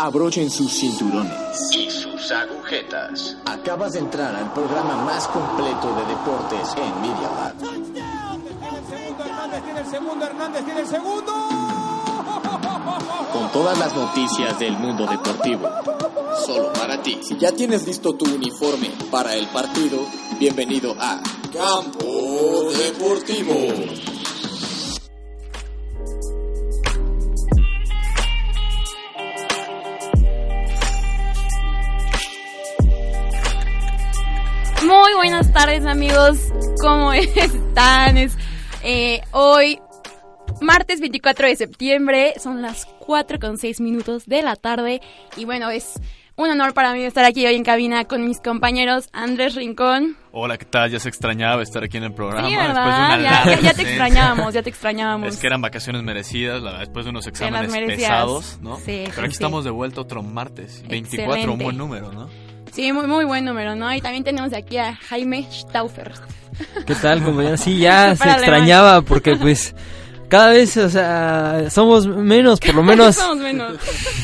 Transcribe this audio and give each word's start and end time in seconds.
Abrochen 0.00 0.48
sus 0.48 0.70
cinturones 0.70 1.34
y 1.72 1.90
sus 1.90 2.30
agujetas. 2.30 3.36
Acabas 3.44 3.94
de 3.94 3.98
entrar 3.98 4.32
al 4.32 4.52
programa 4.52 5.04
más 5.04 5.26
completo 5.26 5.92
de 5.96 6.06
deportes 6.06 6.68
en 6.76 7.00
Media 7.00 7.28
Lab. 7.34 7.54
Tiene 9.64 9.80
el 9.80 9.86
segundo, 9.86 10.24
Hernández 10.24 10.64
tiene 10.64 10.80
el 10.82 10.86
segundo. 10.86 11.32
Con 13.32 13.50
todas 13.50 13.76
las 13.76 13.92
noticias 13.92 14.56
del 14.60 14.78
mundo 14.78 15.04
deportivo. 15.04 15.68
Solo 16.46 16.72
para 16.74 17.02
ti. 17.02 17.18
Si 17.20 17.36
ya 17.36 17.50
tienes 17.50 17.84
listo 17.84 18.14
tu 18.14 18.24
uniforme 18.32 18.92
para 19.10 19.34
el 19.34 19.48
partido, 19.48 19.98
bienvenido 20.38 20.94
a 20.96 21.20
Campo 21.52 22.70
Deportivo. 22.70 24.17
Muy 34.88 35.14
buenas 35.16 35.52
tardes 35.52 35.84
amigos, 35.84 36.38
¿cómo 36.80 37.12
están? 37.12 38.16
Eh, 38.82 39.20
hoy, 39.32 39.78
martes 40.62 41.00
24 41.00 41.46
de 41.46 41.56
septiembre, 41.56 42.32
son 42.42 42.62
las 42.62 42.86
4 43.00 43.38
con 43.38 43.58
6 43.58 43.82
minutos 43.82 44.24
de 44.24 44.40
la 44.40 44.56
tarde 44.56 45.02
y 45.36 45.44
bueno, 45.44 45.68
es 45.68 46.00
un 46.36 46.48
honor 46.48 46.72
para 46.72 46.94
mí 46.94 47.04
estar 47.04 47.26
aquí 47.26 47.46
hoy 47.46 47.56
en 47.56 47.64
cabina 47.64 48.06
con 48.06 48.24
mis 48.24 48.40
compañeros 48.40 49.10
Andrés 49.12 49.56
Rincón. 49.56 50.16
Hola, 50.32 50.56
¿qué 50.56 50.64
tal? 50.64 50.90
Ya 50.90 51.00
se 51.00 51.10
extrañaba 51.10 51.62
estar 51.62 51.84
aquí 51.84 51.98
en 51.98 52.04
el 52.04 52.14
programa. 52.14 52.48
Sí, 52.48 52.56
¿verdad? 52.56 53.20
ya, 53.20 53.60
ya, 53.60 53.74
te 53.74 53.82
extrañábamos, 53.88 54.54
ya 54.54 54.62
te 54.62 54.70
extrañábamos. 54.70 55.34
Es 55.34 55.36
que 55.36 55.48
eran 55.48 55.60
vacaciones 55.60 56.02
merecidas, 56.02 56.62
la, 56.62 56.78
después 56.78 57.04
de 57.04 57.10
unos 57.10 57.26
exámenes 57.26 57.70
pesados, 57.70 58.58
¿no? 58.62 58.78
Sí, 58.78 59.04
Pero 59.14 59.26
aquí 59.26 59.32
estamos 59.32 59.64
de 59.64 59.70
vuelta 59.70 60.00
otro 60.00 60.22
martes. 60.22 60.82
24, 60.88 61.52
un 61.52 61.58
buen 61.58 61.76
número, 61.76 62.10
¿no? 62.10 62.47
Sí, 62.72 62.92
muy, 62.92 63.06
muy 63.06 63.24
buen 63.24 63.44
número, 63.44 63.74
¿no? 63.74 63.92
Y 63.94 64.00
también 64.00 64.24
tenemos 64.24 64.52
aquí 64.52 64.78
a 64.78 64.94
Jaime 64.94 65.46
Stauffer. 65.50 66.12
¿Qué 66.86 66.94
tal, 66.94 67.22
compañero? 67.22 67.56
Sí, 67.56 67.78
ya 67.80 68.14
se 68.16 68.28
extrañaba 68.28 69.02
porque 69.02 69.36
pues 69.36 69.74
cada 70.28 70.50
vez, 70.50 70.76
o 70.76 70.90
sea, 70.90 71.68
somos 71.70 72.06
menos, 72.06 72.60
por 72.60 72.74
lo 72.74 72.82
menos. 72.82 73.16
somos 73.16 73.38
menos. 73.38 73.78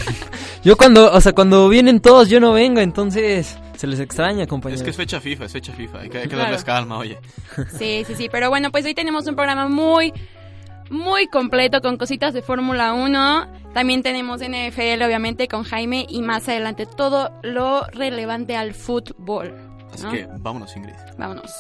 Yo 0.65 0.77
cuando, 0.77 1.13
o 1.13 1.21
sea, 1.21 1.33
cuando 1.33 1.69
vienen 1.69 2.01
todos 2.01 2.31
yo 2.31 2.41
no 2.41 2.55
vengo, 2.55 2.81
entonces 2.81 3.59
se 3.77 3.87
les 3.87 4.01
extraña, 4.01 4.47
compañero. 4.47 4.79
Es 4.79 4.83
que 4.83 4.91
es 4.91 4.97
fecha 4.97 5.21
FIFA, 5.21 5.45
es 5.45 5.53
fecha 5.53 5.75
FIFA, 5.75 6.01
hay 6.01 6.09
que, 6.09 6.19
hay 6.21 6.27
que 6.27 6.37
darles 6.37 6.65
calma, 6.65 6.97
oye. 6.97 7.19
Sí, 7.79 8.03
sí, 8.07 8.15
sí, 8.17 8.29
pero 8.33 8.49
bueno, 8.49 8.71
pues 8.73 8.87
hoy 8.87 8.95
tenemos 8.95 9.27
un 9.27 9.37
programa 9.37 9.69
muy 9.69 10.15
muy 10.95 11.27
completo 11.27 11.83
con 11.83 11.99
cositas 11.99 12.33
de 12.33 12.41
Fórmula 12.41 12.95
1. 12.95 13.73
También 13.75 14.03
tenemos 14.03 14.41
NFL, 14.41 15.03
obviamente, 15.03 15.49
con 15.49 15.65
Jaime 15.65 16.07
y 16.09 16.23
más 16.23 16.49
adelante 16.49 16.87
todo 16.87 17.39
lo 17.43 17.85
relevante 17.89 18.57
al 18.57 18.73
fútbol. 18.73 19.53
Así 19.93 20.07
que 20.09 20.29
vámonos, 20.39 20.75
Ingrid. 20.77 20.95
Vámonos. 21.19 21.53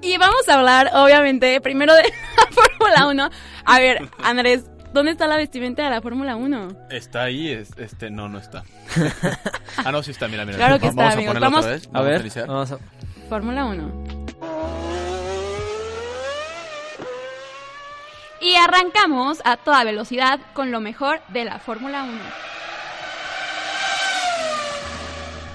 Y 0.00 0.16
vamos 0.16 0.48
a 0.48 0.54
hablar, 0.54 0.90
obviamente, 0.94 1.60
primero 1.60 1.94
de 1.94 2.02
la 2.36 2.46
Fórmula 2.50 3.06
1. 3.08 3.30
A 3.64 3.78
ver, 3.78 4.08
Andrés, 4.22 4.64
¿dónde 4.92 5.12
está 5.12 5.26
la 5.26 5.36
vestimenta 5.36 5.84
de 5.84 5.90
la 5.90 6.00
Fórmula 6.00 6.36
1? 6.36 6.68
Está 6.90 7.24
ahí, 7.24 7.48
este, 7.50 8.10
no, 8.10 8.28
no 8.28 8.38
está. 8.38 8.64
ah, 9.76 9.92
no, 9.92 10.02
sí 10.02 10.10
está, 10.10 10.28
mira, 10.28 10.44
mira. 10.44 10.58
Claro 10.58 10.78
que 10.78 10.86
vamos 10.86 11.02
está, 11.02 11.08
a 11.08 11.12
amigos. 11.12 11.34
ponerla 11.34 11.58
otra 11.58 11.70
vez. 11.70 11.90
A 11.92 12.02
ver, 12.02 12.20
iniciar. 12.20 12.46
vamos 12.46 12.72
a... 12.72 12.78
Fórmula 13.28 13.64
1. 13.64 14.04
Y 18.40 18.54
arrancamos 18.56 19.40
a 19.44 19.56
toda 19.56 19.84
velocidad 19.84 20.40
con 20.52 20.70
lo 20.70 20.80
mejor 20.80 21.20
de 21.28 21.44
la 21.44 21.58
Fórmula 21.58 22.02
1. 22.02 22.12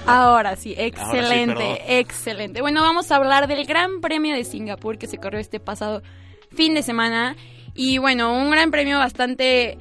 Ahora 0.08 0.56
sí, 0.56 0.74
excelente, 0.78 2.00
excelente. 2.00 2.62
Bueno, 2.62 2.82
vamos 2.82 3.12
a 3.12 3.18
hablar 3.18 3.48
del 3.48 3.66
Gran 3.66 4.00
Premio 4.00 4.34
de 4.34 4.46
Singapur 4.46 4.98
que 4.98 5.06
se 5.06 5.18
corrió 5.18 5.38
este 5.38 5.60
pasado 5.60 6.02
fin 6.56 6.74
de 6.74 6.82
semana. 6.82 7.36
Y 7.78 8.00
bueno, 8.00 8.34
un 8.34 8.50
gran 8.50 8.72
premio 8.72 8.98
bastante, 8.98 9.78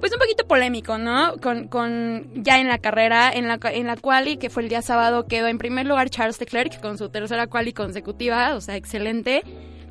pues 0.00 0.12
un 0.12 0.18
poquito 0.18 0.46
polémico, 0.46 0.98
¿no? 0.98 1.34
Con, 1.38 1.66
con 1.68 2.30
ya 2.34 2.60
en 2.60 2.68
la 2.68 2.78
carrera, 2.78 3.32
en 3.32 3.48
la, 3.48 3.58
en 3.72 3.86
la 3.86 3.96
quali, 3.96 4.36
que 4.36 4.50
fue 4.50 4.62
el 4.62 4.68
día 4.68 4.82
sábado, 4.82 5.26
quedó 5.26 5.48
en 5.48 5.56
primer 5.56 5.86
lugar 5.86 6.10
Charles 6.10 6.38
Leclerc 6.38 6.78
con 6.82 6.98
su 6.98 7.08
tercera 7.08 7.46
quali 7.46 7.72
consecutiva, 7.72 8.54
o 8.54 8.60
sea, 8.60 8.76
excelente. 8.76 9.42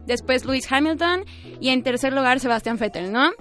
Después 0.06 0.46
Lewis 0.46 0.72
Hamilton 0.72 1.26
y 1.60 1.70
en 1.70 1.82
tercer 1.82 2.14
lugar 2.14 2.40
Sebastián 2.40 2.78
Vettel, 2.78 3.12
¿no? 3.12 3.32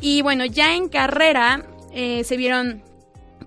Y 0.00 0.22
bueno, 0.22 0.44
ya 0.46 0.74
en 0.76 0.88
carrera 0.88 1.66
eh, 1.92 2.22
se 2.24 2.36
vieron 2.36 2.82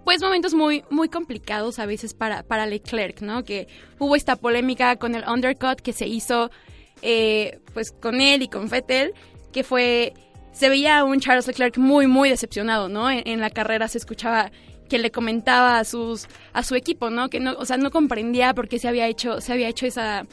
pues 0.04 0.22
momentos 0.22 0.54
muy 0.54 0.84
muy 0.90 1.08
complicados 1.08 1.80
a 1.80 1.86
veces 1.86 2.14
para, 2.14 2.44
para 2.44 2.66
Leclerc, 2.66 3.22
¿no? 3.22 3.44
Que 3.44 3.68
hubo 4.00 4.16
esta 4.16 4.36
polémica 4.36 4.98
con 4.98 5.16
el 5.16 5.24
undercut 5.28 5.80
que 5.80 5.94
se 5.94 6.08
hizo 6.08 6.52
eh, 7.02 7.60
pues 7.74 7.92
con 7.92 8.20
él 8.22 8.42
y 8.42 8.50
con 8.50 8.70
Vettel, 8.70 9.14
que 9.52 9.64
fue 9.64 10.14
se 10.52 10.68
veía 10.70 11.00
a 11.00 11.04
un 11.04 11.20
Charles 11.20 11.48
Leclerc 11.48 11.78
muy 11.78 12.08
muy 12.08 12.30
decepcionado, 12.30 12.90
¿no? 12.90 13.10
En, 13.10 13.22
en 13.28 13.40
la 13.40 13.50
carrera 13.50 13.88
se 13.88 13.98
escuchaba 13.98 14.52
que 14.90 14.98
le 14.98 15.12
comentaba 15.12 15.78
a 15.80 15.84
sus 15.86 16.28
a 16.54 16.64
su 16.64 16.76
equipo, 16.76 17.10
¿no? 17.10 17.30
Que 17.30 17.40
no, 17.40 17.54
o 17.58 17.66
sea, 17.66 17.78
no 17.78 17.92
comprendía 17.92 18.54
por 18.54 18.68
qué 18.68 18.80
se 18.80 18.88
había 18.88 19.08
hecho 19.08 19.40
se 19.42 19.54
había 19.54 19.68
hecho 19.70 19.86
esa 19.86 20.26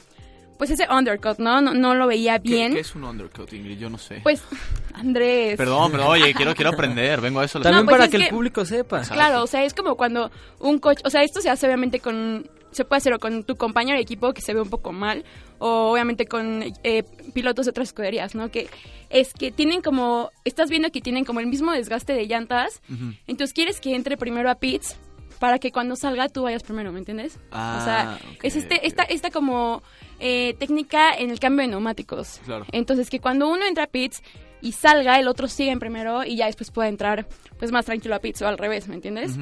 pues 0.59 0.71
ese 0.71 0.87
undercut, 0.91 1.39
¿no? 1.39 1.61
No, 1.61 1.75
no 1.75 1.95
lo 1.95 2.07
veía 2.07 2.39
¿Qué- 2.39 2.49
bien. 2.49 2.73
¿Qué, 2.73 2.81
es 2.81 2.95
un 2.95 3.05
undercut, 3.05 3.53
Ingrid? 3.53 3.79
Yo 3.79 3.91
no 3.91 3.99
sé. 3.99 4.21
Pues 4.23 4.43
Andrés. 4.95 5.57
Perdón, 5.59 5.93
pero 5.93 6.09
oye, 6.09 6.33
quiero, 6.33 6.55
quiero 6.55 6.71
aprender, 6.75 7.21
vengo 7.21 7.41
a 7.41 7.45
eso. 7.45 7.61
También 7.61 7.85
pues 7.85 7.95
para 7.95 8.05
es 8.07 8.11
que, 8.11 8.17
el 8.17 8.23
que- 8.25 8.31
público 8.31 8.65
sepa. 8.65 9.03
Claro, 9.03 9.43
o 9.43 9.47
sea, 9.47 9.65
es 9.65 9.75
como 9.75 9.97
cuando 9.97 10.31
un 10.61 10.79
coche, 10.79 11.03
o 11.05 11.11
sea, 11.11 11.23
esto 11.23 11.43
se 11.43 11.51
hace 11.51 11.67
obviamente 11.67 12.01
con, 12.01 12.49
se 12.77 12.85
puede 12.85 12.99
hacer 12.99 13.13
o 13.15 13.19
con 13.19 13.45
tu 13.45 13.57
compañero 13.57 13.97
de 13.97 14.03
equipo 14.03 14.33
que 14.33 14.43
se 14.43 14.55
ve 14.55 14.61
un 14.61 14.71
poco 14.71 14.93
mal, 14.93 15.25
o 15.59 15.91
obviamente 15.93 16.27
con 16.27 16.63
eh, 16.85 17.03
pilotos 17.35 17.67
de 17.67 17.71
otras 17.71 17.89
escuderías, 17.89 18.35
¿no? 18.35 18.51
Que 18.51 18.69
es 19.11 19.33
que 19.33 19.51
tienen 19.51 19.83
como, 19.83 20.31
estás 20.45 20.71
viendo 20.71 20.91
que 20.91 21.01
tienen 21.01 21.25
como 21.25 21.41
el 21.41 21.47
mismo 21.47 21.73
desgaste 21.73 22.13
de 22.13 22.27
llantas, 22.27 22.83
entonces 23.27 23.53
quieres 23.53 23.81
que 23.81 23.95
entre 23.95 24.17
primero 24.17 24.51
a 24.51 24.57
pits 24.57 24.97
para 25.39 25.59
que 25.59 25.73
cuando 25.73 25.97
salga 25.97 26.29
tú 26.29 26.43
vayas 26.43 26.63
primero, 26.63 26.93
¿me 26.93 26.99
entiendes? 26.99 27.39
Ah, 27.53 27.79
o 27.81 27.85
sea, 27.85 28.19
ok, 28.37 28.45
es 28.45 28.57
este, 28.57 28.87
esta, 28.87 29.03
esta 29.05 29.31
como 29.31 29.83
eh, 30.19 30.55
técnica 30.59 31.13
en 31.13 31.31
el 31.31 31.39
cambio 31.39 31.63
de 31.63 31.69
neumáticos. 31.69 32.41
Claro. 32.45 32.65
Entonces 32.73 33.11
que 33.11 33.21
cuando 33.21 33.49
uno 33.49 33.67
entra 33.67 33.85
a 33.85 33.87
pits 33.87 34.23
y 34.63 34.73
salga, 34.73 35.19
el 35.19 35.29
otro 35.29 35.49
siga 35.49 35.73
en 35.73 35.79
primero 35.79 36.25
y 36.25 36.37
ya 36.37 36.47
después 36.47 36.71
pueda 36.71 36.89
entrar 36.89 37.29
pues 37.59 37.73
más 37.73 37.85
tranquilo 37.85 38.15
a 38.15 38.21
pits 38.21 38.43
o 38.43 38.49
al 38.49 38.59
revés, 38.59 38.89
¿me 38.89 38.95
entiendes? 38.95 39.33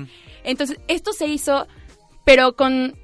Entonces 0.43 0.79
esto 0.89 1.13
se 1.13 1.27
hizo, 1.27 1.67
pero 2.25 2.57
con, 2.57 2.97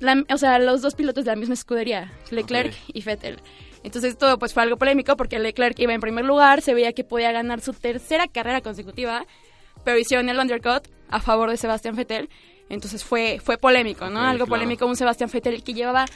la- 0.00 0.24
o 0.30 0.38
sea, 0.38 0.58
los 0.58 0.82
dos 0.82 0.94
pilotos 0.94 1.24
de 1.24 1.30
la 1.30 1.36
misma 1.36 1.54
escudería, 1.54 2.12
Leclerc 2.30 2.74
y 2.92 3.02
Vettel. 3.02 3.40
Entonces 3.82 4.16
todo 4.16 4.38
pues 4.38 4.54
fue 4.54 4.62
algo 4.62 4.76
polémico 4.76 5.16
porque 5.16 5.38
Leclerc 5.38 5.78
iba 5.78 5.92
en 5.92 6.00
primer 6.00 6.24
lugar, 6.24 6.62
se 6.62 6.72
veía 6.74 6.92
que 6.92 7.04
podía 7.04 7.32
ganar 7.32 7.60
su 7.60 7.72
tercera 7.74 8.26
carrera 8.26 8.60
consecutiva, 8.62 9.26
pero 9.84 9.98
hicieron 9.98 10.28
el 10.28 10.38
undercut 10.38 10.88
a 11.10 11.20
favor 11.20 11.50
de 11.50 11.56
Sebastián 11.58 11.94
Vettel. 11.94 12.30
Entonces 12.70 13.04
fue, 13.04 13.40
fue 13.44 13.58
polémico, 13.58 14.08
¿no? 14.08 14.20
Algo 14.20 14.46
claro. 14.46 14.60
polémico, 14.60 14.86
un 14.86 14.96
Sebastián 14.96 15.28
Vettel 15.30 15.62
que 15.62 15.74
llevaba 15.74 16.06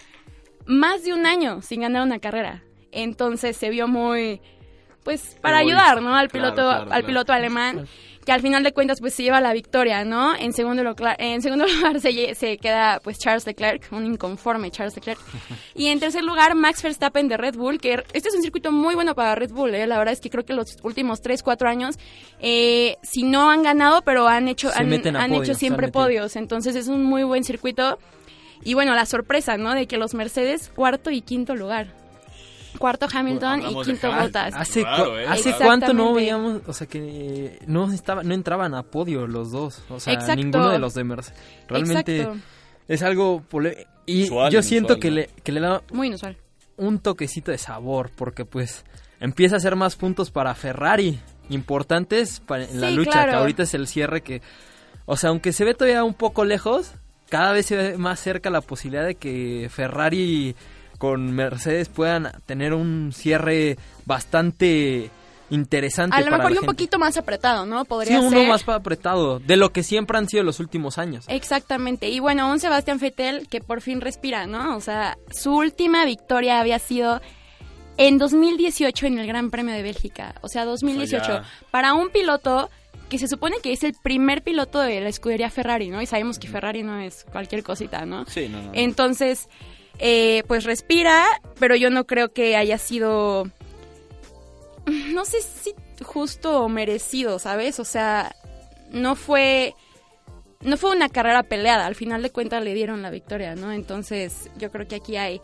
más 0.66 1.04
de 1.04 1.12
un 1.12 1.26
año 1.26 1.60
sin 1.60 1.82
ganar 1.82 2.02
una 2.02 2.18
carrera. 2.18 2.62
Entonces 2.90 3.54
se 3.56 3.68
vio 3.68 3.86
muy, 3.86 4.40
pues, 5.04 5.36
para 5.42 5.58
ayudar, 5.58 6.00
¿no? 6.00 6.16
Al 6.16 6.30
piloto, 6.30 6.54
claro, 6.62 6.80
al 6.82 6.86
claro. 6.88 7.06
piloto 7.06 7.32
alemán, 7.34 7.86
que 8.28 8.32
al 8.32 8.42
final 8.42 8.62
de 8.62 8.74
cuentas, 8.74 9.00
pues, 9.00 9.14
se 9.14 9.22
lleva 9.22 9.40
la 9.40 9.54
victoria, 9.54 10.04
¿no? 10.04 10.36
En 10.36 10.52
segundo, 10.52 10.82
lo- 10.84 10.94
en 11.16 11.40
segundo 11.40 11.64
lugar 11.74 11.98
se, 11.98 12.58
queda, 12.58 13.00
pues, 13.02 13.18
Charles 13.18 13.46
Leclerc, 13.46 13.90
un 13.90 14.04
inconforme 14.04 14.70
Charles 14.70 14.94
Leclerc. 14.96 15.18
y 15.74 15.86
en 15.86 15.98
tercer 15.98 16.22
lugar, 16.22 16.54
Max 16.54 16.82
Verstappen 16.82 17.26
de 17.26 17.38
Red 17.38 17.54
Bull, 17.56 17.80
que 17.80 18.04
este 18.12 18.28
es 18.28 18.34
un 18.34 18.42
circuito 18.42 18.70
muy 18.70 18.94
bueno 18.94 19.14
para 19.14 19.34
Red 19.34 19.52
Bull, 19.52 19.74
¿eh? 19.74 19.86
La 19.86 19.96
verdad 19.96 20.12
es 20.12 20.20
que 20.20 20.28
creo 20.28 20.44
que 20.44 20.52
los 20.52 20.76
últimos 20.82 21.22
3, 21.22 21.42
4 21.42 21.70
años, 21.70 21.98
eh, 22.40 22.96
si 23.02 23.22
no 23.22 23.50
han 23.50 23.62
ganado, 23.62 24.02
pero 24.02 24.28
han 24.28 24.46
hecho, 24.46 24.68
han, 24.74 24.90
podios, 24.90 25.48
hecho 25.48 25.54
siempre 25.58 25.88
podios. 25.88 26.36
Entonces 26.36 26.76
es 26.76 26.88
un 26.88 27.04
muy 27.04 27.22
buen 27.22 27.44
circuito. 27.44 27.98
Y 28.62 28.74
bueno, 28.74 28.94
la 28.94 29.06
sorpresa, 29.06 29.56
¿no? 29.56 29.72
De 29.72 29.86
que 29.86 29.96
los 29.96 30.12
Mercedes 30.12 30.70
cuarto 30.74 31.10
y 31.10 31.22
quinto 31.22 31.54
lugar. 31.54 31.94
Cuarto 32.78 33.06
Hamilton 33.12 33.62
y 33.62 33.82
quinto 33.82 34.12
Bottas. 34.12 34.54
¿Hace, 34.54 34.80
¿eh? 34.80 35.26
¿hace 35.28 35.54
cuánto 35.60 35.92
no 35.92 36.14
veíamos, 36.14 36.62
o 36.66 36.72
sea, 36.72 36.86
que 36.86 37.58
no 37.66 37.92
estaba, 37.92 38.22
no 38.22 38.34
entraban 38.34 38.74
a 38.74 38.82
podio 38.82 39.26
los 39.26 39.50
dos, 39.50 39.82
o 39.88 40.00
sea, 40.00 40.16
ninguno 40.34 40.70
de 40.70 40.78
los 40.78 40.94
de 40.94 41.04
Mercedes. 41.04 41.38
Realmente 41.68 42.28
es 42.86 43.02
algo 43.02 43.42
y 44.06 44.28
yo 44.50 44.62
siento 44.62 44.98
que 44.98 45.10
le 45.10 45.30
que 45.42 45.52
le 45.52 45.60
da 45.60 45.82
muy 45.92 46.08
inusual. 46.08 46.36
Un 46.76 47.00
toquecito 47.00 47.50
de 47.50 47.58
sabor 47.58 48.10
porque 48.14 48.44
pues 48.44 48.84
empieza 49.20 49.56
a 49.56 49.58
hacer 49.58 49.76
más 49.76 49.96
puntos 49.96 50.30
para 50.30 50.54
Ferrari 50.54 51.18
importantes 51.50 52.42
en 52.50 52.80
la 52.80 52.90
lucha, 52.90 53.24
que 53.24 53.32
ahorita 53.32 53.64
es 53.64 53.74
el 53.74 53.86
cierre 53.86 54.22
que 54.22 54.42
o 55.10 55.16
sea, 55.16 55.30
aunque 55.30 55.52
se 55.52 55.64
ve 55.64 55.72
todavía 55.72 56.04
un 56.04 56.12
poco 56.12 56.44
lejos, 56.44 56.92
cada 57.30 57.52
vez 57.52 57.64
se 57.64 57.76
ve 57.76 57.98
más 57.98 58.20
cerca 58.20 58.50
la 58.50 58.60
posibilidad 58.60 59.06
de 59.06 59.14
que 59.14 59.68
Ferrari 59.70 60.54
con 60.98 61.32
Mercedes 61.32 61.88
puedan 61.88 62.32
tener 62.44 62.74
un 62.74 63.12
cierre 63.12 63.78
bastante 64.04 65.10
interesante. 65.50 66.16
A 66.16 66.20
lo 66.20 66.30
mejor 66.36 66.52
y 66.52 66.58
un 66.58 66.66
poquito 66.66 66.98
más 66.98 67.16
apretado, 67.16 67.64
¿no? 67.66 67.84
Podría 67.84 68.20
sí, 68.20 68.26
uno 68.26 68.44
más 68.44 68.68
apretado, 68.68 69.38
de 69.38 69.56
lo 69.56 69.70
que 69.70 69.82
siempre 69.82 70.18
han 70.18 70.28
sido 70.28 70.42
los 70.42 70.60
últimos 70.60 70.98
años. 70.98 71.24
Exactamente. 71.28 72.08
Y 72.08 72.20
bueno, 72.20 72.50
un 72.50 72.60
Sebastián 72.60 72.98
Vettel 72.98 73.48
que 73.48 73.60
por 73.60 73.80
fin 73.80 74.00
respira, 74.00 74.46
¿no? 74.46 74.76
O 74.76 74.80
sea, 74.80 75.16
su 75.30 75.54
última 75.54 76.04
victoria 76.04 76.60
había 76.60 76.78
sido 76.78 77.20
en 77.96 78.18
2018 78.18 79.06
en 79.06 79.18
el 79.18 79.26
Gran 79.26 79.50
Premio 79.50 79.74
de 79.74 79.82
Bélgica. 79.82 80.34
O 80.42 80.48
sea, 80.48 80.64
2018. 80.64 81.42
Para 81.70 81.94
un 81.94 82.10
piloto 82.10 82.70
que 83.08 83.18
se 83.18 83.26
supone 83.26 83.56
que 83.62 83.72
es 83.72 83.82
el 83.84 83.94
primer 83.94 84.42
piloto 84.42 84.80
de 84.80 85.00
la 85.00 85.08
escudería 85.08 85.50
Ferrari, 85.50 85.88
¿no? 85.88 86.02
Y 86.02 86.06
sabemos 86.06 86.38
que 86.38 86.46
Ferrari 86.46 86.82
no 86.82 87.00
es 87.00 87.24
cualquier 87.32 87.62
cosita, 87.62 88.04
¿no? 88.04 88.26
Sí, 88.26 88.48
no, 88.48 88.62
no. 88.62 88.70
Entonces, 88.74 89.48
eh, 89.98 90.42
pues 90.46 90.64
respira, 90.64 91.24
pero 91.58 91.76
yo 91.76 91.90
no 91.90 92.06
creo 92.06 92.32
que 92.32 92.56
haya 92.56 92.78
sido, 92.78 93.50
no 94.86 95.24
sé 95.24 95.40
si 95.42 95.74
justo 96.02 96.62
o 96.62 96.68
merecido, 96.68 97.38
¿sabes? 97.38 97.80
O 97.80 97.84
sea, 97.84 98.34
no 98.90 99.16
fue, 99.16 99.74
no 100.60 100.76
fue 100.76 100.94
una 100.94 101.08
carrera 101.08 101.42
peleada, 101.42 101.86
al 101.86 101.94
final 101.94 102.22
de 102.22 102.30
cuentas 102.30 102.62
le 102.62 102.74
dieron 102.74 103.02
la 103.02 103.10
victoria, 103.10 103.54
¿no? 103.54 103.72
Entonces, 103.72 104.50
yo 104.58 104.70
creo 104.70 104.86
que 104.86 104.96
aquí 104.96 105.16
hay, 105.16 105.40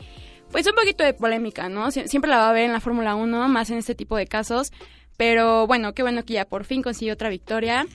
pues 0.50 0.66
un 0.66 0.74
poquito 0.74 1.04
de 1.04 1.14
polémica, 1.14 1.68
¿no? 1.68 1.90
Siempre 1.90 2.30
la 2.30 2.38
va 2.38 2.46
a 2.46 2.50
haber 2.50 2.64
en 2.64 2.72
la 2.72 2.80
Fórmula 2.80 3.14
1, 3.14 3.48
más 3.48 3.70
en 3.70 3.78
este 3.78 3.94
tipo 3.94 4.16
de 4.16 4.26
casos, 4.26 4.72
pero 5.16 5.66
bueno, 5.66 5.94
qué 5.94 6.02
bueno 6.02 6.24
que 6.24 6.34
ya 6.34 6.44
por 6.44 6.64
fin 6.64 6.82
consiguió 6.82 7.14
otra 7.14 7.28
victoria. 7.28 7.86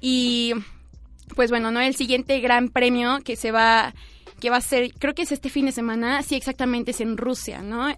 Y 0.00 0.54
pues 1.34 1.50
bueno, 1.50 1.70
¿no? 1.70 1.80
El 1.80 1.94
siguiente 1.94 2.40
gran 2.40 2.68
premio 2.68 3.20
que 3.24 3.36
se 3.36 3.52
va, 3.52 3.94
que 4.40 4.50
va 4.50 4.56
a 4.56 4.60
ser, 4.60 4.92
creo 4.94 5.14
que 5.14 5.22
es 5.22 5.32
este 5.32 5.50
fin 5.50 5.66
de 5.66 5.72
semana, 5.72 6.22
sí 6.22 6.34
exactamente 6.34 6.90
es 6.90 7.00
en 7.00 7.16
Rusia, 7.16 7.62
¿no? 7.62 7.94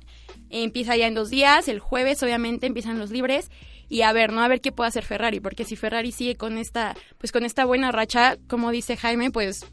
Empieza 0.50 0.96
ya 0.96 1.06
en 1.06 1.14
dos 1.14 1.30
días, 1.30 1.68
el 1.68 1.78
jueves 1.78 2.22
obviamente 2.22 2.66
empiezan 2.66 2.98
los 2.98 3.10
libres 3.10 3.50
y 3.88 4.02
a 4.02 4.12
ver, 4.12 4.32
¿no? 4.32 4.42
A 4.42 4.48
ver 4.48 4.60
qué 4.60 4.72
puede 4.72 4.88
hacer 4.88 5.04
Ferrari, 5.04 5.40
porque 5.40 5.64
si 5.64 5.76
Ferrari 5.76 6.12
sigue 6.12 6.36
con 6.36 6.58
esta, 6.58 6.94
pues 7.18 7.32
con 7.32 7.44
esta 7.44 7.64
buena 7.64 7.92
racha, 7.92 8.36
como 8.48 8.70
dice 8.70 8.96
Jaime, 8.96 9.30
pues 9.30 9.64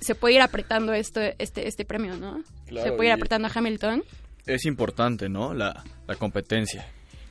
se 0.00 0.14
puede 0.14 0.34
ir 0.34 0.40
apretando 0.42 0.92
esto, 0.92 1.20
este, 1.38 1.68
este 1.68 1.84
premio, 1.84 2.16
¿no? 2.16 2.42
se 2.66 2.92
puede 2.92 3.08
ir 3.08 3.12
apretando 3.12 3.48
a 3.48 3.50
Hamilton. 3.54 4.04
Es 4.46 4.64
importante, 4.66 5.28
¿no? 5.28 5.54
La, 5.54 5.84
la 6.06 6.14
competencia. 6.16 6.86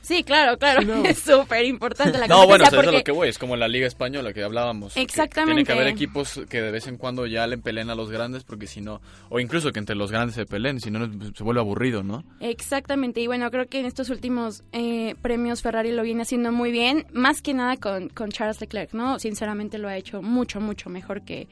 Sí, 0.06 0.22
claro, 0.22 0.56
claro. 0.56 0.80
Es 1.04 1.18
súper 1.18 1.64
importante 1.64 2.16
la 2.16 2.28
No, 2.28 2.46
bueno, 2.46 2.64
eso 2.64 2.80
es 2.80 2.92
lo 2.92 3.02
que 3.02 3.10
voy. 3.10 3.28
Es 3.28 3.38
como 3.38 3.56
la 3.56 3.66
Liga 3.66 3.88
Española 3.88 4.32
que 4.32 4.44
hablábamos. 4.44 4.96
Exactamente. 4.96 5.54
tiene 5.54 5.66
que 5.66 5.72
haber 5.72 5.88
equipos 5.88 6.40
que 6.48 6.62
de 6.62 6.70
vez 6.70 6.86
en 6.86 6.96
cuando 6.96 7.26
ya 7.26 7.44
le 7.48 7.58
peleen 7.58 7.90
a 7.90 7.96
los 7.96 8.08
grandes 8.10 8.44
porque 8.44 8.68
si 8.68 8.80
no... 8.80 9.00
O 9.30 9.40
incluso 9.40 9.72
que 9.72 9.80
entre 9.80 9.96
los 9.96 10.12
grandes 10.12 10.36
se 10.36 10.46
peleen, 10.46 10.80
si 10.80 10.92
no 10.92 11.10
se 11.34 11.42
vuelve 11.42 11.60
aburrido, 11.60 12.04
¿no? 12.04 12.22
Exactamente. 12.38 13.20
Y 13.20 13.26
bueno, 13.26 13.50
creo 13.50 13.66
que 13.66 13.80
en 13.80 13.86
estos 13.86 14.08
últimos 14.08 14.62
eh, 14.70 15.16
premios 15.22 15.60
Ferrari 15.60 15.90
lo 15.90 16.04
viene 16.04 16.22
haciendo 16.22 16.52
muy 16.52 16.70
bien. 16.70 17.06
Más 17.12 17.42
que 17.42 17.52
nada 17.52 17.76
con, 17.76 18.08
con 18.08 18.30
Charles 18.30 18.60
Leclerc, 18.60 18.92
¿no? 18.92 19.18
Sinceramente 19.18 19.78
lo 19.78 19.88
ha 19.88 19.96
hecho 19.96 20.22
mucho, 20.22 20.60
mucho 20.60 20.88
mejor 20.88 21.22
que, 21.22 21.48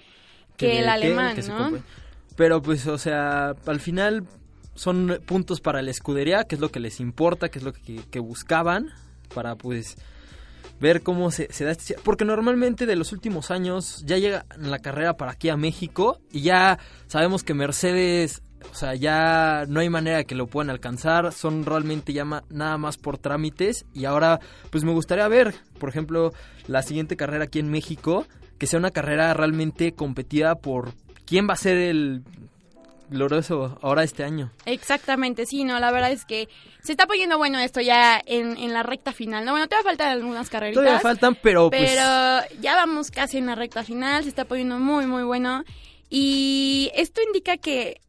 que, 0.56 0.78
el 0.78 0.88
alemán, 0.88 1.36
¿no? 1.48 1.72
Pero 2.36 2.62
pues, 2.62 2.86
o 2.86 2.98
sea, 2.98 3.54
al 3.66 3.80
final 3.80 4.24
son 4.74 5.20
puntos 5.26 5.60
para 5.60 5.82
la 5.82 5.90
escudería, 5.90 6.44
que 6.44 6.56
es 6.56 6.60
lo 6.60 6.70
que 6.70 6.80
les 6.80 7.00
importa, 7.00 7.48
que 7.48 7.58
es 7.58 7.64
lo 7.64 7.72
que, 7.72 8.20
buscaban, 8.20 8.90
para 9.34 9.56
pues 9.56 9.96
ver 10.80 11.02
cómo 11.02 11.30
se, 11.30 11.46
da 11.46 11.70
este... 11.70 11.96
Porque 12.02 12.24
normalmente 12.24 12.86
de 12.86 12.96
los 12.96 13.12
últimos 13.12 13.50
años 13.50 14.02
ya 14.04 14.18
llega 14.18 14.46
la 14.58 14.78
carrera 14.78 15.16
para 15.16 15.32
aquí 15.32 15.48
a 15.48 15.56
México 15.56 16.20
y 16.30 16.42
ya 16.42 16.78
sabemos 17.06 17.44
que 17.44 17.54
Mercedes, 17.54 18.42
o 18.72 18.74
sea, 18.74 18.94
ya 18.94 19.64
no 19.68 19.80
hay 19.80 19.88
manera 19.88 20.24
que 20.24 20.34
lo 20.34 20.46
puedan 20.46 20.70
alcanzar, 20.70 21.32
son 21.32 21.64
realmente 21.64 22.12
ya 22.12 22.24
nada 22.24 22.78
más 22.78 22.96
por 22.96 23.18
trámites. 23.18 23.86
Y 23.92 24.04
ahora 24.06 24.40
pues 24.70 24.84
me 24.84 24.92
gustaría 24.92 25.28
ver, 25.28 25.54
por 25.78 25.88
ejemplo, 25.88 26.32
la 26.66 26.82
siguiente 26.82 27.16
carrera 27.16 27.44
aquí 27.44 27.60
en 27.60 27.70
México, 27.70 28.26
que 28.58 28.66
sea 28.66 28.78
una 28.78 28.90
carrera 28.90 29.34
realmente 29.34 29.92
competida 29.92 30.56
por 30.56 30.92
quién 31.24 31.48
va 31.48 31.54
a 31.54 31.58
ser 31.58 31.76
el 31.76 32.22
glorioso 33.08 33.78
ahora 33.82 34.02
este 34.02 34.24
año. 34.24 34.50
Exactamente, 34.66 35.46
sí, 35.46 35.64
no, 35.64 35.78
la 35.78 35.90
verdad 35.90 36.12
es 36.12 36.24
que 36.24 36.48
se 36.82 36.92
está 36.92 37.06
poniendo 37.06 37.38
bueno 37.38 37.58
esto 37.58 37.80
ya 37.80 38.20
en, 38.24 38.56
en 38.56 38.72
la 38.72 38.82
recta 38.82 39.12
final, 39.12 39.44
¿no? 39.44 39.52
Bueno, 39.52 39.68
todavía 39.68 39.90
faltan 39.90 40.08
algunas 40.08 40.50
carreritas. 40.50 40.82
Todavía 40.82 41.00
faltan, 41.00 41.36
pero 41.42 41.70
pues... 41.70 41.82
Pero 41.82 42.60
ya 42.60 42.76
vamos 42.76 43.10
casi 43.10 43.38
en 43.38 43.46
la 43.46 43.54
recta 43.54 43.84
final, 43.84 44.22
se 44.22 44.28
está 44.28 44.44
poniendo 44.44 44.78
muy, 44.78 45.06
muy 45.06 45.22
bueno. 45.22 45.64
Y 46.10 46.90
esto 46.94 47.20
indica 47.22 47.56
que, 47.56 48.00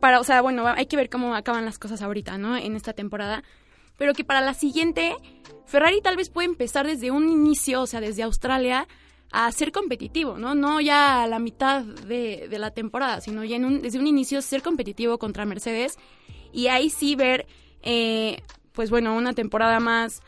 para, 0.00 0.20
o 0.20 0.24
sea, 0.24 0.40
bueno, 0.40 0.66
hay 0.66 0.86
que 0.86 0.96
ver 0.96 1.10
cómo 1.10 1.34
acaban 1.34 1.64
las 1.64 1.78
cosas 1.78 2.02
ahorita, 2.02 2.38
¿no? 2.38 2.56
En 2.56 2.76
esta 2.76 2.92
temporada. 2.92 3.42
Pero 3.98 4.14
que 4.14 4.24
para 4.24 4.40
la 4.40 4.54
siguiente, 4.54 5.14
Ferrari 5.66 6.00
tal 6.00 6.16
vez 6.16 6.30
puede 6.30 6.46
empezar 6.46 6.86
desde 6.86 7.10
un 7.10 7.28
inicio, 7.28 7.82
o 7.82 7.86
sea, 7.86 8.00
desde 8.00 8.22
Australia, 8.22 8.88
a 9.36 9.50
ser 9.50 9.72
competitivo, 9.72 10.38
¿no? 10.38 10.54
No 10.54 10.80
ya 10.80 11.24
a 11.24 11.26
la 11.26 11.40
mitad 11.40 11.82
de, 11.82 12.46
la 12.56 12.70
temporada, 12.70 13.20
sino 13.20 13.42
ya 13.42 13.56
en 13.56 13.64
un, 13.64 13.82
desde 13.82 13.98
un 13.98 14.06
inicio 14.06 14.40
ser 14.40 14.62
competitivo 14.62 15.18
contra 15.18 15.44
Mercedes 15.44 15.98
y 16.52 16.68
ahí 16.68 16.88
sí 16.88 17.16
ver, 17.16 17.44
eh, 17.82 18.40
pues 18.70 18.90
bueno, 18.90 19.16
una 19.16 19.32
temporada 19.32 19.80
más 19.80 20.22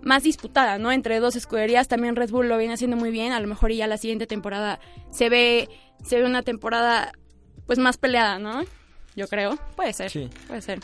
más 0.00 0.22
disputada, 0.22 0.78
¿no? 0.78 0.92
Entre 0.92 1.18
dos 1.18 1.34
escuderías, 1.34 1.88
también 1.88 2.14
Red 2.14 2.30
Bull 2.30 2.48
lo 2.48 2.56
viene 2.56 2.74
haciendo 2.74 2.96
muy 2.96 3.10
bien, 3.10 3.32
a 3.32 3.40
lo 3.40 3.48
mejor 3.48 3.72
ya 3.72 3.88
la 3.88 3.96
siguiente 3.96 4.28
temporada 4.28 4.78
se 5.10 5.28
ve 5.28 5.68
se 6.04 6.20
ve 6.20 6.24
una 6.24 6.42
temporada 6.42 7.12
pues 7.66 7.80
más 7.80 7.96
peleada, 7.96 8.38
¿no? 8.38 8.62
Yo 9.16 9.26
creo, 9.26 9.58
puede 9.74 9.92
ser, 9.92 10.10
sí. 10.10 10.30
puede 10.46 10.62
ser. 10.62 10.78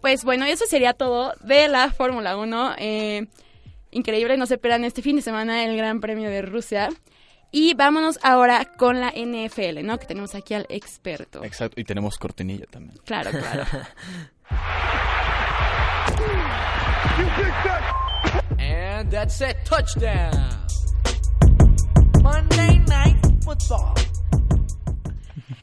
Pues 0.00 0.24
bueno, 0.24 0.46
eso 0.46 0.64
sería 0.66 0.94
todo 0.94 1.34
de 1.42 1.68
la 1.68 1.90
Fórmula 1.92 2.38
1. 2.38 2.76
Eh, 2.78 3.26
increíble. 3.90 4.36
Nos 4.36 4.50
esperan 4.50 4.84
este 4.84 5.02
fin 5.02 5.16
de 5.16 5.22
semana 5.22 5.64
el 5.64 5.76
Gran 5.76 6.00
Premio 6.00 6.28
de 6.30 6.42
Rusia. 6.42 6.88
Y 7.50 7.74
vámonos 7.74 8.18
ahora 8.22 8.72
con 8.76 9.00
la 9.00 9.10
NFL, 9.10 9.82
¿no? 9.82 9.98
Que 9.98 10.06
tenemos 10.06 10.34
aquí 10.34 10.52
al 10.52 10.66
experto. 10.68 11.42
Exacto, 11.42 11.80
y 11.80 11.84
tenemos 11.84 12.18
cortinilla 12.18 12.66
también. 12.66 12.98
Claro, 13.06 13.30
claro. 13.30 13.64
And 18.58 19.10
that's 19.10 19.40
it, 19.40 19.56
touchdown. 19.64 20.32
Monday 22.22 22.78
Night 22.86 23.16
Football. 23.42 23.94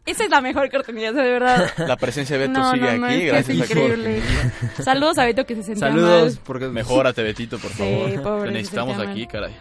Esa 0.05 0.23
es 0.23 0.29
la 0.29 0.39
mejor 0.39 0.69
cortinilla, 0.69 1.11
de 1.11 1.31
verdad. 1.31 1.71
La 1.87 1.97
presencia 1.97 2.37
de 2.37 2.47
Beto 2.47 2.71
sigue 2.71 2.89
aquí, 2.89 3.25
gracias 3.25 3.49
es 3.49 3.71
increíble. 3.71 4.21
Saludos 4.83 5.17
a 5.17 5.25
Beto 5.25 5.45
que 5.45 5.55
se 5.55 5.63
sentía 5.63 5.87
Saludos, 5.87 6.39
porque 6.43 6.67
mejórate 6.67 7.23
Betito, 7.23 7.57
por 7.57 7.71
favor. 7.71 8.43
Te 8.45 8.51
necesitamos 8.51 8.99
aquí, 8.99 9.25
caray. 9.25 9.55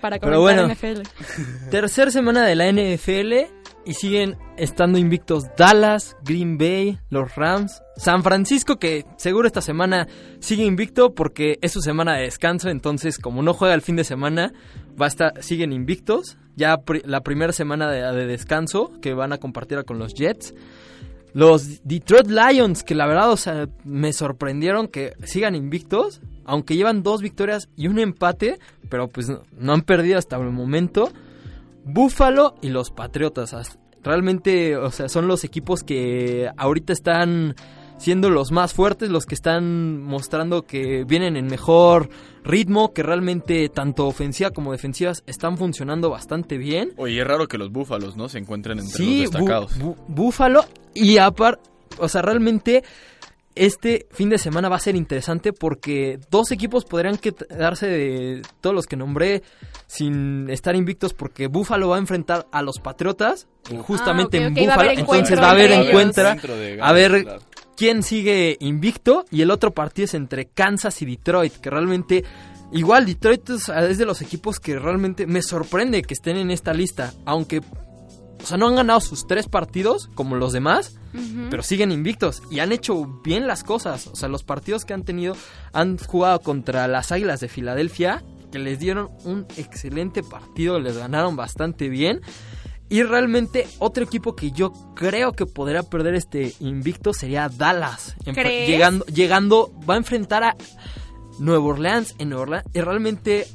Para 0.00 0.18
Pero 0.18 0.40
bueno, 0.40 0.68
NFL. 0.68 1.02
Tercer 1.70 2.12
semana 2.12 2.44
de 2.44 2.54
la 2.54 2.70
NFL 2.70 3.61
y 3.84 3.94
siguen 3.94 4.36
estando 4.56 4.98
invictos 4.98 5.44
Dallas, 5.56 6.16
Green 6.24 6.58
Bay, 6.58 6.98
los 7.10 7.34
Rams, 7.34 7.82
San 7.96 8.22
Francisco 8.22 8.78
que 8.78 9.04
seguro 9.16 9.46
esta 9.46 9.60
semana 9.60 10.06
sigue 10.40 10.64
invicto 10.64 11.14
porque 11.14 11.58
es 11.62 11.72
su 11.72 11.80
semana 11.80 12.16
de 12.16 12.22
descanso, 12.22 12.68
entonces 12.68 13.18
como 13.18 13.42
no 13.42 13.54
juega 13.54 13.74
el 13.74 13.82
fin 13.82 13.96
de 13.96 14.04
semana, 14.04 14.52
va 15.00 15.08
siguen 15.40 15.72
invictos. 15.72 16.36
Ya 16.54 16.82
la 17.04 17.22
primera 17.22 17.52
semana 17.52 17.90
de, 17.90 18.26
descanso 18.26 18.92
que 19.00 19.14
van 19.14 19.32
a 19.32 19.38
compartir 19.38 19.82
con 19.84 19.98
los 19.98 20.14
Jets. 20.14 20.54
Los 21.32 21.82
Detroit 21.82 22.28
Lions, 22.28 22.82
que 22.82 22.94
la 22.94 23.06
verdad, 23.06 23.70
me 23.84 24.12
sorprendieron 24.12 24.88
que 24.88 25.14
sigan 25.24 25.54
invictos, 25.54 26.20
aunque 26.44 26.76
llevan 26.76 27.02
dos 27.02 27.22
victorias 27.22 27.70
y 27.74 27.88
un 27.88 27.98
empate, 27.98 28.58
pero 28.90 29.08
pues 29.08 29.32
no 29.56 29.72
han 29.72 29.80
perdido 29.80 30.18
hasta 30.18 30.36
el 30.36 30.50
momento. 30.50 31.10
Buffalo 31.84 32.54
y 32.62 32.68
los 32.68 32.90
Patriotas. 32.90 33.78
Realmente, 34.02 34.76
o 34.76 34.90
sea, 34.90 35.08
son 35.08 35.28
los 35.28 35.44
equipos 35.44 35.82
que 35.82 36.50
ahorita 36.56 36.92
están 36.92 37.54
siendo 37.98 38.30
los 38.30 38.50
más 38.50 38.72
fuertes, 38.72 39.10
los 39.10 39.26
que 39.26 39.36
están 39.36 40.02
mostrando 40.02 40.62
que 40.62 41.04
vienen 41.04 41.36
en 41.36 41.46
mejor 41.46 42.08
ritmo, 42.42 42.92
que 42.92 43.04
realmente 43.04 43.68
tanto 43.68 44.08
ofensiva 44.08 44.50
como 44.50 44.72
defensivas 44.72 45.22
están 45.26 45.56
funcionando 45.56 46.10
bastante 46.10 46.58
bien. 46.58 46.92
Oye, 46.96 47.20
es 47.20 47.26
raro 47.26 47.46
que 47.46 47.58
los 47.58 47.70
búfalos, 47.70 48.16
¿no? 48.16 48.28
Se 48.28 48.38
encuentren 48.38 48.80
entre 48.80 48.98
los 48.98 49.30
destacados. 49.30 49.72
Sí, 49.72 49.82
búfalo 50.08 50.64
y 50.94 51.18
aparte, 51.18 51.62
o 51.98 52.08
sea, 52.08 52.22
realmente 52.22 52.82
este 53.54 54.06
fin 54.10 54.30
de 54.30 54.38
semana 54.38 54.68
va 54.68 54.76
a 54.76 54.80
ser 54.80 54.96
interesante 54.96 55.52
porque 55.52 56.18
dos 56.30 56.50
equipos 56.52 56.84
podrían 56.84 57.18
quedarse 57.18 57.86
de 57.86 58.42
todos 58.60 58.74
los 58.74 58.86
que 58.86 58.96
nombré 58.96 59.42
sin 59.86 60.48
estar 60.50 60.74
invictos 60.74 61.12
porque 61.12 61.48
Buffalo 61.48 61.90
va 61.90 61.96
a 61.96 61.98
enfrentar 61.98 62.46
a 62.50 62.62
los 62.62 62.78
Patriotas 62.78 63.46
justamente 63.86 64.38
Ah, 64.38 64.48
ok, 64.48 64.56
en 64.56 64.66
Buffalo, 64.66 64.90
entonces 64.90 65.40
va 65.40 65.48
a 65.48 65.50
haber 65.50 65.72
encuentra 65.72 66.36
a 66.80 66.92
ver 66.92 67.40
quién 67.76 68.02
sigue 68.02 68.56
invicto 68.60 69.24
y 69.30 69.42
el 69.42 69.50
otro 69.50 69.72
partido 69.72 70.04
es 70.04 70.14
entre 70.14 70.46
Kansas 70.46 71.02
y 71.02 71.06
Detroit, 71.06 71.54
que 71.54 71.70
realmente 71.70 72.24
igual 72.72 73.06
Detroit 73.06 73.50
es 73.50 73.98
de 73.98 74.06
los 74.06 74.22
equipos 74.22 74.60
que 74.60 74.78
realmente 74.78 75.26
me 75.26 75.42
sorprende 75.42 76.02
que 76.02 76.14
estén 76.14 76.36
en 76.36 76.50
esta 76.50 76.72
lista, 76.72 77.12
aunque 77.24 77.60
o 78.42 78.46
sea, 78.46 78.56
no 78.58 78.68
han 78.68 78.74
ganado 78.74 79.00
sus 79.00 79.26
tres 79.26 79.48
partidos 79.48 80.10
como 80.14 80.34
los 80.36 80.52
demás, 80.52 80.98
pero 81.50 81.62
siguen 81.62 81.92
invictos 81.92 82.42
y 82.50 82.60
han 82.60 82.72
hecho 82.72 83.20
bien 83.22 83.46
las 83.46 83.62
cosas. 83.62 84.06
O 84.08 84.16
sea, 84.16 84.28
los 84.28 84.42
partidos 84.42 84.84
que 84.84 84.94
han 84.94 85.04
tenido 85.04 85.36
han 85.72 85.98
jugado 85.98 86.40
contra 86.40 86.88
las 86.88 87.12
Águilas 87.12 87.40
de 87.40 87.48
Filadelfia, 87.48 88.24
que 88.50 88.58
les 88.58 88.78
dieron 88.78 89.10
un 89.24 89.46
excelente 89.56 90.22
partido, 90.22 90.80
les 90.80 90.96
ganaron 90.96 91.36
bastante 91.36 91.88
bien. 91.88 92.20
Y 92.88 93.04
realmente 93.04 93.66
otro 93.78 94.04
equipo 94.04 94.36
que 94.36 94.50
yo 94.50 94.72
creo 94.94 95.32
que 95.32 95.46
podría 95.46 95.82
perder 95.82 96.14
este 96.14 96.54
invicto 96.60 97.14
sería 97.14 97.48
Dallas. 97.48 98.16
Llegando, 98.66 99.06
llegando, 99.06 99.72
va 99.88 99.94
a 99.94 99.98
enfrentar 99.98 100.44
a 100.44 100.56
Nueva 101.38 101.64
Orleans 101.64 102.14
en 102.18 102.28
Nueva 102.28 102.42
Orleans. 102.42 102.66
Y 102.74 102.80
realmente, 102.80 103.46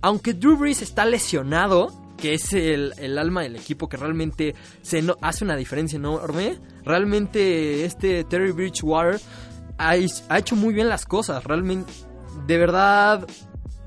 aunque 0.00 0.32
Drew 0.32 0.56
Brees 0.56 0.80
está 0.80 1.04
lesionado, 1.04 2.05
que 2.16 2.34
es 2.34 2.52
el, 2.52 2.92
el 2.98 3.18
alma 3.18 3.42
del 3.42 3.56
equipo 3.56 3.88
que 3.88 3.96
realmente 3.96 4.54
se 4.82 5.02
no- 5.02 5.16
hace 5.20 5.44
una 5.44 5.56
diferencia 5.56 5.96
enorme, 5.96 6.58
realmente 6.84 7.84
este 7.84 8.24
Terry 8.24 8.52
Bridgewater 8.52 9.20
ha, 9.78 9.90
ha 10.28 10.38
hecho 10.38 10.56
muy 10.56 10.72
bien 10.74 10.88
las 10.88 11.04
cosas. 11.04 11.44
Realmente, 11.44 11.92
de 12.46 12.58
verdad, 12.58 13.26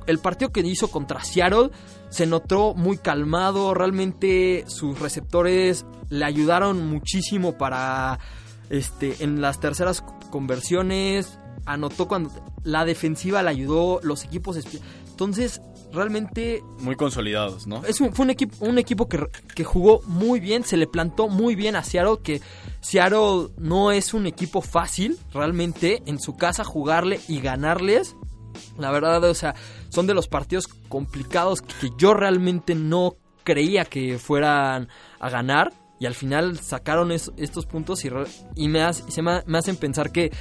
el 0.07 0.19
partido 0.19 0.51
que 0.51 0.61
hizo 0.61 0.89
contra 0.89 1.23
Seattle 1.23 1.71
se 2.09 2.25
notó 2.25 2.73
muy 2.75 2.97
calmado. 2.97 3.73
Realmente 3.73 4.63
sus 4.67 4.99
receptores 4.99 5.85
le 6.09 6.25
ayudaron 6.25 6.87
muchísimo 6.87 7.57
para 7.57 8.19
este 8.69 9.15
en 9.23 9.41
las 9.41 9.59
terceras 9.59 10.03
conversiones. 10.31 11.39
Anotó 11.65 12.07
cuando 12.07 12.31
la 12.63 12.85
defensiva 12.85 13.43
le 13.43 13.49
ayudó, 13.49 13.99
los 14.03 14.23
equipos. 14.23 14.57
Entonces, 15.09 15.61
realmente 15.91 16.63
Muy 16.79 16.95
consolidados, 16.95 17.65
¿no? 17.67 17.83
es 17.85 17.99
un, 18.01 18.13
fue 18.13 18.25
un 18.25 18.29
equipo, 18.31 18.55
un 18.65 18.77
equipo 18.77 19.07
que, 19.09 19.19
que 19.55 19.63
jugó 19.63 20.01
muy 20.05 20.39
bien, 20.39 20.63
se 20.63 20.77
le 20.77 20.87
plantó 20.87 21.27
muy 21.27 21.55
bien 21.55 21.75
a 21.75 21.83
Seattle, 21.83 22.17
que 22.23 22.41
Seattle 22.81 23.49
no 23.57 23.91
es 23.91 24.13
un 24.13 24.25
equipo 24.27 24.61
fácil 24.61 25.17
realmente 25.33 26.01
en 26.05 26.19
su 26.19 26.35
casa 26.37 26.63
jugarle 26.63 27.19
y 27.27 27.41
ganarles. 27.41 28.15
La 28.77 28.91
verdad, 28.91 29.23
o 29.23 29.33
sea, 29.33 29.55
son 29.89 30.07
de 30.07 30.13
los 30.13 30.27
partidos 30.27 30.67
complicados 30.67 31.61
que 31.61 31.89
yo 31.97 32.13
realmente 32.13 32.75
no 32.75 33.15
creía 33.43 33.85
que 33.85 34.17
fueran 34.19 34.89
a 35.19 35.29
ganar. 35.29 35.73
Y 35.99 36.05
al 36.05 36.13
final 36.15 36.57
sacaron 36.59 37.11
es- 37.11 37.31
estos 37.37 37.65
puntos 37.65 38.05
y, 38.05 38.09
y 38.55 38.67
me, 38.69 38.81
hace- 38.83 39.09
se 39.11 39.21
me, 39.21 39.43
me 39.45 39.57
hacen 39.57 39.75
pensar 39.75 40.11
que 40.11 40.31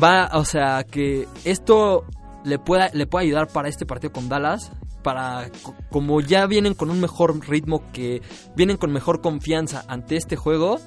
va, 0.00 0.30
o 0.34 0.44
sea, 0.44 0.84
que 0.84 1.26
esto 1.44 2.04
le 2.44 2.58
pueda, 2.58 2.90
le 2.92 3.06
puede 3.06 3.26
ayudar 3.26 3.48
para 3.48 3.68
este 3.68 3.86
partido 3.86 4.12
con 4.12 4.28
Dallas. 4.28 4.70
Para, 5.02 5.50
co- 5.62 5.74
como 5.90 6.22
ya 6.22 6.46
vienen 6.46 6.72
con 6.74 6.88
un 6.90 6.98
mejor 7.00 7.38
ritmo, 7.46 7.90
que 7.92 8.22
vienen 8.56 8.78
con 8.78 8.90
mejor 8.90 9.20
confianza 9.20 9.84
ante 9.86 10.16
este 10.16 10.34
juego, 10.36 10.78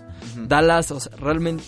Dallas, 0.47 0.89
o 0.89 0.99
sea, 0.99 1.15
realmente, 1.17 1.63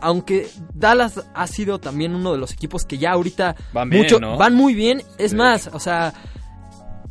aunque 0.00 0.48
Dallas 0.74 1.20
ha 1.34 1.46
sido 1.46 1.78
también 1.78 2.16
uno 2.16 2.32
de 2.32 2.38
los 2.38 2.52
equipos 2.52 2.84
que 2.84 2.98
ya 2.98 3.12
ahorita 3.12 3.54
Van 3.72 3.88
bien, 3.88 4.02
mucho, 4.02 4.18
¿no? 4.18 4.36
van 4.36 4.54
muy 4.56 4.74
bien, 4.74 5.02
es 5.18 5.34
más, 5.34 5.68
o 5.72 5.78
sea, 5.78 6.12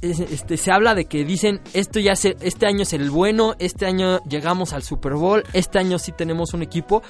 es- 0.01 0.19
este, 0.19 0.57
se 0.57 0.69
habla 0.71 0.95
de 0.95 1.05
que 1.05 1.24
dicen 1.24 1.62
esto 1.74 2.01
ya 2.01 2.17
se, 2.17 2.36
este 2.41 2.65
año 2.65 2.81
es 2.81 2.91
el 2.91 3.10
bueno, 3.10 3.55
este 3.60 3.86
año 3.86 4.19
llegamos 4.25 4.74
al 4.74 4.83
Super 4.83 5.13
Bowl, 5.13 5.43
este 5.53 5.79
año 5.79 5.98
sí 5.98 6.12
tenemos 6.12 6.53
un 6.53 6.62
equipo 6.62 7.03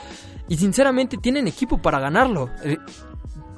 y 0.47 0.57
sinceramente 0.57 1.17
tienen 1.17 1.47
equipo 1.47 1.81
para 1.81 1.99
ganarlo. 1.99 2.49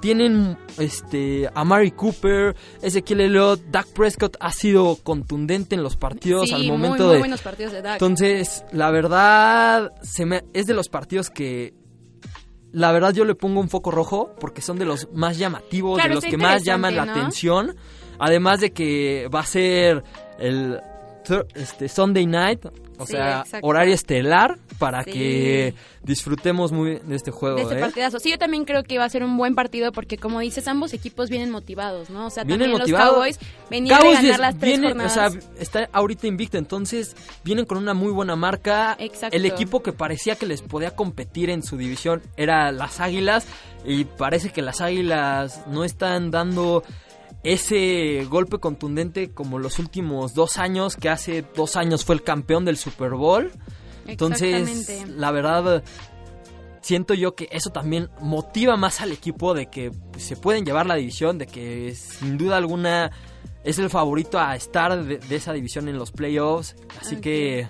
Tienen 0.03 0.57
este 0.79 1.49
a 1.55 1.63
Mari 1.63 1.91
Cooper, 1.91 2.57
Ezequiel 2.81 3.21
Elliott, 3.21 3.61
Dak 3.71 3.87
Prescott 3.93 4.35
ha 4.41 4.51
sido 4.51 4.97
contundente 5.01 5.75
en 5.75 5.81
los 5.81 5.95
partidos 5.95 6.49
Sí, 6.49 6.53
al 6.53 6.63
muy, 6.63 6.71
momento 6.71 7.05
muy 7.05 7.13
de 7.13 7.19
buenos 7.19 7.41
partidos 7.41 7.71
de 7.71 7.81
Dak. 7.81 7.93
entonces, 7.93 8.65
la 8.73 8.91
verdad, 8.91 9.93
se 10.01 10.25
me, 10.25 10.43
es 10.53 10.65
de 10.65 10.73
los 10.73 10.89
partidos 10.89 11.29
que. 11.29 11.73
La 12.73 12.91
verdad, 12.91 13.13
yo 13.13 13.23
le 13.23 13.33
pongo 13.33 13.61
un 13.61 13.69
foco 13.69 13.91
rojo 13.91 14.35
porque 14.41 14.61
son 14.61 14.77
de 14.77 14.83
los 14.83 15.07
más 15.13 15.37
llamativos, 15.37 15.95
Claro, 15.97 16.09
de 16.09 16.15
los 16.15 16.25
que 16.25 16.35
más 16.37 16.63
llaman 16.65 16.97
la 16.97 17.03
atención. 17.03 17.73
Además 18.19 18.59
de 18.59 18.73
que 18.73 19.29
va 19.33 19.39
a 19.39 19.45
ser 19.45 20.03
el 20.37 20.81
este, 21.55 21.87
Sunday 21.87 22.25
night, 22.25 22.65
o 22.99 23.05
Sí, 23.05 23.13
sea, 23.13 23.39
exacto. 23.41 23.65
horario 23.65 23.93
estelar, 23.93 24.59
para 24.83 25.03
Sí. 25.03 25.11
que 25.11 25.73
disfrutemos 26.03 26.71
muy 26.71 26.99
de 26.99 27.15
este 27.15 27.31
juego. 27.31 27.55
de 27.55 27.61
este 27.63 27.77
¿eh? 27.77 27.79
partidazo. 27.79 28.19
Sí, 28.19 28.29
yo 28.31 28.37
también 28.37 28.65
creo 28.65 28.83
que 28.83 28.97
va 28.97 29.05
a 29.05 29.09
ser 29.09 29.23
un 29.23 29.37
buen 29.37 29.55
partido 29.55 29.91
porque, 29.91 30.17
como 30.17 30.39
dices, 30.41 30.67
ambos 30.67 30.93
equipos 30.93 31.29
vienen 31.29 31.51
motivados, 31.51 32.09
¿no? 32.09 32.25
O 32.27 32.29
sea, 32.29 32.43
Vienen 32.43 32.71
también 32.71 32.81
motivados. 32.81 33.05
los 33.07 33.15
Cowboys 33.15 33.39
venían 33.69 33.97
Cowboys 33.99 34.17
de 34.21 34.23
ganar 34.23 34.39
las 34.41 34.57
tres 34.59 34.71
viene, 34.71 34.87
jornadas. 34.89 35.11
o 35.11 35.31
sea, 35.31 35.39
está 35.59 35.89
ahorita 35.93 36.27
invicto, 36.27 36.57
entonces 36.57 37.15
vienen 37.43 37.65
con 37.65 37.77
una 37.77 37.93
muy 37.93 38.11
buena 38.11 38.35
marca. 38.35 38.95
Exacto. 38.99 39.35
El 39.37 39.45
equipo 39.45 39.81
que 39.81 39.93
parecía 39.93 40.35
que 40.35 40.45
les 40.45 40.61
podía 40.61 40.91
competir 40.95 41.49
en 41.49 41.63
su 41.63 41.77
división 41.77 42.21
era 42.35 42.71
las 42.71 42.99
Águilas 42.99 43.45
y 43.85 44.03
parece 44.05 44.51
que 44.51 44.61
las 44.61 44.81
Águilas 44.81 45.61
no 45.67 45.83
están 45.85 46.29
dando 46.31 46.83
ese 47.43 48.25
golpe 48.29 48.57
contundente 48.59 49.31
como 49.31 49.59
los 49.59 49.79
últimos 49.79 50.33
dos 50.33 50.57
años, 50.57 50.95
que 50.95 51.09
hace 51.09 51.43
dos 51.55 51.75
años 51.75 52.05
fue 52.05 52.15
el 52.15 52.23
campeón 52.23 52.63
del 52.65 52.77
Super 52.77 53.11
Bowl. 53.11 53.51
Entonces, 54.07 55.07
la 55.09 55.31
verdad, 55.31 55.83
siento 56.81 57.13
yo 57.13 57.35
que 57.35 57.47
eso 57.51 57.69
también 57.71 58.09
motiva 58.19 58.75
más 58.77 59.01
al 59.01 59.11
equipo 59.11 59.53
de 59.53 59.67
que 59.67 59.91
se 60.17 60.35
pueden 60.35 60.65
llevar 60.65 60.85
la 60.85 60.95
división, 60.95 61.37
de 61.37 61.47
que 61.47 61.95
sin 61.95 62.37
duda 62.37 62.57
alguna 62.57 63.11
es 63.63 63.79
el 63.79 63.89
favorito 63.89 64.39
a 64.39 64.55
estar 64.57 65.03
de, 65.05 65.17
de 65.19 65.35
esa 65.35 65.53
división 65.53 65.87
en 65.87 65.97
los 65.97 66.11
playoffs. 66.11 66.75
Así 67.01 67.17
que 67.17 67.67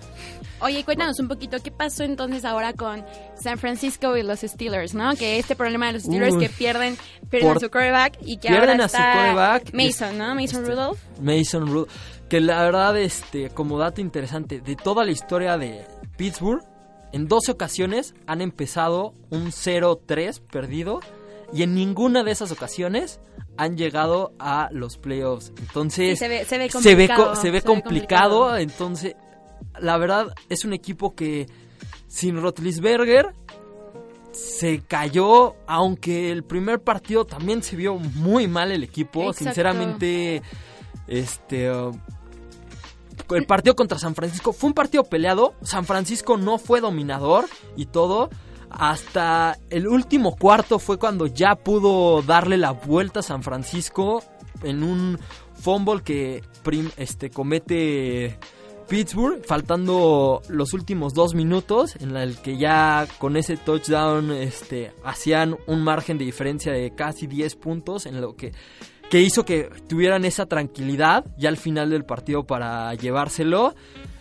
Oye, 0.59 0.83
cuéntanos 0.85 1.19
un 1.19 1.27
poquito, 1.27 1.57
¿qué 1.61 1.71
pasó 1.71 2.03
entonces 2.05 2.45
ahora 2.45 2.71
con 2.73 3.03
San 3.35 3.57
Francisco 3.59 4.15
y 4.15 4.23
los 4.23 4.39
Steelers, 4.39 4.93
no? 4.95 5.13
Que 5.15 5.37
este 5.37 5.55
problema 5.57 5.87
de 5.87 5.93
los 5.93 6.03
Steelers 6.03 6.35
Uy. 6.35 6.39
que 6.39 6.49
pierden, 6.49 6.97
pierden 7.29 7.49
Por- 7.49 7.57
a 7.57 7.59
su 7.59 7.69
quarterback 7.69 8.17
y 8.21 8.37
que 8.37 8.47
pierden 8.47 8.69
ahora 8.81 8.85
a 8.85 8.87
su 8.89 8.95
está 8.95 9.13
quarterback. 9.13 9.73
Mason, 9.73 10.17
¿no? 10.17 10.33
Mason 10.35 10.61
Este, 10.61 10.71
Rudolph. 10.73 10.99
Mason 11.21 11.67
Rudolph, 11.67 11.91
que 12.29 12.39
la 12.39 12.63
verdad, 12.63 12.97
este, 12.97 13.49
como 13.49 13.77
dato 13.77 13.99
interesante, 13.99 14.61
de 14.61 14.75
toda 14.77 15.03
la 15.03 15.11
historia 15.11 15.57
de 15.57 15.85
Pittsburgh, 16.17 16.63
en 17.11 17.27
12 17.27 17.51
ocasiones 17.51 18.15
han 18.27 18.41
empezado 18.41 19.13
un 19.29 19.47
0-3 19.51 20.39
perdido 20.41 20.99
y 21.53 21.61
en 21.63 21.75
ninguna 21.75 22.23
de 22.23 22.31
esas 22.31 22.51
ocasiones 22.51 23.19
han 23.57 23.77
llegado 23.77 24.33
a 24.39 24.69
los 24.71 24.97
playoffs. 24.97 25.51
Entonces, 25.59 26.17
Sí, 26.17 26.25
se 26.25 26.27
ve- 26.27 26.45
se 26.45 26.57
ve 26.57 26.69
se 26.71 26.95
ve, 26.95 27.07
co- 27.07 27.13
complicado, 27.15 27.35
se 27.35 27.41
ve 27.41 27.43
se 27.43 27.51
ve 27.51 27.61
complicado, 27.61 28.39
complicado. 28.47 28.57
entonces, 28.57 29.15
la 29.79 29.97
verdad, 29.97 30.33
es 30.49 30.65
un 30.65 30.73
equipo 30.73 31.13
que 31.13 31.47
sin 32.07 32.41
Rotlisberger 32.41 33.27
se 34.31 34.81
cayó, 34.81 35.55
aunque 35.67 36.31
el 36.31 36.43
primer 36.43 36.79
partido 36.81 37.25
también 37.25 37.61
se 37.61 37.75
vio 37.75 37.95
muy 37.97 38.47
mal 38.47 38.71
el 38.71 38.83
equipo, 38.83 39.21
Exacto. 39.29 39.43
sinceramente, 39.43 40.41
este... 41.07 41.71
uh, 41.71 41.91
el 43.31 43.45
partido 43.45 43.75
contra 43.75 43.99
San 43.99 44.15
Francisco 44.15 44.53
fue 44.53 44.69
un 44.69 44.73
partido 44.73 45.03
peleado, 45.03 45.53
San 45.61 45.85
Francisco 45.85 46.37
no 46.37 46.57
fue 46.57 46.81
dominador 46.81 47.45
y 47.75 47.85
todo, 47.85 48.29
hasta 48.69 49.57
el 49.69 49.87
último 49.87 50.35
cuarto 50.35 50.79
fue 50.79 50.97
cuando 50.97 51.27
ya 51.27 51.55
pudo 51.55 52.21
darle 52.21 52.57
la 52.57 52.71
vuelta 52.71 53.19
a 53.19 53.23
San 53.23 53.43
Francisco 53.43 54.23
en 54.63 54.83
un 54.83 55.19
fumble 55.53 56.01
que 56.01 56.43
este, 56.97 57.29
comete 57.29 58.37
Pittsburgh, 58.87 59.45
faltando 59.45 60.41
los 60.49 60.73
últimos 60.73 61.13
dos 61.13 61.35
minutos, 61.35 61.95
en 61.97 62.15
el 62.15 62.37
que 62.37 62.57
ya 62.57 63.07
con 63.19 63.37
ese 63.37 63.57
touchdown 63.57 64.31
este, 64.31 64.93
hacían 65.03 65.57
un 65.67 65.83
margen 65.83 66.17
de 66.17 66.25
diferencia 66.25 66.71
de 66.71 66.93
casi 66.93 67.27
10 67.27 67.55
puntos, 67.55 68.05
en 68.05 68.19
lo 68.21 68.35
que, 68.35 68.51
que 69.13 69.21
hizo 69.21 69.45
que 69.45 69.69
tuvieran 69.87 70.25
esa 70.25 70.47
tranquilidad 70.47 71.23
ya 71.37 71.49
al 71.49 71.57
final 71.57 71.91
del 71.91 72.03
partido 72.03 72.45
para 72.47 72.91
llevárselo. 72.95 73.75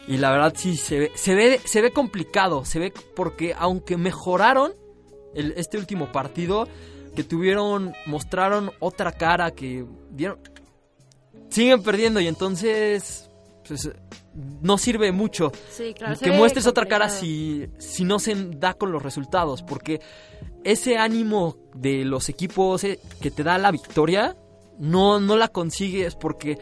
Y 0.06 0.18
la 0.18 0.30
verdad 0.30 0.52
sí 0.54 0.76
se 0.76 0.98
ve, 0.98 1.12
se 1.14 1.34
ve, 1.34 1.58
se 1.64 1.80
ve 1.80 1.92
complicado, 1.94 2.66
se 2.66 2.78
ve 2.78 2.92
porque 3.16 3.54
aunque 3.58 3.96
mejoraron 3.96 4.74
el- 5.34 5.54
este 5.56 5.78
último 5.78 6.12
partido, 6.12 6.68
que 7.16 7.24
tuvieron, 7.24 7.94
mostraron 8.04 8.70
otra 8.80 9.12
cara, 9.12 9.52
que 9.52 9.86
dieron, 10.10 10.38
siguen 11.48 11.82
perdiendo 11.82 12.20
y 12.20 12.26
entonces 12.28 13.30
pues, 13.66 13.88
no 14.60 14.76
sirve 14.76 15.10
mucho 15.10 15.52
Sí, 15.70 15.94
claro. 15.94 16.18
que 16.20 16.32
muestres 16.32 16.66
otra 16.66 16.84
cara 16.84 17.08
si, 17.08 17.66
si 17.78 18.04
no 18.04 18.18
se 18.18 18.34
da 18.58 18.74
con 18.74 18.92
los 18.92 19.02
resultados, 19.02 19.62
porque 19.62 20.02
ese 20.64 20.98
ánimo 20.98 21.56
de 21.74 22.04
los 22.04 22.28
equipos 22.28 22.84
eh, 22.84 22.98
que 23.22 23.30
te 23.30 23.42
da 23.42 23.56
la 23.56 23.70
victoria, 23.70 24.36
no, 24.78 25.20
no 25.20 25.36
la 25.36 25.48
consigues 25.48 26.14
porque 26.14 26.58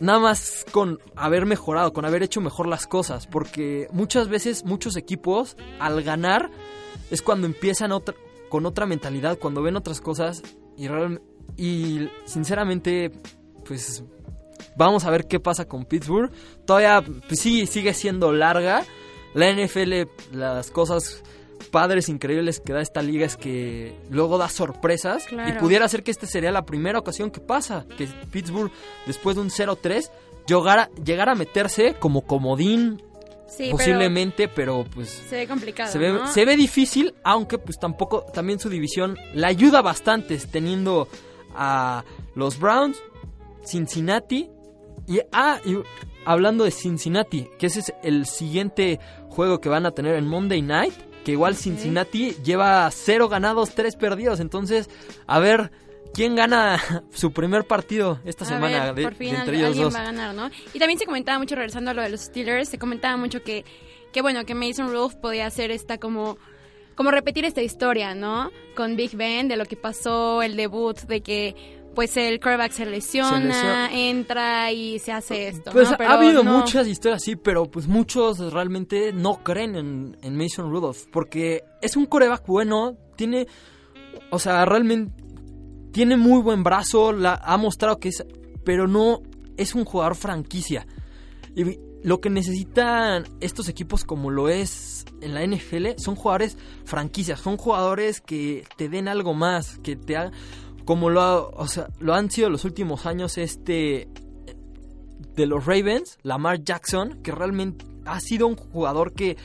nada 0.00 0.18
más 0.18 0.64
con 0.72 0.98
haber 1.16 1.46
mejorado, 1.46 1.92
con 1.92 2.04
haber 2.04 2.22
hecho 2.22 2.40
mejor 2.40 2.66
las 2.66 2.86
cosas, 2.86 3.26
porque 3.26 3.86
muchas 3.92 4.28
veces 4.28 4.64
muchos 4.64 4.96
equipos 4.96 5.56
al 5.78 6.02
ganar 6.02 6.50
es 7.10 7.22
cuando 7.22 7.46
empiezan 7.46 7.92
otra, 7.92 8.14
con 8.48 8.66
otra 8.66 8.86
mentalidad, 8.86 9.38
cuando 9.38 9.62
ven 9.62 9.76
otras 9.76 10.00
cosas 10.00 10.42
y, 10.76 10.88
real- 10.88 11.20
y 11.56 12.08
sinceramente 12.24 13.12
pues 13.64 14.02
vamos 14.76 15.04
a 15.04 15.10
ver 15.10 15.26
qué 15.26 15.38
pasa 15.40 15.66
con 15.68 15.84
Pittsburgh. 15.84 16.30
Todavía 16.64 17.02
pues 17.28 17.40
sí 17.40 17.66
sigue 17.66 17.92
siendo 17.94 18.32
larga. 18.32 18.84
La 19.34 19.48
NFL 19.52 20.08
las 20.32 20.70
cosas 20.70 21.22
padres 21.70 22.08
increíbles 22.08 22.60
que 22.60 22.72
da 22.72 22.80
esta 22.80 23.02
liga 23.02 23.26
es 23.26 23.36
que 23.36 23.94
luego 24.10 24.38
da 24.38 24.48
sorpresas 24.48 25.24
Claro. 25.26 25.48
y 25.48 25.58
pudiera 25.60 25.86
ser 25.88 26.02
que 26.02 26.10
esta 26.10 26.26
sería 26.26 26.50
la 26.50 26.64
primera 26.66 26.98
ocasión 26.98 27.30
que 27.30 27.40
pasa, 27.40 27.86
que 27.96 28.06
Pittsburgh 28.30 28.70
después 29.06 29.36
de 29.36 29.42
un 29.42 29.50
0-3 29.50 30.10
llegara, 30.46 30.90
llegara 31.04 31.32
a 31.32 31.34
meterse 31.34 31.94
como 31.98 32.22
comodín 32.22 33.02
Sí, 33.48 33.64
pero 33.64 33.78
posiblemente, 33.78 34.46
pero, 34.46 34.84
pues 34.94 35.08
se 35.28 35.34
ve 35.36 35.48
complicado, 35.48 35.90
se 35.90 35.98
ve, 35.98 36.12
¿no? 36.12 36.26
se 36.28 36.44
ve 36.44 36.56
difícil, 36.56 37.14
aunque 37.24 37.58
pues 37.58 37.80
tampoco 37.80 38.24
también 38.32 38.60
su 38.60 38.68
división 38.68 39.16
la 39.34 39.48
ayuda 39.48 39.82
bastante 39.82 40.38
teniendo 40.38 41.08
a 41.56 42.04
los 42.36 42.60
Browns, 42.60 43.02
Cincinnati 43.64 44.48
y 45.08 45.20
ah 45.32 45.58
y 45.64 45.76
hablando 46.24 46.62
de 46.64 46.70
Cincinnati, 46.70 47.48
que 47.58 47.66
ese 47.66 47.80
es 47.80 47.92
el 48.02 48.26
siguiente 48.26 49.00
juego 49.28 49.60
que 49.60 49.68
van 49.68 49.84
a 49.84 49.90
tener 49.90 50.14
en 50.14 50.26
Monday 50.28 50.62
Night, 50.62 50.94
que 51.24 51.32
igual 51.32 51.56
Cincinnati 51.56 52.32
lleva 52.44 52.90
cero 52.90 53.28
ganados, 53.28 53.74
tres 53.74 53.96
perdidos, 53.96 54.40
entonces 54.40 54.88
a 55.26 55.38
ver 55.38 55.70
quién 56.14 56.34
gana 56.34 56.80
su 57.12 57.32
primer 57.32 57.64
partido 57.64 58.20
esta 58.24 58.44
A 58.44 58.48
semana 58.48 58.86
ver, 58.86 58.94
de, 58.94 59.02
por 59.02 59.14
fin 59.14 59.32
de 59.32 59.36
entre 59.38 59.56
ellos 59.56 59.66
alguien 59.68 59.84
dos. 59.84 59.94
va 59.94 60.00
a 60.00 60.04
ganar, 60.04 60.34
¿no? 60.34 60.50
Y 60.74 60.78
también 60.78 60.98
se 60.98 61.06
comentaba 61.06 61.38
mucho, 61.38 61.54
regresando 61.54 61.90
a 61.90 61.94
lo 61.94 62.02
de 62.02 62.08
los 62.10 62.20
Steelers, 62.22 62.68
se 62.68 62.78
comentaba 62.78 63.16
mucho 63.16 63.42
que, 63.42 63.64
que 64.12 64.22
bueno, 64.22 64.44
que 64.44 64.54
Mason 64.54 64.88
Rudolph 64.88 65.14
podía 65.16 65.46
hacer 65.46 65.70
esta 65.70 65.98
como 65.98 66.38
como 66.96 67.10
repetir 67.12 67.46
esta 67.46 67.62
historia, 67.62 68.14
¿no? 68.14 68.50
Con 68.76 68.94
Big 68.94 69.16
Ben, 69.16 69.48
de 69.48 69.56
lo 69.56 69.64
que 69.64 69.74
pasó, 69.76 70.42
el 70.42 70.54
debut, 70.54 70.98
de 70.98 71.22
que 71.22 71.79
pues 71.94 72.16
el 72.16 72.40
quarterback 72.40 72.72
se 72.72 72.86
lesiona, 72.86 73.38
Se 73.38 73.44
lesiona. 73.46 73.90
entra 73.92 74.72
y 74.72 74.98
se 74.98 75.12
hace 75.12 75.48
esto, 75.48 75.70
Pues 75.72 75.90
¿no? 75.90 75.96
ha 76.06 76.12
habido 76.14 76.42
no. 76.42 76.58
muchas 76.58 76.86
historias 76.86 77.22
así, 77.22 77.36
pero 77.36 77.64
pues 77.66 77.86
muchos 77.88 78.52
realmente 78.52 79.12
no 79.12 79.42
creen 79.42 79.76
en, 79.76 80.16
en 80.22 80.36
Mason 80.36 80.70
Rudolph. 80.70 81.06
Porque 81.12 81.64
es 81.82 81.96
un 81.96 82.06
coreback 82.06 82.46
bueno, 82.46 82.96
tiene, 83.16 83.46
o 84.30 84.38
sea, 84.38 84.64
realmente 84.64 85.12
tiene 85.92 86.16
muy 86.16 86.40
buen 86.40 86.62
brazo, 86.62 87.12
la, 87.12 87.34
ha 87.34 87.56
mostrado 87.56 87.98
que 87.98 88.08
es, 88.10 88.24
pero 88.64 88.86
no 88.86 89.22
es 89.56 89.74
un 89.74 89.84
jugador 89.84 90.14
franquicia. 90.14 90.86
Y 91.56 91.78
lo 92.02 92.20
que 92.20 92.30
necesitan 92.30 93.24
estos 93.40 93.68
equipos 93.68 94.04
como 94.04 94.30
lo 94.30 94.48
es 94.48 95.04
en 95.20 95.34
la 95.34 95.44
NFL 95.46 95.88
son 95.98 96.14
jugadores 96.14 96.56
franquicias, 96.84 97.40
son 97.40 97.56
jugadores 97.58 98.20
que 98.20 98.64
te 98.76 98.88
den 98.88 99.08
algo 99.08 99.34
más, 99.34 99.78
que 99.80 99.96
te 99.96 100.16
hagan 100.16 100.32
como 100.90 101.08
lo, 101.08 101.20
ha- 101.20 101.40
o 101.46 101.68
sea, 101.68 101.86
lo 102.00 102.14
han 102.14 102.32
sido 102.32 102.50
los 102.50 102.64
últimos 102.64 103.06
años 103.06 103.38
este 103.38 104.08
de 105.36 105.46
los 105.46 105.64
Ravens, 105.64 106.18
Lamar 106.24 106.64
Jackson, 106.64 107.20
que 107.22 107.30
realmente 107.30 107.86
ha 108.06 108.18
sido 108.18 108.48
un 108.48 108.56
jugador 108.56 109.12
que 109.12 109.36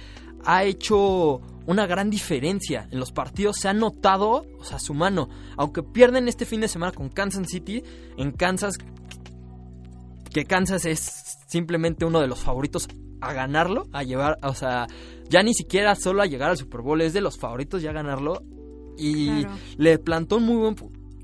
ha 0.44 0.64
hecho 0.64 1.42
una 1.68 1.86
gran 1.86 2.10
diferencia 2.10 2.88
en 2.92 3.00
los 3.00 3.12
partidos. 3.12 3.58
Se 3.58 3.68
ha 3.68 3.74
notado, 3.74 4.48
o 4.60 4.64
sea, 4.64 4.80
su 4.80 4.96
mano. 4.96 5.30
Aunque 5.56 5.84
pierden 5.84 6.28
este 6.28 6.46
fin 6.48 6.62
de 6.62 6.68
semana 6.68 6.92
con 6.94 7.10
Kansas 7.10 7.46
City, 7.48 7.84
en 8.18 8.32
Kansas, 8.32 8.80
que 10.34 10.46
Kansas 10.46 10.86
es 10.86 11.38
simplemente 11.48 12.06
uno 12.06 12.22
de 12.22 12.28
los 12.28 12.40
favoritos 12.40 12.88
a 13.22 13.34
ganarlo, 13.34 13.86
a 13.92 14.02
llevar, 14.02 14.40
o 14.42 14.56
sea, 14.56 14.88
ya 15.30 15.44
ni 15.44 15.54
siquiera 15.54 15.94
solo 15.94 16.24
a 16.24 16.26
llegar 16.26 16.50
al 16.50 16.58
Super 16.58 16.82
Bowl, 16.82 17.02
es 17.02 17.14
de 17.14 17.22
los 17.22 17.38
favoritos 17.38 17.84
ya 17.84 17.92
a 17.92 17.94
ganarlo. 17.94 18.42
Y 18.98 19.42
Claro. 19.42 19.56
le 19.78 20.00
plantó 20.00 20.38
un 20.38 20.44
muy 20.46 20.56
buen... 20.56 20.76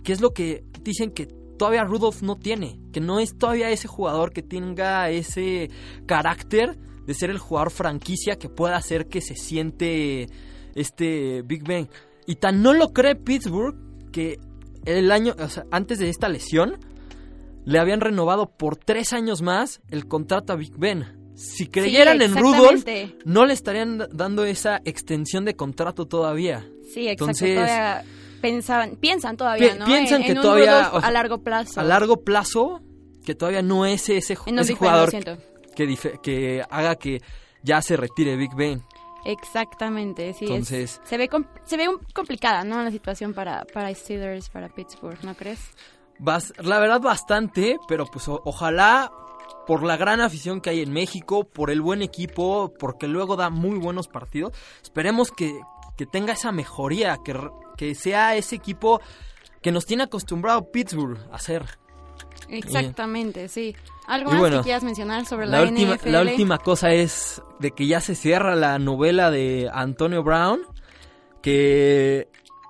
que 0.04 0.14
es 0.14 0.22
lo 0.22 0.34
que 0.34 0.64
dicen 0.82 1.12
que 1.12 1.28
todavía 1.58 1.84
Rudolph 1.84 2.22
no 2.24 2.38
tiene, 2.38 2.80
que 2.92 3.00
no 3.00 3.20
es 3.20 3.38
todavía 3.38 3.70
ese 3.70 3.88
jugador 3.88 4.32
que 4.34 4.42
tenga 4.42 5.10
ese 5.10 5.70
carácter 6.06 6.78
de 7.06 7.14
ser 7.14 7.30
el 7.30 7.38
jugador 7.40 7.72
franquicia 7.72 8.38
que 8.38 8.50
pueda 8.50 8.76
hacer 8.78 9.08
que 9.08 9.22
se 9.22 9.36
siente 9.36 10.28
este 10.76 11.42
Big 11.44 11.64
Ben. 11.64 11.90
Y 12.26 12.36
tan 12.36 12.62
no 12.62 12.74
lo 12.74 12.94
cree 12.94 13.16
Pittsburgh 13.16 13.76
que 14.12 14.40
el 14.86 15.12
año, 15.12 15.36
o 15.40 15.50
sea, 15.50 15.66
antes 15.72 16.00
de 16.00 16.10
esta 16.10 16.30
lesión, 16.30 16.78
le 17.66 17.80
habían 17.80 18.02
renovado 18.02 18.50
por 18.58 18.76
tres 18.76 19.14
años 19.14 19.42
más 19.42 19.82
el 19.90 20.08
contrato 20.08 20.54
a 20.54 20.56
Big 20.56 20.76
Ben. 20.78 21.06
Si 21.36 21.68
creyeran 21.68 22.22
en 22.22 22.36
Rudolph, 22.36 22.86
no 23.26 23.46
le 23.46 23.54
estarían 23.54 23.98
da- 24.00 24.08
dando 24.12 24.44
esa 24.46 24.82
extensión 24.86 25.46
de 25.46 25.56
contrato 25.56 26.06
todavía. 26.08 26.68
Sí, 26.94 27.08
exacto. 27.08 27.26
Entonces- 27.26 27.56
todavía 27.56 28.04
pensaban, 28.42 28.96
piensan 28.98 29.38
todavía, 29.38 29.76
¿no? 29.76 29.86
piensan 29.86 30.22
En- 30.22 30.26
que 30.26 30.32
en 30.34 30.38
un 30.40 30.44
todavía, 30.44 30.72
Rudolph 30.80 30.94
o 30.96 31.00
sea, 31.02 31.10
a 31.10 31.12
largo 31.12 31.38
plazo. 31.44 31.80
A 31.80 31.84
largo 31.84 32.18
plazo, 32.24 32.82
que 33.26 33.36
todavía 33.36 33.62
no 33.62 33.86
es 33.86 34.10
ese, 34.10 34.18
ese 34.20 34.76
jugador 34.76 35.12
que, 36.24 36.64
haga 36.70 36.96
que 36.96 37.22
ya 37.64 37.82
se 37.82 37.96
retire 37.98 38.36
Big 38.36 38.54
Ben. 38.56 38.82
Exactamente, 39.24 40.34
sí. 40.34 40.46
es- 40.46 40.52
Entonces- 40.52 41.02
se 41.04 41.18
ve 41.18 41.30
se 41.66 41.78
ve 41.78 41.88
complicada, 42.14 42.64
¿no? 42.64 42.82
La 42.84 42.92
situación 42.92 43.34
para, 43.34 43.66
para 43.74 43.94
Steelers, 43.94 44.50
para 44.50 44.70
Pittsburgh, 44.70 45.18
¿no 45.24 45.36
crees? 45.36 45.60
Bas- 46.20 46.54
la 46.62 46.80
verdad 46.80 47.00
bastante, 47.02 47.78
pero 47.88 48.06
pues 48.06 48.26
ojalá 48.28 49.12
por 49.68 49.84
la 49.84 49.96
gran 49.98 50.22
afición 50.22 50.60
que 50.62 50.70
hay 50.72 50.82
en 50.82 50.92
México, 50.92 51.44
por 51.44 51.70
el 51.72 51.82
buen 51.82 52.02
equipo, 52.02 52.74
porque 52.80 53.08
luego 53.08 53.36
da 53.36 53.50
muy 53.50 53.78
buenos 53.78 54.08
partidos, 54.08 54.54
esperemos 54.82 55.32
que, 55.32 55.54
que 55.98 56.06
tenga 56.06 56.34
esa 56.34 56.52
mejoría, 56.52 57.18
que, 57.24 57.34
que 57.82 57.96
sea 57.96 58.36
ese 58.36 58.56
equipo 58.58 59.02
que 59.60 59.72
nos 59.72 59.88
tiene 59.88 60.04
acostumbrado 60.04 60.72
Pittsburgh 60.72 61.18
a 61.32 61.36
hacer. 61.38 61.66
Exactamente, 62.48 63.48
sí. 63.48 63.76
¿Algo 64.06 64.30
más 64.30 64.40
bueno, 64.40 64.58
que 64.58 64.64
quieras 64.66 64.84
mencionar 64.84 65.26
sobre 65.26 65.48
la, 65.48 65.62
La 65.62 65.70
última, 65.72 65.96
NFL? 65.96 66.10
la 66.12 66.22
última 66.22 66.58
cosa 66.60 66.92
es 66.92 67.42
de 67.60 67.72
que 67.72 67.88
ya 67.88 68.00
se 68.00 68.14
cierra 68.14 68.56
la 68.56 68.78
novela 68.78 69.32
de 69.32 69.68
Antonio 69.74 70.22
Brown, 70.22 70.62
que 71.42 72.28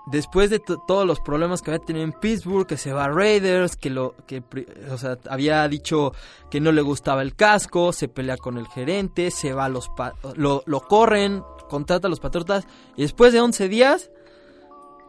después 0.07 0.49
de 0.49 0.59
to- 0.59 0.81
todos 0.87 1.05
los 1.05 1.19
problemas 1.19 1.61
que 1.61 1.71
había 1.71 1.83
tenido 1.85 2.05
en 2.05 2.13
Pittsburgh, 2.13 2.65
que 2.65 2.77
se 2.77 2.93
va 2.93 3.05
a 3.05 3.09
Raiders, 3.09 3.75
que 3.75 3.89
lo 3.89 4.15
que 4.27 4.41
o 4.91 4.97
sea, 4.97 5.17
había 5.29 5.67
dicho 5.67 6.13
que 6.49 6.61
no 6.61 6.71
le 6.71 6.81
gustaba 6.81 7.21
el 7.21 7.35
casco, 7.35 7.91
se 7.91 8.07
pelea 8.07 8.37
con 8.37 8.57
el 8.57 8.67
gerente, 8.67 9.29
se 9.29 9.51
va 9.51 9.65
a 9.65 9.69
los 9.69 9.89
pa- 9.89 10.13
lo, 10.35 10.63
lo 10.65 10.79
corren, 10.81 11.43
contrata 11.69 12.07
a 12.07 12.09
los 12.09 12.19
Patriotas 12.21 12.65
y 12.95 13.01
después 13.01 13.33
de 13.33 13.41
11 13.41 13.67
días 13.67 14.09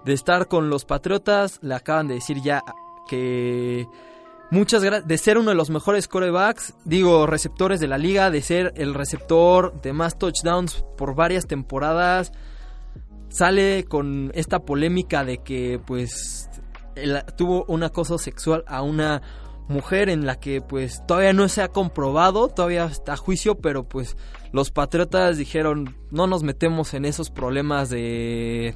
de 0.04 0.12
estar 0.12 0.48
con 0.48 0.70
los 0.70 0.84
Patriotas 0.84 1.58
le 1.62 1.74
acaban 1.74 2.08
de 2.08 2.14
decir 2.14 2.40
ya 2.42 2.62
que 3.08 3.86
Muchas 4.52 4.84
gracias. 4.84 5.08
De 5.08 5.16
ser 5.16 5.38
uno 5.38 5.48
de 5.48 5.56
los 5.56 5.70
mejores 5.70 6.08
corebacks, 6.08 6.74
digo, 6.84 7.26
receptores 7.26 7.80
de 7.80 7.88
la 7.88 7.96
liga, 7.96 8.30
de 8.30 8.42
ser 8.42 8.74
el 8.76 8.92
receptor 8.92 9.80
de 9.80 9.94
más 9.94 10.18
touchdowns 10.18 10.84
por 10.98 11.14
varias 11.14 11.46
temporadas, 11.46 12.32
sale 13.30 13.86
con 13.88 14.30
esta 14.34 14.58
polémica 14.58 15.24
de 15.24 15.38
que, 15.38 15.80
pues, 15.86 16.50
él 16.96 17.18
tuvo 17.34 17.64
un 17.66 17.82
acoso 17.82 18.18
sexual 18.18 18.62
a 18.66 18.82
una 18.82 19.22
mujer 19.68 20.10
en 20.10 20.26
la 20.26 20.38
que, 20.38 20.60
pues, 20.60 21.00
todavía 21.06 21.32
no 21.32 21.48
se 21.48 21.62
ha 21.62 21.68
comprobado, 21.68 22.48
todavía 22.48 22.84
está 22.84 23.14
a 23.14 23.16
juicio, 23.16 23.54
pero, 23.54 23.84
pues, 23.84 24.18
los 24.52 24.70
patriotas 24.70 25.38
dijeron, 25.38 25.96
no 26.10 26.26
nos 26.26 26.42
metemos 26.42 26.92
en 26.92 27.06
esos 27.06 27.30
problemas 27.30 27.88
de 27.88 28.74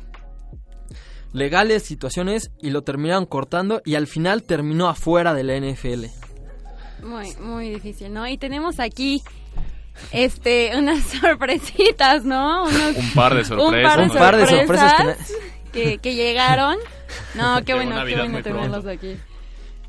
legales, 1.33 1.83
situaciones, 1.83 2.51
y 2.61 2.71
lo 2.71 2.83
terminaron 2.83 3.27
cortando 3.27 3.83
y 3.85 3.95
al 3.95 4.07
final 4.07 4.43
terminó 4.43 4.89
afuera 4.89 5.35
de 5.35 5.45
la 5.45 5.57
NFL. 5.59 6.07
Muy, 7.05 7.35
muy 7.37 7.71
difícil, 7.71 8.13
¿no? 8.13 8.27
Y 8.27 8.39
tenemos 8.39 8.81
aquí 8.81 9.23
este 10.13 10.73
unas 10.77 11.03
sorpresitas, 11.21 12.25
¿no? 12.25 12.65
Unos- 12.65 12.97
Un 12.97 13.11
par 13.15 13.35
de 13.35 13.45
sorpresas. 13.45 13.77
Un 13.77 13.83
par 13.83 13.99
de 13.99 14.03
Un 14.05 14.19
par 14.19 14.37
de 14.37 14.47
sorpresas 14.47 15.33
que, 15.73 15.99
que 15.99 16.15
llegaron. 16.15 16.77
No, 17.35 17.63
qué 17.65 17.75
bueno, 17.75 18.05
qué 18.05 18.17
bueno 18.17 18.43
tenerlos 18.43 18.87
aquí. 18.87 19.17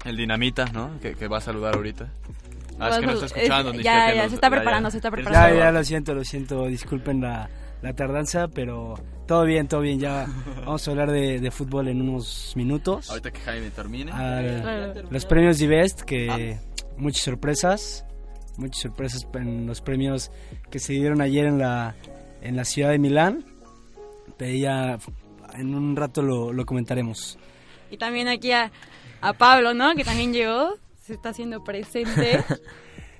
El 0.06 0.16
dinamita, 0.18 0.66
¿no? 0.66 1.00
Que, 1.02 1.16
que 1.16 1.28
va 1.28 1.38
a 1.40 1.42
saludar 1.42 1.76
ahorita. 1.76 2.08
Ah, 2.80 2.90
es 2.90 2.98
que 3.00 3.06
no 3.08 3.12
está 3.14 3.26
escuchando. 3.26 3.72
es- 3.72 3.78
ni 3.78 3.84
ya, 3.84 3.94
siquiera 4.08 4.16
ya, 4.24 4.30
se 4.30 4.36
está 4.36 4.48
ya, 4.48 4.52
ya. 4.52 4.56
preparando, 4.58 4.92
se 4.92 4.98
está 4.98 5.12
preparando. 5.12 5.56
Ya, 5.56 5.64
ya, 5.66 5.72
lo 5.72 5.84
siento, 5.84 6.14
lo 6.14 6.24
siento. 6.24 6.66
Disculpen 6.68 7.22
la, 7.22 7.50
la 7.82 7.94
tardanza, 7.94 8.48
pero 8.48 8.96
todo 9.28 9.44
bien, 9.46 9.68
todo 9.68 9.82
bien. 9.82 10.00
Ya 10.00 10.28
vamos 10.66 10.88
a 10.88 10.92
hablar 10.92 11.12
de, 11.12 11.40
de 11.40 11.52
fútbol 11.52 11.88
en 11.88 12.02
unos 12.02 12.54
minutos. 12.56 13.10
Ahorita 13.10 13.32
que 13.32 13.40
Jaime 13.40 13.70
termine. 13.72 14.12
Ah, 14.14 14.94
los 15.10 15.26
premios 15.26 15.58
Divest, 15.58 16.02
que 16.02 16.58
muchas 16.98 17.24
sorpresas. 17.24 18.06
Muchas 18.58 18.82
sorpresas 18.82 19.28
en 19.36 19.68
los 19.68 19.82
premios 19.82 20.32
que 20.72 20.80
se 20.80 20.94
dieron 20.94 21.22
ayer 21.22 21.46
en 21.46 21.60
la, 21.60 21.96
en 22.42 22.56
la 22.56 22.66
ciudad 22.66 22.90
de 22.90 22.98
Milán. 22.98 23.46
Pedía 24.36 24.98
en 25.54 25.76
un 25.76 25.96
rato 25.96 26.24
lo, 26.24 26.54
lo 26.54 26.66
comentaremos. 26.66 27.38
Y 27.92 27.98
también 27.98 28.28
aquí 28.28 28.52
a, 28.52 28.72
a 29.22 29.34
Pablo, 29.34 29.76
¿no? 29.76 29.94
Que 29.96 30.04
también 30.04 30.34
llegó, 30.34 30.74
se 31.04 31.14
está 31.14 31.30
haciendo 31.30 31.64
presente. 31.64 32.44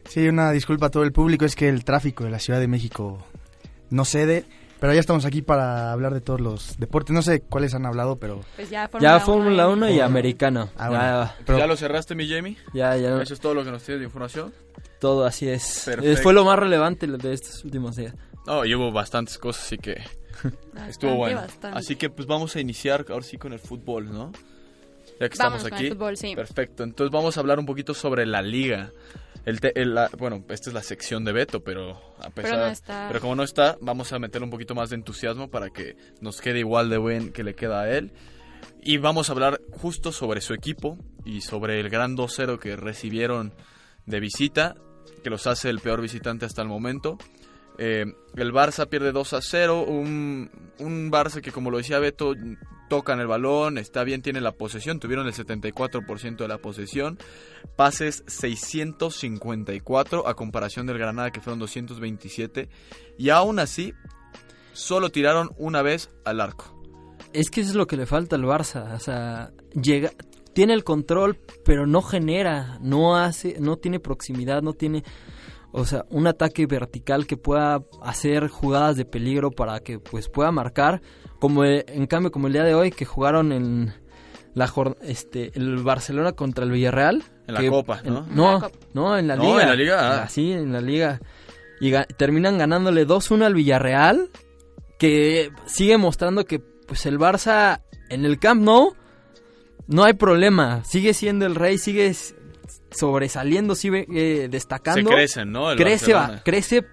Sí, 0.10 0.26
una 0.26 0.52
disculpa 0.52 0.86
a 0.86 0.90
todo 0.90 1.04
el 1.04 1.12
público, 1.12 1.44
es 1.44 1.54
que 1.54 1.68
el 1.68 1.84
tráfico 1.84 2.24
de 2.24 2.30
la 2.30 2.40
Ciudad 2.40 2.62
de 2.62 2.68
México 2.70 3.18
no 3.90 4.06
cede, 4.06 4.46
pero 4.80 4.94
ya 4.94 5.00
estamos 5.00 5.26
aquí 5.26 5.42
para 5.42 5.92
hablar 5.92 6.14
de 6.14 6.22
todos 6.22 6.40
los 6.42 6.78
deportes. 6.78 7.14
No 7.14 7.22
sé 7.22 7.42
cuáles 7.42 7.74
han 7.74 7.86
hablado, 7.86 8.18
pero... 8.18 8.42
Pues 8.56 8.70
ya 8.70 8.88
Fórmula 9.20 9.68
1 9.68 9.90
y 9.92 10.00
americano. 10.00 10.70
Ah, 10.78 10.90
bueno. 10.90 11.04
Ya, 11.04 11.36
Pero- 11.46 11.58
¿Ya 11.60 11.68
lo 11.68 11.76
cerraste, 11.78 12.16
mi 12.16 12.28
Jamie? 12.30 12.58
ya, 12.74 12.96
ya. 12.98 13.22
¿Eso 13.22 13.34
es 13.34 13.40
todo 13.40 13.54
lo 13.54 13.64
que 13.64 13.72
nos 13.72 13.84
tienes 13.84 14.00
de 14.02 14.06
información? 14.06 14.54
Todo 15.00 15.26
así 15.26 15.48
es. 15.50 15.84
Perfecto. 15.86 16.22
Fue 16.24 16.34
lo 16.34 16.44
más 16.46 16.58
relevante 16.60 17.08
de 17.08 17.34
estos 17.34 17.64
últimos 17.64 17.96
días. 17.96 18.14
No, 18.46 18.64
y 18.66 18.74
hubo 18.76 18.92
bastantes 18.92 19.38
cosas, 19.38 19.64
así 19.66 19.78
que 19.78 19.96
Bastante, 20.44 20.90
estuvo 20.92 21.16
bueno. 21.16 21.42
bastante. 21.42 21.78
Así 21.78 21.96
que 21.96 22.10
pues 22.10 22.28
vamos 22.28 22.56
a 22.56 22.60
iniciar 22.62 23.06
ahora 23.10 23.24
sí 23.24 23.38
con 23.38 23.54
el 23.54 23.60
fútbol, 23.60 24.10
¿no? 24.12 24.32
Ya 25.20 25.30
que 25.30 25.38
Vamos 25.40 25.60
estamos 25.60 25.64
con 25.64 25.68
el 25.74 25.74
aquí. 25.74 25.90
fútbol, 25.90 26.18
sí. 26.18 26.36
Perfecto. 26.36 26.84
Entonces 26.84 27.12
vamos 27.12 27.36
a 27.38 27.40
hablar 27.40 27.60
un 27.60 27.66
poquito 27.66 27.94
sobre 27.94 28.26
la 28.26 28.42
liga. 28.42 28.92
El 29.48 29.62
te- 29.62 29.80
el- 29.82 29.96
la- 29.96 30.10
bueno, 30.18 30.44
esta 30.50 30.70
es 30.70 30.74
la 30.74 30.84
sección 30.84 31.24
de 31.24 31.32
Beto, 31.32 31.64
pero 31.64 32.00
a 32.20 32.30
pesar, 32.30 32.58
no 32.60 32.68
está. 32.68 33.06
pero 33.08 33.22
como 33.22 33.36
no 33.36 33.44
está, 33.44 33.78
vamos 33.80 34.12
a 34.12 34.20
meterle 34.20 34.44
un 34.46 34.52
poquito 34.52 34.76
más 34.76 34.90
de 34.90 34.96
entusiasmo 34.98 35.50
para 35.50 35.70
que 35.70 35.96
nos 36.20 36.42
quede 36.42 36.60
igual 36.60 36.90
de 36.90 36.98
buen 36.98 37.32
que 37.32 37.44
le 37.46 37.56
queda 37.56 37.82
a 37.84 37.90
él. 37.90 38.12
Y 38.84 38.98
vamos 38.98 39.30
a 39.30 39.32
hablar 39.32 39.62
justo 39.72 40.12
sobre 40.12 40.42
su 40.42 40.54
equipo 40.54 40.98
y 41.24 41.42
sobre 41.42 41.80
el 41.80 41.90
gran 41.90 42.16
2-0 42.18 42.60
que 42.60 42.76
recibieron 42.76 43.54
de 44.06 44.20
visita, 44.20 44.76
que 45.24 45.30
los 45.30 45.48
hace 45.48 45.70
el 45.70 45.80
peor 45.80 46.02
visitante 46.02 46.46
hasta 46.46 46.62
el 46.62 46.68
momento. 46.68 47.18
Eh, 47.80 48.06
el 48.36 48.52
Barça 48.54 48.88
pierde 48.90 49.12
2 49.12 49.32
a 49.34 49.40
0, 49.42 49.84
un, 49.84 50.50
un 50.80 51.10
Barça 51.12 51.42
que 51.42 51.52
como 51.54 51.72
lo 51.72 51.78
decía 51.78 52.00
Beto, 52.00 52.34
tocan 52.88 53.20
el 53.20 53.28
balón, 53.28 53.78
está 53.78 54.04
bien, 54.04 54.22
tiene 54.22 54.42
la 54.42 54.54
posesión, 54.54 55.00
tuvieron 55.00 55.28
el 55.28 55.34
74% 55.34 56.38
de 56.38 56.48
la 56.48 56.58
posesión, 56.58 57.18
pases 57.76 58.24
654 58.28 60.28
a 60.28 60.36
comparación 60.36 60.88
del 60.88 60.98
Granada 60.98 61.32
que 61.32 61.42
fueron 61.42 61.60
227 61.60 62.70
y 63.18 63.30
aún 63.30 63.60
así 63.60 63.94
solo 64.74 65.10
tiraron 65.10 65.52
una 65.58 65.82
vez 65.82 66.12
al 66.24 66.42
arco. 66.42 66.74
Es 67.34 67.50
que 67.50 67.62
eso 67.62 67.72
es 67.72 67.76
lo 67.76 67.88
que 67.88 67.98
le 67.98 68.06
falta 68.06 68.36
al 68.36 68.44
Barça. 68.44 68.96
O 68.96 69.00
sea, 69.00 69.52
llega, 69.74 70.12
tiene 70.54 70.74
el 70.74 70.84
control, 70.84 71.40
pero 71.66 71.86
no 71.86 72.02
genera, 72.02 72.78
no 72.82 73.18
hace, 73.18 73.58
no 73.60 73.78
tiene 73.78 74.00
proximidad, 74.00 74.62
no 74.62 74.74
tiene, 74.74 75.04
o 75.80 75.86
sea, 75.86 76.06
un 76.10 76.28
ataque 76.28 76.66
vertical 76.66 77.28
que 77.28 77.38
pueda 77.38 77.82
hacer 78.02 78.48
jugadas 78.48 78.98
de 78.98 79.06
peligro 79.06 79.52
para 79.52 79.80
que 79.80 80.00
pues 80.00 80.28
pueda 80.30 80.52
marcar. 80.52 81.02
Como 81.40 81.64
eh, 81.64 81.86
en 81.88 82.08
cambio, 82.08 82.32
como 82.32 82.48
el 82.48 82.54
día 82.54 82.64
de 82.64 82.74
hoy 82.74 82.92
que 82.92 83.06
jugaron 83.06 83.52
en 83.52 83.94
la 84.56 84.68
jor- 84.68 84.98
este 85.02 85.52
el 85.56 85.78
Barcelona 85.84 86.32
contra 86.32 86.66
el 86.66 86.72
Villarreal. 86.72 87.24
En 87.48 87.54
la 87.54 87.70
Copa, 87.70 88.02
¿no? 88.04 88.26
en- 88.28 88.36
no, 88.36 88.48
En 88.48 88.54
la 88.56 88.60
Copa. 88.70 88.78
no, 88.94 89.18
en 89.18 89.28
la 89.28 89.36
No, 89.36 89.44
liga. 89.44 89.62
en 89.64 89.70
la 89.70 89.76
Liga, 89.76 90.24
ah. 90.24 90.28
Sí, 90.30 90.52
en 90.52 90.74
la 90.74 90.82
liga. 90.82 91.20
Y 91.80 91.92
ga- 91.92 92.08
terminan 92.18 92.58
ganándole 92.58 93.06
2-1 93.06 93.44
al 93.46 93.54
Villarreal 93.54 94.30
que 94.98 95.52
sigue 95.68 95.98
mostrando 95.98 96.44
que 96.46 96.60
pues 96.60 97.06
el 97.06 97.20
Barça 97.20 97.82
en 98.10 98.26
el 98.26 98.40
Camp 98.40 98.62
Nou 98.64 98.96
no 99.88 100.04
hay 100.04 100.14
problema, 100.14 100.84
sigue 100.84 101.14
siendo 101.14 101.46
el 101.46 101.56
rey, 101.56 101.78
sigue 101.78 102.14
sobresaliendo, 102.92 103.76
sigue 103.76 104.06
eh, 104.14 104.42
Se 104.44 104.48
destacando. 104.50 105.10
crecen, 105.10 105.52
¿no? 105.52 105.72
El 105.72 105.78
crece, 105.78 106.14
va, 106.14 106.42
crece, 106.44 106.86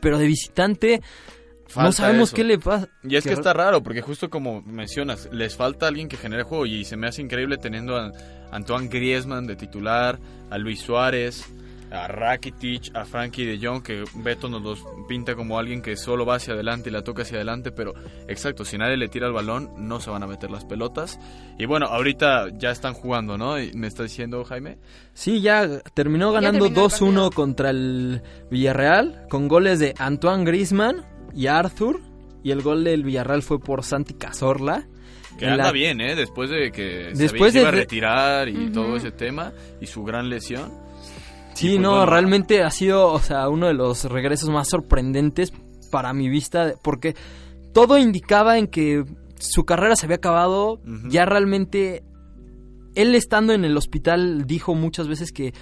pero 0.00 0.18
de 0.18 0.26
visitante 0.26 1.00
Falta 1.66 1.88
no 1.88 1.92
sabemos 1.92 2.28
eso. 2.28 2.36
qué 2.36 2.44
le 2.44 2.58
pasa. 2.58 2.88
Y 3.02 3.16
es 3.16 3.24
que 3.24 3.30
Qué 3.30 3.34
está 3.34 3.54
raro, 3.54 3.82
porque 3.82 4.02
justo 4.02 4.28
como 4.28 4.60
mencionas, 4.62 5.28
les 5.32 5.56
falta 5.56 5.88
alguien 5.88 6.06
que 6.08 6.18
genere 6.18 6.42
juego 6.42 6.66
y 6.66 6.84
se 6.84 6.98
me 6.98 7.06
hace 7.06 7.22
increíble 7.22 7.56
teniendo 7.56 7.96
a 7.96 8.12
Antoine 8.50 8.88
Griezmann 8.88 9.46
de 9.46 9.56
titular, 9.56 10.18
a 10.50 10.58
Luis 10.58 10.80
Suárez, 10.80 11.46
a 11.92 12.08
Rakitic, 12.08 12.96
a 12.96 13.04
Frankie 13.04 13.44
de 13.44 13.58
Jong, 13.64 13.82
que 13.82 14.04
Beto 14.14 14.48
nos 14.48 14.62
los 14.62 14.84
pinta 15.08 15.34
como 15.34 15.58
alguien 15.58 15.82
que 15.82 15.96
solo 15.96 16.24
va 16.24 16.36
hacia 16.36 16.54
adelante 16.54 16.88
y 16.88 16.92
la 16.92 17.02
toca 17.04 17.22
hacia 17.22 17.36
adelante, 17.36 17.70
pero 17.70 17.92
exacto, 18.28 18.64
si 18.64 18.78
nadie 18.78 18.96
le 18.96 19.08
tira 19.08 19.26
el 19.26 19.32
balón, 19.34 19.70
no 19.76 20.00
se 20.00 20.08
van 20.10 20.22
a 20.22 20.26
meter 20.26 20.50
las 20.50 20.64
pelotas. 20.64 21.20
Y 21.58 21.66
bueno, 21.66 21.86
ahorita 21.86 22.48
ya 22.56 22.70
están 22.70 22.94
jugando, 22.94 23.36
¿no? 23.36 23.60
Y 23.60 23.72
me 23.74 23.86
está 23.88 24.04
diciendo 24.04 24.42
Jaime. 24.44 24.78
Sí, 25.12 25.40
ya 25.42 25.80
terminó 25.94 26.32
ganando 26.32 26.64
terminó 26.64 26.84
el 26.86 26.90
2-1 26.90 26.98
partido. 26.98 27.30
contra 27.30 27.70
el 27.70 28.22
Villarreal 28.50 29.26
con 29.28 29.48
goles 29.48 29.78
de 29.78 29.94
Antoine 29.98 30.44
Griezmann 30.44 31.04
y 31.34 31.46
Arthur. 31.46 32.00
Y 32.44 32.50
el 32.50 32.62
gol 32.62 32.82
del 32.84 33.04
Villarreal 33.04 33.42
fue 33.42 33.60
por 33.60 33.84
Santi 33.84 34.14
Cazorla. 34.14 34.86
Que 35.38 35.46
anda 35.46 35.64
la- 35.66 35.72
bien, 35.72 36.00
¿eh? 36.00 36.14
Después 36.14 36.50
de 36.50 36.72
que 36.72 37.12
Después 37.14 37.52
se 37.52 37.60
iba 37.60 37.68
a 37.68 37.72
de- 37.72 37.78
retirar 37.78 38.48
y 38.48 38.70
todo 38.70 38.96
ese 38.96 39.12
tema 39.12 39.52
y 39.80 39.86
su 39.86 40.02
gran 40.04 40.28
lesión. 40.28 40.81
Sí, 41.54 41.68
pues 41.70 41.80
no, 41.80 41.90
bueno, 41.90 42.06
realmente 42.06 42.62
ha 42.62 42.70
sido, 42.70 43.12
o 43.12 43.18
sea, 43.20 43.48
uno 43.48 43.66
de 43.66 43.74
los 43.74 44.04
regresos 44.04 44.48
más 44.50 44.68
sorprendentes 44.68 45.52
para 45.90 46.12
mi 46.12 46.28
vista, 46.28 46.74
porque 46.82 47.14
todo 47.72 47.98
indicaba 47.98 48.58
en 48.58 48.66
que 48.66 49.04
su 49.38 49.64
carrera 49.64 49.96
se 49.96 50.06
había 50.06 50.16
acabado, 50.16 50.80
ya 51.08 51.24
realmente 51.24 52.02
él 52.94 53.14
estando 53.14 53.52
en 53.52 53.64
el 53.64 53.76
hospital 53.76 54.46
dijo 54.46 54.74
muchas 54.74 55.08
veces 55.08 55.32
que 55.32 55.52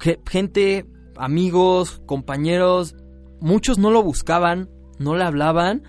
ge- 0.00 0.20
gente, 0.28 0.86
amigos, 1.16 2.00
compañeros, 2.06 2.94
muchos 3.40 3.78
no 3.78 3.90
lo 3.90 4.02
buscaban, 4.02 4.68
no 4.98 5.16
le 5.16 5.24
hablaban 5.24 5.82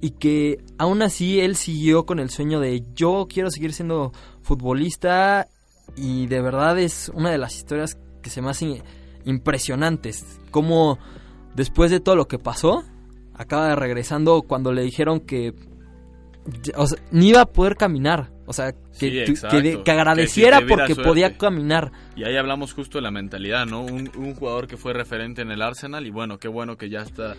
y 0.00 0.10
que 0.10 0.58
aún 0.78 1.02
así 1.02 1.40
él 1.40 1.56
siguió 1.56 2.04
con 2.06 2.18
el 2.18 2.30
sueño 2.30 2.60
de 2.60 2.84
yo 2.94 3.26
quiero 3.28 3.50
seguir 3.50 3.72
siendo 3.72 4.12
futbolista 4.42 5.48
y 5.96 6.26
de 6.26 6.40
verdad 6.40 6.78
es 6.78 7.10
una 7.14 7.30
de 7.30 7.38
las 7.38 7.56
historias 7.56 7.98
que 8.24 8.30
se 8.30 8.42
me 8.42 8.50
hacen 8.50 8.82
impresionantes. 9.24 10.40
Como 10.50 10.98
después 11.54 11.92
de 11.92 12.00
todo 12.00 12.16
lo 12.16 12.26
que 12.26 12.38
pasó, 12.40 12.82
acaba 13.34 13.68
de 13.68 13.76
regresando 13.76 14.42
cuando 14.42 14.72
le 14.72 14.82
dijeron 14.82 15.20
que 15.20 15.54
o 16.76 16.86
sea, 16.86 16.98
ni 17.10 17.28
iba 17.30 17.40
a 17.42 17.46
poder 17.46 17.76
caminar. 17.76 18.30
O 18.46 18.52
sea, 18.52 18.72
que, 18.72 19.26
Sí, 19.26 19.34
que, 19.50 19.62
de- 19.62 19.76
que 19.78 19.82
Que 19.84 19.90
agradeciera 19.92 20.58
si 20.58 20.64
porque 20.66 20.94
suerte. 20.94 21.02
podía 21.08 21.38
caminar. 21.38 21.90
Y 22.16 22.24
ahí 22.24 22.36
hablamos 22.36 22.74
justo 22.74 22.98
de 22.98 23.02
la 23.02 23.10
mentalidad, 23.10 23.64
¿no? 23.64 23.80
Un, 23.82 24.10
un 24.16 24.34
jugador 24.34 24.66
que 24.66 24.76
fue 24.76 24.92
referente 24.92 25.40
en 25.40 25.50
el 25.50 25.62
Arsenal 25.62 26.06
y 26.06 26.10
bueno, 26.10 26.38
qué 26.38 26.48
bueno 26.48 26.76
que 26.76 26.90
ya 26.90 27.00
está 27.00 27.34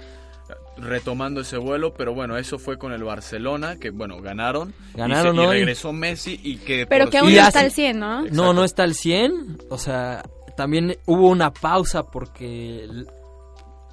retomando 0.78 1.42
ese 1.42 1.58
vuelo, 1.58 1.94
pero 1.94 2.14
bueno, 2.16 2.38
eso 2.38 2.58
fue 2.60 2.78
con 2.78 2.92
el 2.94 3.04
Barcelona, 3.04 3.78
que 3.80 3.92
bueno, 3.92 4.22
ganaron. 4.22 4.74
Ganaron 4.96 5.36
y, 5.36 5.40
se- 5.40 5.44
y 5.46 5.48
regresó 5.50 5.94
Messi 5.94 6.40
y 6.44 6.58
que... 6.58 6.88
Pero 6.88 7.10
que 7.12 7.20
aún 7.20 7.32
no 7.34 7.42
está 7.42 7.60
al 7.60 7.72
100, 7.72 8.00
¿no? 8.00 8.22
No, 8.32 8.54
no 8.54 8.64
está 8.64 8.84
al 8.84 8.96
100. 8.96 9.58
O 9.70 9.78
sea, 9.78 10.24
también 10.56 10.98
hubo 11.06 11.30
una 11.30 11.52
pausa 11.52 12.04
porque 12.04 12.88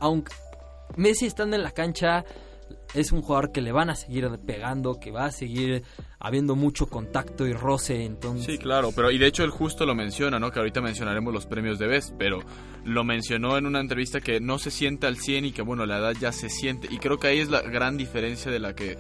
aunque 0.01 0.33
Messi 0.96 1.27
estando 1.27 1.57
en 1.57 1.62
la 1.62 1.70
cancha 1.70 2.25
es 2.95 3.13
un 3.13 3.23
jugador 3.23 3.53
que 3.53 3.61
le 3.61 3.73
van 3.73 3.91
a 3.91 3.95
seguir 3.95 4.29
pegando, 4.47 5.01
que 5.01 5.11
va 5.11 5.27
a 5.27 5.33
seguir 5.33 5.83
habiendo 6.19 6.55
mucho 6.55 6.87
contacto 6.87 7.47
y 7.47 7.53
roce, 7.53 8.05
entonces 8.05 8.47
Sí, 8.47 8.59
claro, 8.59 8.93
pero 8.95 9.11
y 9.11 9.19
de 9.19 9.27
hecho 9.27 9.43
él 9.43 9.51
justo 9.51 9.87
lo 9.87 9.95
menciona, 9.95 10.39
¿no? 10.39 10.51
Que 10.51 10.61
ahorita 10.61 10.81
mencionaremos 10.81 11.33
los 11.33 11.47
premios 11.47 11.79
de 11.79 11.89
Best, 11.89 12.15
pero 12.17 12.41
lo 12.85 13.03
mencionó 13.03 13.59
en 13.59 13.67
una 13.67 13.81
entrevista 13.81 14.21
que 14.21 14.41
no 14.41 14.59
se 14.59 14.71
siente 14.71 15.07
al 15.07 15.17
100 15.17 15.47
y 15.47 15.53
que 15.53 15.63
bueno, 15.63 15.85
la 15.85 15.99
edad 15.99 16.15
ya 16.21 16.31
se 16.31 16.49
siente. 16.49 16.89
Y 16.91 16.99
creo 16.99 17.19
que 17.19 17.29
ahí 17.29 17.39
es 17.39 17.49
la 17.49 17.63
gran 17.63 17.97
diferencia 17.97 18.53
de 18.53 18.61
la 18.61 18.75
que 18.75 18.97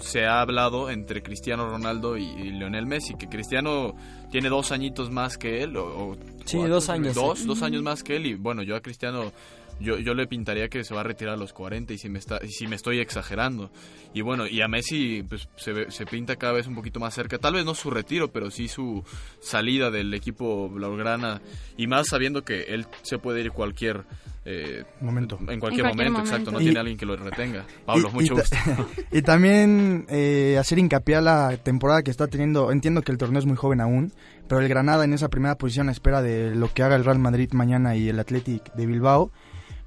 se 0.00 0.24
ha 0.24 0.40
hablado 0.40 0.88
entre 0.88 1.22
Cristiano 1.22 1.68
Ronaldo 1.68 2.16
y, 2.16 2.24
y 2.24 2.52
Lionel 2.52 2.86
Messi, 2.86 3.14
que 3.16 3.28
Cristiano 3.28 3.94
tiene 4.30 4.48
dos 4.48 4.72
añitos 4.72 5.10
más 5.10 5.36
que 5.36 5.62
él, 5.62 5.76
o, 5.76 5.84
o 5.84 6.16
Sí, 6.46 6.58
cuatro, 6.58 6.74
dos 6.74 6.88
años. 6.88 7.14
Dos, 7.14 7.44
dos 7.44 7.62
años 7.62 7.82
más 7.82 8.02
que 8.02 8.16
él 8.16 8.26
y 8.26 8.34
bueno, 8.34 8.62
yo 8.62 8.76
a 8.76 8.80
Cristiano... 8.80 9.32
Yo, 9.78 9.98
yo 9.98 10.14
le 10.14 10.26
pintaría 10.26 10.68
que 10.68 10.84
se 10.84 10.94
va 10.94 11.00
a 11.00 11.04
retirar 11.04 11.34
a 11.34 11.36
los 11.36 11.52
40 11.52 11.92
y 11.92 11.98
si 11.98 12.08
me, 12.08 12.18
está, 12.18 12.40
y 12.42 12.48
si 12.48 12.66
me 12.66 12.76
estoy 12.76 12.98
exagerando. 13.00 13.70
Y 14.14 14.22
bueno, 14.22 14.46
y 14.46 14.62
a 14.62 14.68
Messi 14.68 15.22
pues, 15.28 15.48
se, 15.56 15.90
se 15.90 16.06
pinta 16.06 16.36
cada 16.36 16.54
vez 16.54 16.66
un 16.66 16.74
poquito 16.74 16.98
más 16.98 17.12
cerca. 17.14 17.36
Tal 17.38 17.52
vez 17.54 17.64
no 17.66 17.74
su 17.74 17.90
retiro, 17.90 18.32
pero 18.32 18.50
sí 18.50 18.68
su 18.68 19.04
salida 19.40 19.90
del 19.90 20.14
equipo 20.14 20.68
Blaugrana. 20.70 21.42
Y 21.76 21.86
más 21.86 22.06
sabiendo 22.08 22.42
que 22.42 22.62
él 22.62 22.86
se 23.02 23.18
puede 23.18 23.42
ir 23.42 23.50
cualquier... 23.50 24.04
eh, 24.46 24.84
Momento. 25.02 25.36
En 25.40 25.44
cualquier, 25.44 25.54
En 25.54 25.60
cualquier 25.60 25.86
momento, 26.10 26.20
exacto. 26.20 26.50
No. 26.52 26.60
Y- 26.60 26.64
tiene 26.64 26.78
alguien 26.80 26.96
que 26.96 27.04
lo 27.04 27.16
retenga. 27.16 27.66
Pablo, 27.84 28.08
Y- 28.10 28.14
mucho 28.14 28.32
y 28.34 28.36
gusto. 28.38 28.56
y 29.12 29.20
también 29.22 30.06
eh, 30.08 30.56
hacer 30.58 30.78
hincapié 30.78 31.16
a 31.16 31.20
la 31.20 31.56
temporada 31.62 32.02
que 32.02 32.10
está 32.10 32.28
teniendo. 32.28 32.72
Entiendo 32.72 33.02
que 33.02 33.12
el 33.12 33.18
torneo 33.18 33.40
es 33.40 33.46
muy 33.46 33.56
joven 33.56 33.82
aún, 33.82 34.12
pero 34.48 34.62
el 34.62 34.68
Granada 34.68 35.04
en 35.04 35.12
esa 35.12 35.28
primera 35.28 35.56
posición 35.58 35.90
a 35.90 35.92
espera 35.92 36.22
de 36.22 36.54
lo 36.54 36.72
que 36.72 36.82
haga 36.82 36.96
el 36.96 37.04
Real 37.04 37.18
Madrid 37.18 37.50
mañana 37.52 37.94
y 37.94 38.08
el 38.08 38.18
Athletic 38.18 38.72
de 38.72 38.86
Bilbao. 38.86 39.30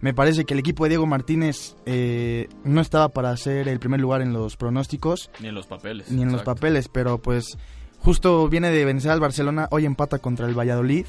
Me 0.02 0.14
parece 0.14 0.46
que 0.46 0.54
el 0.54 0.60
equipo 0.62 0.84
de 0.86 0.90
Diego 0.90 1.06
Martínez 1.06 1.76
eh, 1.86 2.48
no 2.64 2.80
estaba 2.82 3.10
para 3.10 3.32
hacer 3.32 3.68
el 3.68 3.80
primer 3.80 4.00
lugar 4.00 4.22
en 4.22 4.32
los 4.34 4.56
pronósticos 4.56 5.30
Ni 5.40 5.50
en 5.50 5.56
los 5.56 5.68
papeles. 5.68 6.10
ni 6.12 6.22
en 6.22 6.32
los 6.32 6.44
papeles, 6.44 6.88
pero 6.88 7.18
pues 7.18 7.58
justo 8.00 8.48
viene 8.48 8.70
de 8.72 8.86
vencer 8.86 9.12
al 9.12 9.20
Barcelona, 9.20 9.68
hoy 9.72 9.86
empata 9.86 10.20
contra 10.20 10.48
el 10.48 10.58
Valladolid. 10.58 11.06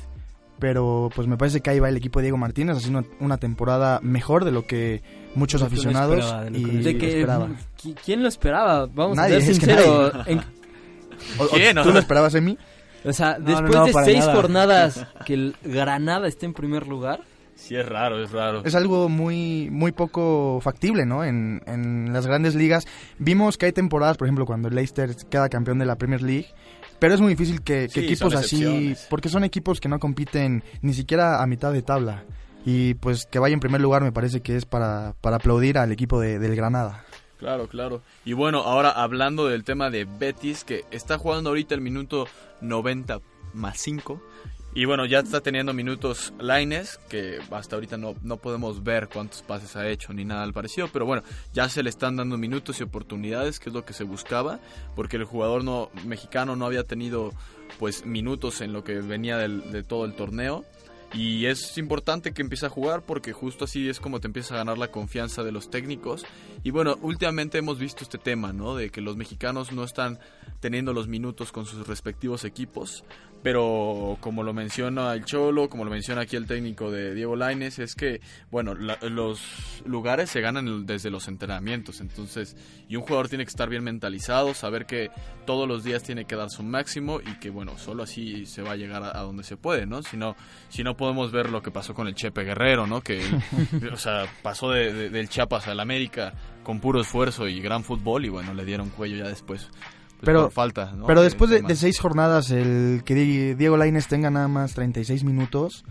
pero 0.58 1.08
pues 1.14 1.26
me 1.28 1.38
parece 1.38 1.60
que 1.62 1.70
ahí 1.70 1.78
va 1.78 1.88
el 1.88 1.96
equipo 1.96 2.18
de 2.18 2.24
Diego 2.24 2.36
Martínez 2.36 2.76
haciendo 2.76 3.04
una 3.20 3.38
temporada 3.38 3.98
mejor 4.02 4.44
de 4.44 4.50
lo 4.50 4.66
que 4.66 5.02
muchos 5.34 5.62
aficionados 5.62 6.18
esperaba, 6.24 6.50
y 6.50 6.64
De 6.82 6.98
que, 6.98 7.08
esperaba. 7.20 7.48
¿qui- 7.80 7.96
¿Quién 8.04 8.22
lo 8.22 8.28
esperaba? 8.28 8.86
Vamos 8.92 9.16
Nadie, 9.16 9.36
a 9.36 9.40
ser 9.40 9.54
sinceros. 9.54 10.12
En- 10.26 10.40
¿Quién? 11.54 11.76
¿Tú 11.82 11.92
lo 11.92 11.98
esperabas 11.98 12.34
en 12.34 12.44
mí? 12.44 12.58
o 13.04 13.12
sea, 13.14 13.38
No, 13.38 13.46
después 13.46 13.70
no, 13.72 13.78
no, 13.80 13.86
de 13.86 14.04
seis 14.04 14.18
nada. 14.18 14.34
jornadas 14.34 15.06
que 15.24 15.32
el 15.34 15.56
Granada 15.64 16.28
esté 16.28 16.44
en 16.46 16.52
primer 16.52 16.86
lugar, 16.86 17.20
Sí, 17.60 17.76
es 17.76 17.86
raro, 17.88 18.22
es 18.22 18.32
raro. 18.32 18.62
Es 18.64 18.74
algo 18.74 19.08
muy 19.08 19.68
muy 19.70 19.92
poco 19.92 20.60
factible, 20.62 21.04
¿no? 21.06 21.24
En, 21.24 21.62
en 21.66 22.12
las 22.12 22.26
grandes 22.26 22.54
ligas. 22.54 22.86
Vimos 23.18 23.58
que 23.58 23.66
hay 23.66 23.72
temporadas, 23.72 24.16
por 24.16 24.26
ejemplo, 24.26 24.46
cuando 24.46 24.68
el 24.68 24.74
Leicester 24.74 25.14
queda 25.30 25.48
campeón 25.48 25.78
de 25.78 25.84
la 25.86 25.96
Premier 25.96 26.22
League, 26.22 26.46
pero 26.98 27.14
es 27.14 27.20
muy 27.20 27.30
difícil 27.34 27.62
que, 27.62 27.88
que 27.92 28.00
Sí, 28.00 28.06
equipos 28.06 28.34
así, 28.34 28.94
porque 29.08 29.28
son 29.28 29.44
equipos 29.44 29.80
que 29.80 29.88
no 29.88 29.98
compiten 29.98 30.64
ni 30.82 30.94
siquiera 30.94 31.42
a 31.42 31.46
mitad 31.46 31.72
de 31.72 31.82
tabla. 31.82 32.24
Y 32.64 32.94
pues 32.94 33.26
que 33.26 33.38
vaya 33.38 33.54
en 33.54 33.60
primer 33.60 33.80
lugar 33.80 34.02
me 34.02 34.12
parece 34.12 34.40
que 34.40 34.56
es 34.56 34.64
para, 34.66 35.14
para 35.20 35.36
aplaudir 35.36 35.78
al 35.78 35.92
equipo 35.92 36.18
de- 36.20 36.38
del 36.38 36.56
Granada. 36.56 37.04
Claro, 37.38 37.68
claro. 37.68 38.02
Y 38.24 38.34
bueno, 38.34 38.58
ahora 38.60 38.90
hablando 38.90 39.46
del 39.46 39.64
tema 39.64 39.88
de 39.90 40.04
Betis, 40.06 40.64
que 40.64 40.84
está 40.90 41.16
jugando 41.18 41.50
ahorita 41.50 41.74
el 41.74 41.80
minuto 41.80 42.26
90 42.60 43.20
más 43.54 43.78
5. 43.78 44.20
Y 44.72 44.84
bueno, 44.84 45.04
ya 45.04 45.18
está 45.18 45.40
teniendo 45.40 45.72
minutos 45.72 46.32
Laines, 46.38 46.98
que 47.08 47.40
hasta 47.50 47.74
ahorita 47.74 47.96
no, 47.96 48.14
no 48.22 48.36
podemos 48.36 48.84
ver 48.84 49.08
cuántos 49.08 49.42
pases 49.42 49.74
ha 49.74 49.88
hecho 49.88 50.12
ni 50.12 50.24
nada 50.24 50.44
al 50.44 50.52
parecido, 50.52 50.88
pero 50.92 51.04
bueno, 51.04 51.24
ya 51.52 51.68
se 51.68 51.82
le 51.82 51.90
están 51.90 52.16
dando 52.16 52.38
minutos 52.38 52.78
y 52.78 52.84
oportunidades, 52.84 53.58
que 53.58 53.70
es 53.70 53.74
lo 53.74 53.84
que 53.84 53.92
se 53.92 54.04
buscaba, 54.04 54.60
porque 54.94 55.16
el 55.16 55.24
jugador 55.24 55.64
no 55.64 55.90
mexicano 56.04 56.54
no 56.54 56.66
había 56.66 56.84
tenido 56.84 57.32
pues 57.80 58.06
minutos 58.06 58.60
en 58.60 58.72
lo 58.72 58.84
que 58.84 59.00
venía 59.00 59.38
de 59.38 59.82
todo 59.82 60.04
el 60.04 60.14
torneo. 60.14 60.64
Y 61.12 61.46
es 61.46 61.76
importante 61.76 62.32
que 62.32 62.40
empiece 62.40 62.66
a 62.66 62.68
jugar 62.68 63.02
porque 63.02 63.32
justo 63.32 63.64
así 63.64 63.88
es 63.88 63.98
como 63.98 64.20
te 64.20 64.28
empieza 64.28 64.54
a 64.54 64.58
ganar 64.58 64.78
la 64.78 64.92
confianza 64.92 65.42
de 65.42 65.50
los 65.50 65.68
técnicos. 65.68 66.24
Y 66.62 66.70
bueno, 66.70 66.96
últimamente 67.02 67.58
hemos 67.58 67.80
visto 67.80 68.04
este 68.04 68.18
tema, 68.18 68.52
¿no? 68.52 68.76
De 68.76 68.90
que 68.90 69.00
los 69.00 69.16
mexicanos 69.16 69.72
no 69.72 69.82
están 69.82 70.20
teniendo 70.60 70.92
los 70.92 71.08
minutos 71.08 71.50
con 71.50 71.66
sus 71.66 71.84
respectivos 71.88 72.44
equipos. 72.44 73.04
Pero 73.42 74.18
como 74.20 74.42
lo 74.42 74.52
menciona 74.52 75.14
el 75.14 75.24
Cholo, 75.24 75.70
como 75.70 75.84
lo 75.86 75.90
menciona 75.90 76.20
aquí 76.22 76.36
el 76.36 76.46
técnico 76.46 76.90
de 76.90 77.14
Diego 77.14 77.36
Laines, 77.36 77.78
es 77.78 77.94
que, 77.94 78.20
bueno, 78.50 78.74
la- 78.74 78.98
los 79.00 79.40
lugares 79.86 80.28
se 80.28 80.42
ganan 80.42 80.84
desde 80.84 81.10
los 81.10 81.26
entrenamientos. 81.26 82.02
Entonces, 82.02 82.54
y 82.86 82.96
un 82.96 83.02
jugador 83.02 83.30
tiene 83.30 83.44
que 83.44 83.48
estar 83.50 83.70
bien 83.70 83.82
mentalizado, 83.82 84.52
saber 84.52 84.84
que 84.84 85.10
todos 85.46 85.66
los 85.66 85.84
días 85.84 86.02
tiene 86.02 86.26
que 86.26 86.36
dar 86.36 86.50
su 86.50 86.62
máximo 86.62 87.20
y 87.22 87.38
que, 87.40 87.48
bueno, 87.48 87.78
solo 87.78 88.02
así 88.02 88.44
se 88.44 88.60
va 88.60 88.72
a 88.72 88.76
llegar 88.76 89.02
a, 89.02 89.18
a 89.18 89.22
donde 89.22 89.42
se 89.42 89.56
puede, 89.56 89.86
¿no? 89.86 90.02
Si 90.02 90.18
no, 90.18 90.36
si 90.68 90.82
no 90.84 90.96
podemos 90.98 91.32
ver 91.32 91.48
lo 91.48 91.62
que 91.62 91.70
pasó 91.70 91.94
con 91.94 92.08
el 92.08 92.14
Chepe 92.14 92.44
Guerrero, 92.44 92.86
¿no? 92.86 93.00
Que, 93.00 93.22
o 93.92 93.96
sea, 93.96 94.26
pasó 94.42 94.70
de- 94.70 94.92
de- 94.92 95.08
del 95.08 95.30
Chiapas 95.30 95.66
al 95.66 95.80
América 95.80 96.34
con 96.62 96.78
puro 96.78 97.00
esfuerzo 97.00 97.48
y 97.48 97.58
gran 97.62 97.84
fútbol 97.84 98.26
y, 98.26 98.28
bueno, 98.28 98.52
le 98.52 98.66
dieron 98.66 98.90
cuello 98.90 99.16
ya 99.16 99.28
después. 99.28 99.70
Pues, 100.20 100.26
Pero, 100.26 100.42
por 100.44 100.52
falta, 100.52 100.92
¿no? 100.96 101.06
pero 101.06 101.22
después 101.22 101.50
de, 101.50 101.74
seis 101.76 101.98
jornadas, 101.98 102.50
el 102.50 103.02
que 103.04 103.14
Di- 103.14 103.54
Diego 103.54 103.76
Lainez 103.76 104.06
tenga 104.06 104.30
nada 104.30 104.48
más 104.48 104.74
36 104.74 105.24
minutos, 105.24 105.84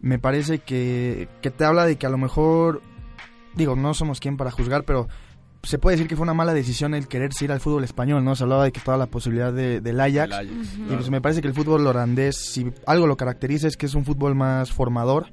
me 0.00 0.18
parece 0.18 0.58
que, 0.60 1.28
que 1.42 1.50
te 1.50 1.64
habla 1.64 1.84
de 1.86 1.96
que 1.96 2.06
a 2.06 2.10
lo 2.10 2.18
mejor, 2.18 2.82
digo, 3.54 3.76
no 3.76 3.94
somos 3.94 4.20
quien 4.20 4.36
para 4.36 4.50
juzgar, 4.50 4.84
pero 4.84 5.08
se 5.62 5.78
puede 5.78 5.96
decir 5.96 6.08
que 6.08 6.16
fue 6.16 6.22
una 6.22 6.32
mala 6.34 6.54
decisión 6.54 6.94
el 6.94 7.06
quererse 7.06 7.44
ir 7.44 7.52
al 7.52 7.60
fútbol 7.60 7.84
español, 7.84 8.24
¿no? 8.24 8.34
Se 8.34 8.44
hablaba 8.44 8.64
de 8.64 8.72
que 8.72 8.78
estaba 8.78 8.96
la 8.96 9.06
posibilidad 9.06 9.52
de, 9.52 9.80
del 9.82 10.00
Ajax. 10.00 10.32
El 10.38 10.48
Ajax, 10.50 10.74
Y 10.78 10.94
pues 10.94 11.10
me 11.10 11.20
parece 11.20 11.42
que 11.42 11.48
el 11.48 11.54
fútbol 11.54 11.86
holandés, 11.86 12.36
si 12.36 12.72
algo 12.86 13.06
lo 13.06 13.16
caracteriza 13.18 13.68
es 13.68 13.76
que 13.76 13.84
es 13.86 13.94
un 13.94 14.04
fútbol 14.06 14.34
más 14.34 14.72
formador. 14.72 15.26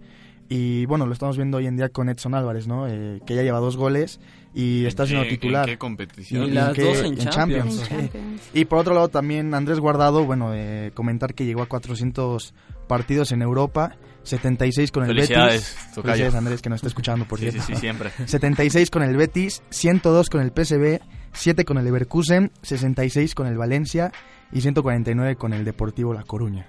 Y 0.50 0.86
bueno, 0.86 1.06
lo 1.06 1.14
estamos 1.14 1.36
viendo 1.36 1.58
hoy 1.58 1.68
en 1.68 1.76
día 1.76 1.90
con 1.90 2.08
Edson 2.10 2.34
Álvarez, 2.34 2.68
¿no? 2.68 2.88
Eh, 2.88 3.22
que 3.26 3.36
ya 3.36 3.44
lleva 3.44 3.60
dos 3.60 3.76
goles 3.76 4.20
y 4.54 4.86
está 4.86 5.04
¿En 5.04 5.08
siendo 5.10 5.24
qué- 5.26 5.30
titular. 5.32 5.68
en 5.68 5.74
qué 5.76 5.78
competición? 5.78 6.44
Y 6.46 6.48
¿En 6.50 6.56
las 6.56 6.74
qué? 6.74 6.84
dos 6.84 6.98
en 7.04 7.18
Champions. 7.18 7.76
sí. 7.76 7.82
En 7.94 8.10
Champions. 8.10 8.42
Y 8.54 8.66
por 8.66 8.80
otro 8.80 8.94
lado 8.94 9.10
también 9.10 9.54
Andrés 9.54 9.80
Guardado, 9.80 10.24
bueno, 10.26 10.54
eh, 10.54 10.92
comentar 10.94 11.34
que 11.34 11.46
llegó 11.46 11.64
a 11.64 11.66
400 11.68 12.54
partidos 12.88 13.34
en 13.34 13.42
Europa, 13.42 13.98
76 14.24 14.92
con 14.94 15.04
el 15.04 15.10
Felicidades, 15.10 15.76
Betis. 15.76 15.94
tocayo. 15.96 16.04
Felicidades 16.14 16.36
Andrés 16.36 16.62
que 16.62 16.70
nos 16.70 16.78
está 16.78 16.88
escuchando, 16.88 17.26
por 17.26 17.40
Sí, 17.40 17.46
sí, 17.48 17.52
cierto. 17.52 17.68
sí, 17.74 17.76
siempre. 17.76 18.12
76 18.26 18.90
con 18.90 19.04
el 19.04 19.18
Betis, 19.18 19.64
102 19.70 20.30
con 20.30 20.40
el 20.42 20.52
PSV, 20.52 21.02
7 21.34 21.66
con 21.66 21.78
el 21.78 21.84
Leverkusen, 21.84 22.52
66 22.62 23.36
con 23.36 23.48
el 23.48 23.58
Valencia 23.58 24.14
y 24.54 24.62
149 24.62 25.36
con 25.36 25.52
el 25.54 25.66
Deportivo 25.66 26.14
La 26.14 26.24
Coruña. 26.24 26.68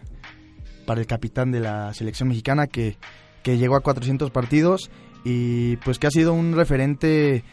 Para 0.84 1.00
el 1.00 1.06
capitán 1.06 1.52
de 1.52 1.60
la 1.60 1.94
selección 1.94 2.28
mexicana 2.28 2.66
que, 2.66 2.96
que 3.48 3.56
llegó 3.56 3.76
a 3.76 3.80
400 3.80 4.30
partidos 4.30 4.90
y 5.24 5.76
pues 5.76 5.98
que 5.98 6.06
ha 6.06 6.11
sido 6.11 6.34
un 6.34 6.54
referente, 6.54 7.44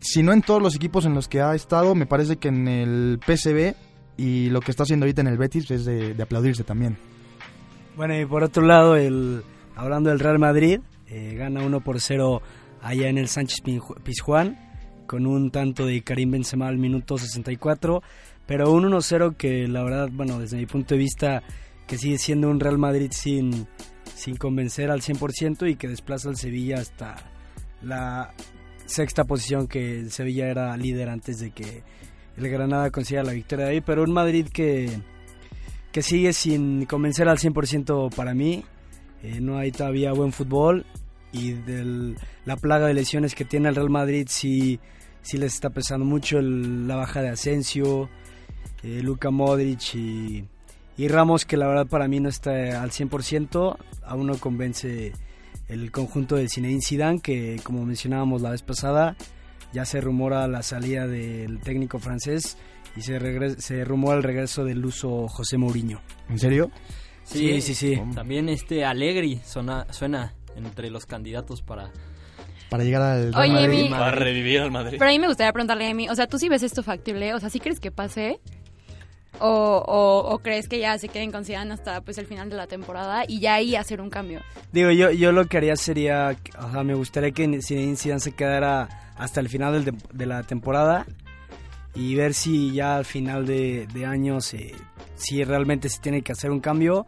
si 0.00 0.24
no 0.24 0.32
en 0.32 0.42
todos 0.42 0.60
los 0.60 0.74
equipos 0.74 1.06
en 1.06 1.14
los 1.14 1.28
que 1.28 1.40
ha 1.40 1.54
estado, 1.54 1.94
me 1.94 2.04
parece 2.04 2.38
que 2.38 2.48
en 2.48 2.66
el 2.66 3.20
PSV 3.24 3.76
y 4.16 4.50
lo 4.50 4.60
que 4.60 4.72
está 4.72 4.82
haciendo 4.82 5.04
ahorita 5.04 5.20
en 5.20 5.28
el 5.28 5.38
Betis 5.38 5.70
es 5.70 5.84
de, 5.84 6.20
aplaudirse 6.20 6.64
también. 6.64 6.98
Bueno, 7.96 8.20
y 8.20 8.26
por 8.26 8.42
otro 8.42 8.64
lado, 8.64 8.96
el, 8.96 9.44
hablando 9.76 10.10
del 10.10 10.18
Real 10.18 10.40
Madrid, 10.40 10.80
eh, 11.06 11.36
gana 11.38 11.62
1 11.62 11.80
por 11.80 12.00
0 12.00 12.42
allá 12.82 13.08
en 13.08 13.16
el 13.16 13.28
Sánchez 13.28 13.60
Pizjuán, 14.02 14.58
con 15.06 15.28
un 15.28 15.52
tanto 15.52 15.86
de 15.86 16.02
Karim 16.02 16.32
Benzema 16.32 16.66
al 16.66 16.78
minuto 16.78 17.18
64, 17.18 18.02
pero 18.46 18.72
un 18.72 18.82
1-0 18.82 19.36
que 19.36 19.68
la 19.68 19.84
verdad, 19.84 20.08
bueno, 20.10 20.40
desde 20.40 20.56
mi 20.56 20.66
punto 20.66 20.96
de 20.96 20.98
vista, 20.98 21.44
que 21.86 21.98
sigue 21.98 22.18
siendo 22.18 22.50
un 22.50 22.58
Real 22.58 22.78
Madrid 22.78 23.12
sin, 23.12 23.68
sin 24.20 24.36
convencer 24.36 24.90
al 24.90 25.00
100% 25.00 25.70
y 25.70 25.76
que 25.76 25.88
desplaza 25.88 26.28
al 26.28 26.36
Sevilla 26.36 26.78
hasta 26.78 27.16
la 27.82 28.32
sexta 28.86 29.24
posición 29.24 29.66
que 29.66 30.00
el 30.00 30.10
Sevilla 30.10 30.48
era 30.48 30.76
líder 30.76 31.08
antes 31.08 31.40
de 31.40 31.50
que 31.50 31.82
el 32.36 32.48
Granada 32.48 32.90
consiga 32.90 33.22
la 33.22 33.32
victoria 33.32 33.66
de 33.66 33.70
ahí, 33.72 33.80
pero 33.80 34.02
un 34.02 34.12
Madrid 34.12 34.46
que 34.52 35.00
que 35.92 36.02
sigue 36.02 36.32
sin 36.32 36.86
convencer 36.86 37.28
al 37.28 37.38
100% 37.38 38.14
para 38.14 38.34
mí. 38.34 38.64
Eh, 39.22 39.40
no 39.40 39.58
hay 39.58 39.72
todavía 39.72 40.12
buen 40.12 40.32
fútbol 40.32 40.86
y 41.32 41.54
la 42.44 42.56
plaga 42.56 42.86
de 42.86 42.94
lesiones 42.94 43.34
que 43.34 43.44
tiene 43.44 43.68
el 43.68 43.74
Real 43.74 43.90
Madrid 43.90 44.26
sí, 44.28 44.80
sí 45.22 45.36
les 45.36 45.54
está 45.54 45.70
pesando 45.70 46.04
mucho 46.06 46.40
la 46.40 46.96
baja 46.96 47.20
de 47.20 47.28
Asensio, 47.28 48.08
eh, 48.82 49.00
Luka 49.02 49.30
Modric 49.30 49.94
y, 49.94 50.44
y 51.02 51.08
Ramos 51.08 51.44
que 51.46 51.56
la 51.56 51.66
verdad 51.66 51.86
para 51.86 52.08
mí 52.08 52.20
no 52.20 52.28
está 52.28 52.82
al 52.82 52.90
100%. 52.90 53.76
Aún 54.04 54.26
no 54.26 54.36
convence 54.38 55.12
el 55.68 55.90
conjunto 55.90 56.36
de 56.36 56.48
Zinedine 56.48 56.82
Zidane 56.82 57.20
que 57.20 57.60
como 57.62 57.84
mencionábamos 57.86 58.42
la 58.42 58.50
vez 58.50 58.62
pasada 58.62 59.16
ya 59.72 59.84
se 59.84 60.00
rumora 60.00 60.46
la 60.48 60.62
salida 60.62 61.06
del 61.06 61.60
técnico 61.60 61.98
francés 62.00 62.58
y 62.96 63.02
se, 63.02 63.20
regre- 63.20 63.56
se 63.58 63.84
rumora 63.84 64.16
el 64.16 64.22
regreso 64.24 64.64
del 64.64 64.84
uso 64.84 65.28
José 65.28 65.56
Mourinho. 65.58 66.00
¿En 66.28 66.38
serio? 66.38 66.70
Sí, 67.22 67.60
sí, 67.60 67.74
sí. 67.74 68.00
También 68.14 68.48
este 68.48 68.84
Allegri 68.84 69.40
suena, 69.44 69.86
suena 69.92 70.34
entre 70.56 70.90
los 70.90 71.06
candidatos 71.06 71.62
para... 71.62 71.92
Para 72.68 72.82
llegar 72.84 73.02
al 73.02 73.34
Oye, 73.36 73.52
Madrid. 73.52 73.90
Para 73.90 74.10
revivir 74.12 74.60
al 74.60 74.70
Madrid. 74.72 74.96
Pero 74.98 75.08
a 75.10 75.12
mí 75.12 75.18
me 75.20 75.28
gustaría 75.28 75.52
preguntarle 75.52 75.88
a 75.88 75.94
mí, 75.94 76.08
o 76.08 76.14
sea, 76.14 76.26
¿tú 76.26 76.38
sí 76.38 76.48
ves 76.48 76.62
esto 76.64 76.82
factible? 76.82 77.32
O 77.34 77.38
sea, 77.40 77.48
¿sí 77.50 77.58
crees 77.60 77.78
que 77.80 77.90
pase? 77.90 78.40
O, 79.38 79.82
o, 79.86 80.34
o 80.34 80.38
crees 80.40 80.68
que 80.68 80.78
ya 80.80 80.98
se 80.98 81.08
queden 81.08 81.30
considerando 81.30 81.72
hasta 81.72 82.00
pues 82.02 82.18
el 82.18 82.26
final 82.26 82.50
de 82.50 82.56
la 82.56 82.66
temporada 82.66 83.24
y 83.26 83.40
ya 83.40 83.54
ahí 83.54 83.76
hacer 83.76 84.00
un 84.00 84.10
cambio? 84.10 84.40
Digo, 84.72 84.90
yo, 84.90 85.10
yo 85.12 85.32
lo 85.32 85.46
que 85.46 85.56
haría 85.56 85.76
sería, 85.76 86.36
o 86.58 86.70
sea, 86.72 86.82
me 86.82 86.94
gustaría 86.94 87.30
que 87.30 87.62
Zidane 87.62 87.96
se 87.96 88.32
quedara 88.32 89.12
hasta 89.16 89.40
el 89.40 89.48
final 89.48 89.84
del 89.84 89.96
de 90.12 90.26
la 90.26 90.42
temporada 90.42 91.06
y 91.94 92.14
ver 92.14 92.34
si 92.34 92.72
ya 92.72 92.96
al 92.96 93.04
final 93.04 93.46
de, 93.46 93.86
de 93.92 94.06
año 94.06 94.40
se, 94.40 94.74
si 95.16 95.42
realmente 95.44 95.88
se 95.88 96.00
tiene 96.00 96.22
que 96.22 96.32
hacer 96.32 96.50
un 96.50 96.60
cambio 96.60 97.06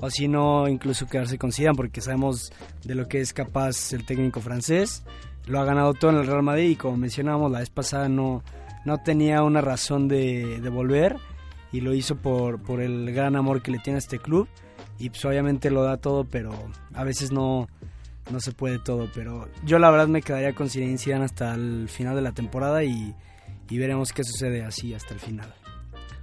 o 0.00 0.10
si 0.10 0.28
no 0.28 0.68
incluso 0.68 1.06
quedarse 1.06 1.38
con 1.38 1.52
Zidane 1.52 1.76
porque 1.76 2.00
sabemos 2.00 2.52
de 2.84 2.94
lo 2.94 3.08
que 3.08 3.20
es 3.20 3.32
capaz 3.32 3.92
el 3.92 4.04
técnico 4.04 4.40
francés. 4.40 5.02
Lo 5.46 5.60
ha 5.60 5.64
ganado 5.64 5.94
todo 5.94 6.10
en 6.10 6.18
el 6.18 6.26
Real 6.26 6.42
Madrid 6.42 6.70
y 6.70 6.76
como 6.76 6.96
mencionábamos 6.96 7.50
la 7.50 7.60
vez 7.60 7.70
pasada 7.70 8.08
no, 8.08 8.42
no 8.84 8.98
tenía 8.98 9.42
una 9.42 9.60
razón 9.60 10.08
de, 10.08 10.60
de 10.60 10.68
volver 10.68 11.16
y 11.72 11.80
lo 11.80 11.94
hizo 11.94 12.16
por, 12.16 12.60
por 12.62 12.80
el 12.80 13.12
gran 13.12 13.36
amor 13.36 13.62
que 13.62 13.70
le 13.70 13.78
tiene 13.78 13.96
a 13.96 13.98
este 13.98 14.18
club. 14.18 14.48
Y 14.98 15.10
pues 15.10 15.24
obviamente 15.24 15.70
lo 15.70 15.82
da 15.82 15.96
todo 15.96 16.24
pero 16.24 16.52
a 16.94 17.04
veces 17.04 17.32
no, 17.32 17.68
no 18.30 18.40
se 18.40 18.52
puede 18.52 18.78
todo. 18.78 19.08
Pero 19.14 19.48
yo 19.64 19.78
la 19.78 19.90
verdad 19.90 20.08
me 20.08 20.22
quedaría 20.22 20.54
con 20.54 20.68
Zinedine 20.68 20.98
Zidane 20.98 21.24
hasta 21.24 21.54
el 21.54 21.88
final 21.88 22.16
de 22.16 22.22
la 22.22 22.32
temporada 22.32 22.84
y, 22.84 23.14
y 23.68 23.78
veremos 23.78 24.12
qué 24.12 24.24
sucede 24.24 24.62
así 24.62 24.94
hasta 24.94 25.14
el 25.14 25.20
final. 25.20 25.54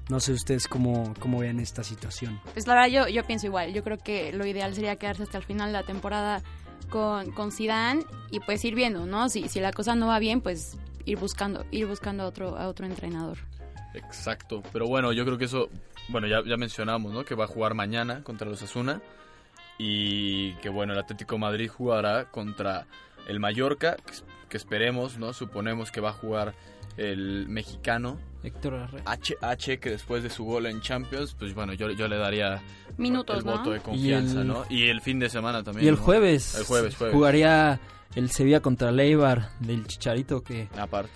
No 0.10 0.22
sé 0.22 0.32
ustedes 0.32 0.68
cómo, 0.68 1.14
cómo 1.20 1.40
ven 1.40 1.60
esta 1.60 1.84
situación. 1.84 2.40
Pues 2.54 2.66
la 2.66 2.76
verdad 2.76 2.88
yo, 2.88 3.08
yo 3.10 3.26
pienso 3.26 3.48
igual, 3.48 3.74
yo 3.74 3.84
creo 3.84 3.98
que 3.98 4.32
lo 4.32 4.46
ideal 4.46 4.74
sería 4.74 4.96
quedarse 4.96 5.24
hasta 5.24 5.38
el 5.38 5.44
final 5.44 5.68
de 5.68 5.74
la 5.74 5.84
temporada 5.84 6.42
con, 6.90 7.32
con 7.32 7.52
Zidane 7.52 8.06
y 8.32 8.40
pues 8.40 8.64
ir 8.64 8.74
viendo, 8.74 9.06
¿no? 9.06 9.28
Si, 9.28 9.50
si 9.50 9.60
la 9.60 9.74
cosa 9.74 9.96
no 9.96 10.08
va 10.08 10.20
bien, 10.20 10.40
pues 10.40 10.78
ir 11.04 11.18
buscando, 11.18 11.66
ir 11.72 11.88
buscando 11.88 12.24
a 12.24 12.28
otro, 12.28 12.58
a 12.58 12.68
otro 12.70 12.86
entrenador. 12.86 13.38
Exacto. 13.94 14.62
Pero 14.74 14.88
bueno, 14.88 15.12
yo 15.14 15.26
creo 15.26 15.38
que 15.38 15.46
eso, 15.46 15.70
bueno, 16.10 16.28
ya, 16.28 16.42
ya 16.46 16.58
mencionamos, 16.58 17.14
¿no? 17.14 17.24
Que 17.26 17.36
va 17.36 17.46
a 17.46 17.48
jugar 17.48 17.74
mañana 17.74 18.24
contra 18.24 18.48
los 18.50 18.62
Asuna. 18.62 19.02
y 19.78 20.54
que 20.56 20.70
bueno, 20.70 20.94
el 20.94 21.00
Atlético 21.00 21.36
de 21.36 21.42
Madrid 21.42 21.70
jugará 21.70 22.26
contra 22.26 22.88
el 23.28 23.40
Mallorca, 23.40 23.98
que, 24.50 24.58
esperemos, 24.58 25.18
¿no? 25.18 25.34
Suponemos 25.34 25.92
que 25.92 26.02
va 26.02 26.10
a 26.10 26.14
jugar 26.14 26.56
el 26.96 27.48
mexicano 27.48 28.18
Héctor 28.44 28.88
HH 29.06 29.80
que 29.80 29.92
después 29.92 30.24
de 30.24 30.30
su 30.32 30.46
gol 30.46 30.66
en 30.66 30.82
Champions, 30.82 31.36
pues 31.38 31.54
bueno, 31.54 31.74
yo, 31.74 31.92
yo 31.92 32.08
le 32.08 32.18
daría 32.18 32.60
Minutos, 32.98 33.38
el 33.40 33.46
¿no? 33.46 33.58
voto 33.58 33.72
de 33.72 33.82
confianza, 33.82 34.38
Y 34.38 34.42
el- 34.42 34.48
¿no? 34.48 34.66
Y 34.70 34.84
el 34.90 35.02
fin 35.02 35.20
de 35.20 35.30
semana 35.30 35.62
también. 35.64 35.86
Y 35.86 35.90
el 35.90 35.96
¿no? 35.96 36.02
jueves, 36.02 36.56
El 36.56 36.64
jueves, 36.66 36.96
jueves. 36.96 37.14
jugaría 37.16 37.80
el 38.16 38.32
Sevilla 38.32 38.62
contra 38.62 38.92
Leibar 38.92 39.50
del 39.60 39.86
Chicharito 39.86 40.42
que 40.42 40.70
Aparte. 40.80 41.12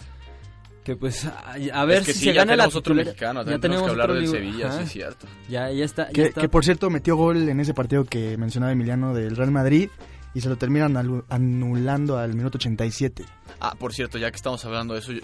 Que 0.83 0.95
pues 0.95 1.25
a, 1.25 1.53
a 1.73 1.85
ver 1.85 1.99
Es 1.99 2.05
que 2.07 2.13
si 2.13 2.19
sí, 2.19 2.25
se 2.25 2.33
ya 2.33 2.41
gana 2.41 2.55
la 2.55 2.63
tenemos 2.63 2.75
otro 2.75 2.95
mexicano, 2.95 3.39
ya 3.41 3.43
también 3.43 3.61
tenemos 3.61 3.83
que 3.83 3.89
hablar 3.91 4.09
otro 4.11 4.21
del 4.21 4.29
Sevilla, 4.29 4.67
ajá. 4.67 4.77
sí 4.79 4.83
es 4.83 4.91
cierto. 4.91 5.27
Ya 5.49 5.71
ya 5.71 5.85
está, 5.85 6.07
ya 6.07 6.13
Que, 6.13 6.25
está. 6.27 6.41
que, 6.41 6.49
por 6.49 6.63
cierto 6.65 6.89
metió 6.89 7.15
gol 7.15 7.49
en 7.49 7.59
ese 7.59 7.73
partido 7.73 8.03
que 8.05 8.37
mencionaba 8.37 8.71
Emiliano 8.71 9.13
del 9.13 9.35
Real 9.35 9.51
Madrid 9.51 9.89
y 10.33 10.41
se 10.41 10.49
lo 10.49 10.55
terminan 10.57 10.95
anulando 11.29 12.17
al 12.17 12.33
minuto 12.35 12.57
87. 12.57 13.25
Ah, 13.59 13.75
por 13.77 13.93
cierto, 13.93 14.17
ya 14.17 14.31
que 14.31 14.37
estamos 14.37 14.63
hablando 14.65 14.93
de 14.93 15.01
eso, 15.01 15.11
eh, 15.11 15.21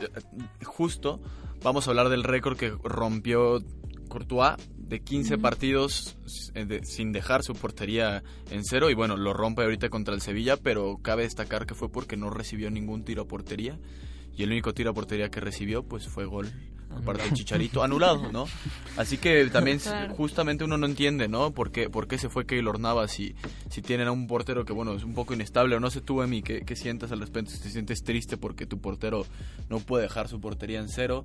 justo 0.65 1.21
vamos 1.63 1.87
a 1.87 1.91
hablar 1.91 2.09
del 2.09 2.23
récord 2.23 2.57
que 2.57 2.73
rompió 2.83 3.59
Courtois 4.09 4.55
de 4.77 4.99
15 5.01 5.33
Ujú. 5.35 5.41
partidos 5.41 6.17
eh, 6.55 6.81
sin 6.83 7.11
dejar 7.11 7.43
su 7.43 7.53
portería 7.53 8.23
en 8.51 8.63
cero 8.63 8.89
y 8.89 8.93
bueno, 8.93 9.17
lo 9.17 9.33
rompe 9.33 9.63
ahorita 9.63 9.89
contra 9.89 10.13
el 10.13 10.21
Sevilla, 10.21 10.55
pero 10.57 10.97
cabe 11.01 11.23
destacar 11.23 11.65
que 11.65 11.73
fue 11.75 11.89
porque 11.89 12.15
no 12.17 12.29
recibió 12.29 12.69
ningún 12.71 13.03
tiro 13.03 13.23
a 13.23 13.27
portería 13.27 13.77
y 14.37 14.43
el 14.43 14.51
único 14.51 14.73
tiro 14.73 14.91
a 14.91 14.93
portería 14.93 15.29
que 15.29 15.39
recibió 15.41 15.83
pues 15.83 16.07
fue 16.07 16.25
gol 16.25 16.49
por 16.89 17.03
parte 17.03 17.23
del 17.23 17.33
Chicharito 17.33 17.83
anulado, 17.83 18.31
¿no? 18.31 18.45
Así 18.95 19.17
que 19.17 19.45
también 19.51 19.77
Claro. 19.79 20.13
justamente 20.15 20.63
uno 20.63 20.77
no 20.77 20.85
entiende, 20.85 21.27
¿no? 21.27 21.51
¿Por 21.51 21.71
qué, 21.71 21.89
por 21.89 22.07
qué 22.07 22.17
se 22.17 22.29
fue 22.29 22.45
Keylor 22.45 22.79
Navas 22.79 23.11
si, 23.11 23.35
si 23.69 23.81
tienen 23.81 24.07
a 24.07 24.11
un 24.11 24.25
portero 24.25 24.63
que, 24.65 24.73
bueno, 24.73 24.93
es 24.93 25.03
un 25.03 25.13
poco 25.13 25.33
inestable? 25.33 25.75
O 25.75 25.79
no 25.79 25.89
sé 25.91 26.01
tú, 26.01 26.21
Emi, 26.23 26.41
¿qué, 26.41 26.61
qué 26.65 26.75
sientas 26.75 27.11
al 27.11 27.19
respecto? 27.19 27.51
Si 27.51 27.59
te 27.59 27.69
sientes 27.69 28.03
triste 28.03 28.37
porque 28.37 28.65
tu 28.65 28.79
portero 28.79 29.25
no 29.69 29.79
puede 29.79 30.03
dejar 30.03 30.27
su 30.27 30.39
portería 30.39 30.79
en 30.79 30.87
cero 30.89 31.23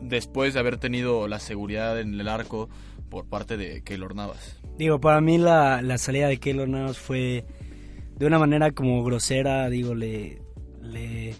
después 0.00 0.54
de 0.54 0.60
haber 0.60 0.76
tenido 0.76 1.26
la 1.26 1.40
seguridad 1.40 1.98
en 2.00 2.20
el 2.20 2.28
arco 2.28 2.68
por 3.08 3.26
parte 3.26 3.56
de 3.56 3.82
Keylor 3.82 4.14
Navas. 4.14 4.60
Digo, 4.76 5.00
para 5.00 5.20
mí 5.20 5.38
la, 5.38 5.82
la 5.82 5.98
salida 5.98 6.28
de 6.28 6.38
Keylor 6.38 6.68
Navas 6.68 6.98
fue 6.98 7.44
de 8.16 8.26
una 8.26 8.38
manera 8.38 8.70
como 8.72 9.02
grosera, 9.02 9.68
digo, 9.70 9.94
le, 9.94 10.40
le 10.82 11.34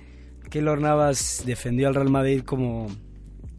Keylor 0.48 0.80
Navas 0.80 1.42
defendió 1.46 1.88
al 1.88 1.94
Real 1.94 2.10
Madrid 2.10 2.42
como, 2.42 2.88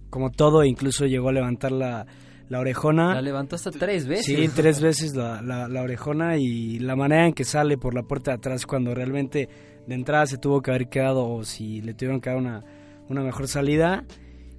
como 0.10 0.32
todo, 0.32 0.64
incluso 0.64 1.06
llegó 1.06 1.30
a 1.30 1.34
levantar 1.34 1.72
la, 1.72 2.06
la 2.50 2.60
orejona. 2.60 3.16
La 3.16 3.22
levantó 3.22 3.56
hasta 3.56 3.72
tres 3.72 4.08
veces. 4.08 4.26
Sí, 4.26 4.50
tres 4.56 4.82
veces 4.82 5.16
la, 5.16 5.42
la, 5.42 5.68
la 5.68 5.82
orejona 5.82 6.38
y 6.38 6.80
la 6.80 6.96
manera 6.96 7.28
en 7.28 7.34
que 7.34 7.46
sale 7.46 7.78
por 7.78 7.94
la 7.94 8.04
puerta 8.04 8.32
de 8.32 8.38
atrás 8.38 8.66
cuando 8.66 8.94
realmente 8.94 9.50
de 9.88 9.96
entrada 9.96 10.26
se 10.26 10.38
tuvo 10.38 10.62
que 10.62 10.72
haber 10.72 10.90
quedado 10.90 11.28
o 11.28 11.44
si 11.44 11.82
le 11.82 11.94
tuvieron 11.94 12.22
que 12.22 12.30
dar 12.30 12.38
una, 12.38 12.64
una 13.08 13.22
mejor 13.22 13.48
salida. 13.48 14.06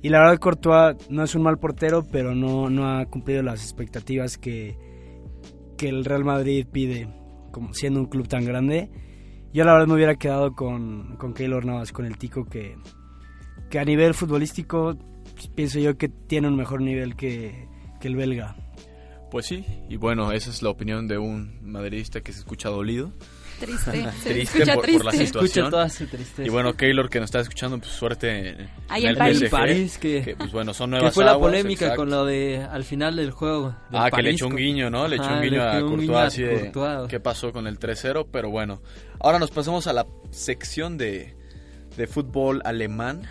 Y 0.02 0.08
la 0.08 0.20
verdad 0.20 0.38
Courtois 0.38 0.96
no 1.10 1.24
es 1.24 1.34
un 1.34 1.42
mal 1.42 1.58
portero, 1.58 2.06
pero 2.10 2.34
no, 2.34 2.70
no 2.70 2.88
ha 2.88 3.04
cumplido 3.06 3.42
las 3.42 3.62
expectativas 3.62 4.38
que, 4.38 4.78
que 5.76 5.88
el 5.88 6.04
Real 6.04 6.24
Madrid 6.24 6.66
pide, 6.70 7.08
como 7.50 7.74
siendo 7.74 8.00
un 8.00 8.06
club 8.06 8.26
tan 8.26 8.44
grande. 8.44 8.90
Yo 9.52 9.64
la 9.64 9.72
verdad 9.72 9.88
me 9.88 9.94
hubiera 9.94 10.14
quedado 10.16 10.54
con, 10.54 11.16
con 11.16 11.34
Keylor 11.34 11.64
Navas, 11.64 11.92
con 11.92 12.06
el 12.06 12.16
Tico, 12.18 12.44
que, 12.44 12.76
que 13.68 13.78
a 13.78 13.84
nivel 13.84 14.14
futbolístico 14.14 14.96
pienso 15.54 15.78
yo 15.78 15.96
que 15.96 16.08
tiene 16.08 16.48
un 16.48 16.56
mejor 16.56 16.82
nivel 16.82 17.16
que, 17.16 17.68
que 18.00 18.08
el 18.08 18.16
belga. 18.16 18.56
Pues 19.30 19.46
sí, 19.46 19.64
y 19.88 19.96
bueno, 19.96 20.32
esa 20.32 20.50
es 20.50 20.62
la 20.62 20.70
opinión 20.70 21.06
de 21.06 21.18
un 21.18 21.58
madridista 21.62 22.20
que 22.20 22.32
se 22.32 22.40
escucha 22.40 22.68
dolido. 22.68 23.12
Triste. 23.61 23.90
Triste 24.25 24.42
escucha 24.62 24.75
por, 24.75 24.90
por 24.92 25.05
la 25.05 25.12
situación. 25.12 25.44
Escucha 25.44 25.70
toda 25.70 25.88
su 25.88 26.07
tristeza. 26.07 26.42
Y 26.44 26.49
bueno, 26.49 26.75
Keylor 26.75 27.09
que 27.11 27.20
nos 27.20 27.27
está 27.29 27.40
escuchando, 27.40 27.79
pues 27.79 27.90
suerte 27.90 28.49
en, 28.49 28.68
Ahí 28.88 29.03
en 29.03 29.09
en 29.11 29.12
el 29.12 29.16
París. 29.18 29.38
PSG, 29.38 29.51
París, 29.51 29.99
que- 29.99 30.35
pues 30.38 30.51
bueno, 30.53 30.73
son 30.75 30.90
que 30.90 30.96
nuevas 30.96 31.14
fue 31.14 31.25
la 31.25 31.33
aguas, 31.33 31.51
polémica 31.51 31.85
exacto. 31.87 32.03
con 32.03 32.11
lo 32.11 32.25
de 32.25 32.66
al 32.70 32.85
final 32.85 33.16
del 33.16 33.31
juego. 33.31 33.68
del 33.90 34.01
Ah, 34.01 34.11
que 34.11 34.23
le 34.23 34.31
echó 34.31 34.46
un 34.49 34.57
guiño, 34.57 34.90
¿no? 34.90 35.07
Le 35.07 35.16
echó 35.16 35.29
un 35.33 35.42
guiño 35.42 35.62
a 35.62 35.77
echó 35.77 35.87
un 35.87 35.96
Courtois, 35.96 36.18
así 36.27 36.42
de, 36.42 36.73
Courtois. 36.73 37.09
¿qué 37.11 37.20
pasó 37.20 37.53
con 37.53 37.66
el 37.66 37.79
3-0? 37.79 38.27
Pero 38.33 38.51
bueno, 38.51 38.83
ahora 39.20 39.38
nos 39.38 39.51
pasamos 39.51 39.87
a 39.87 39.92
la 39.92 40.07
sección 40.31 40.96
de, 40.99 41.35
de 41.96 42.07
fútbol 42.07 42.62
alemán, 42.64 43.23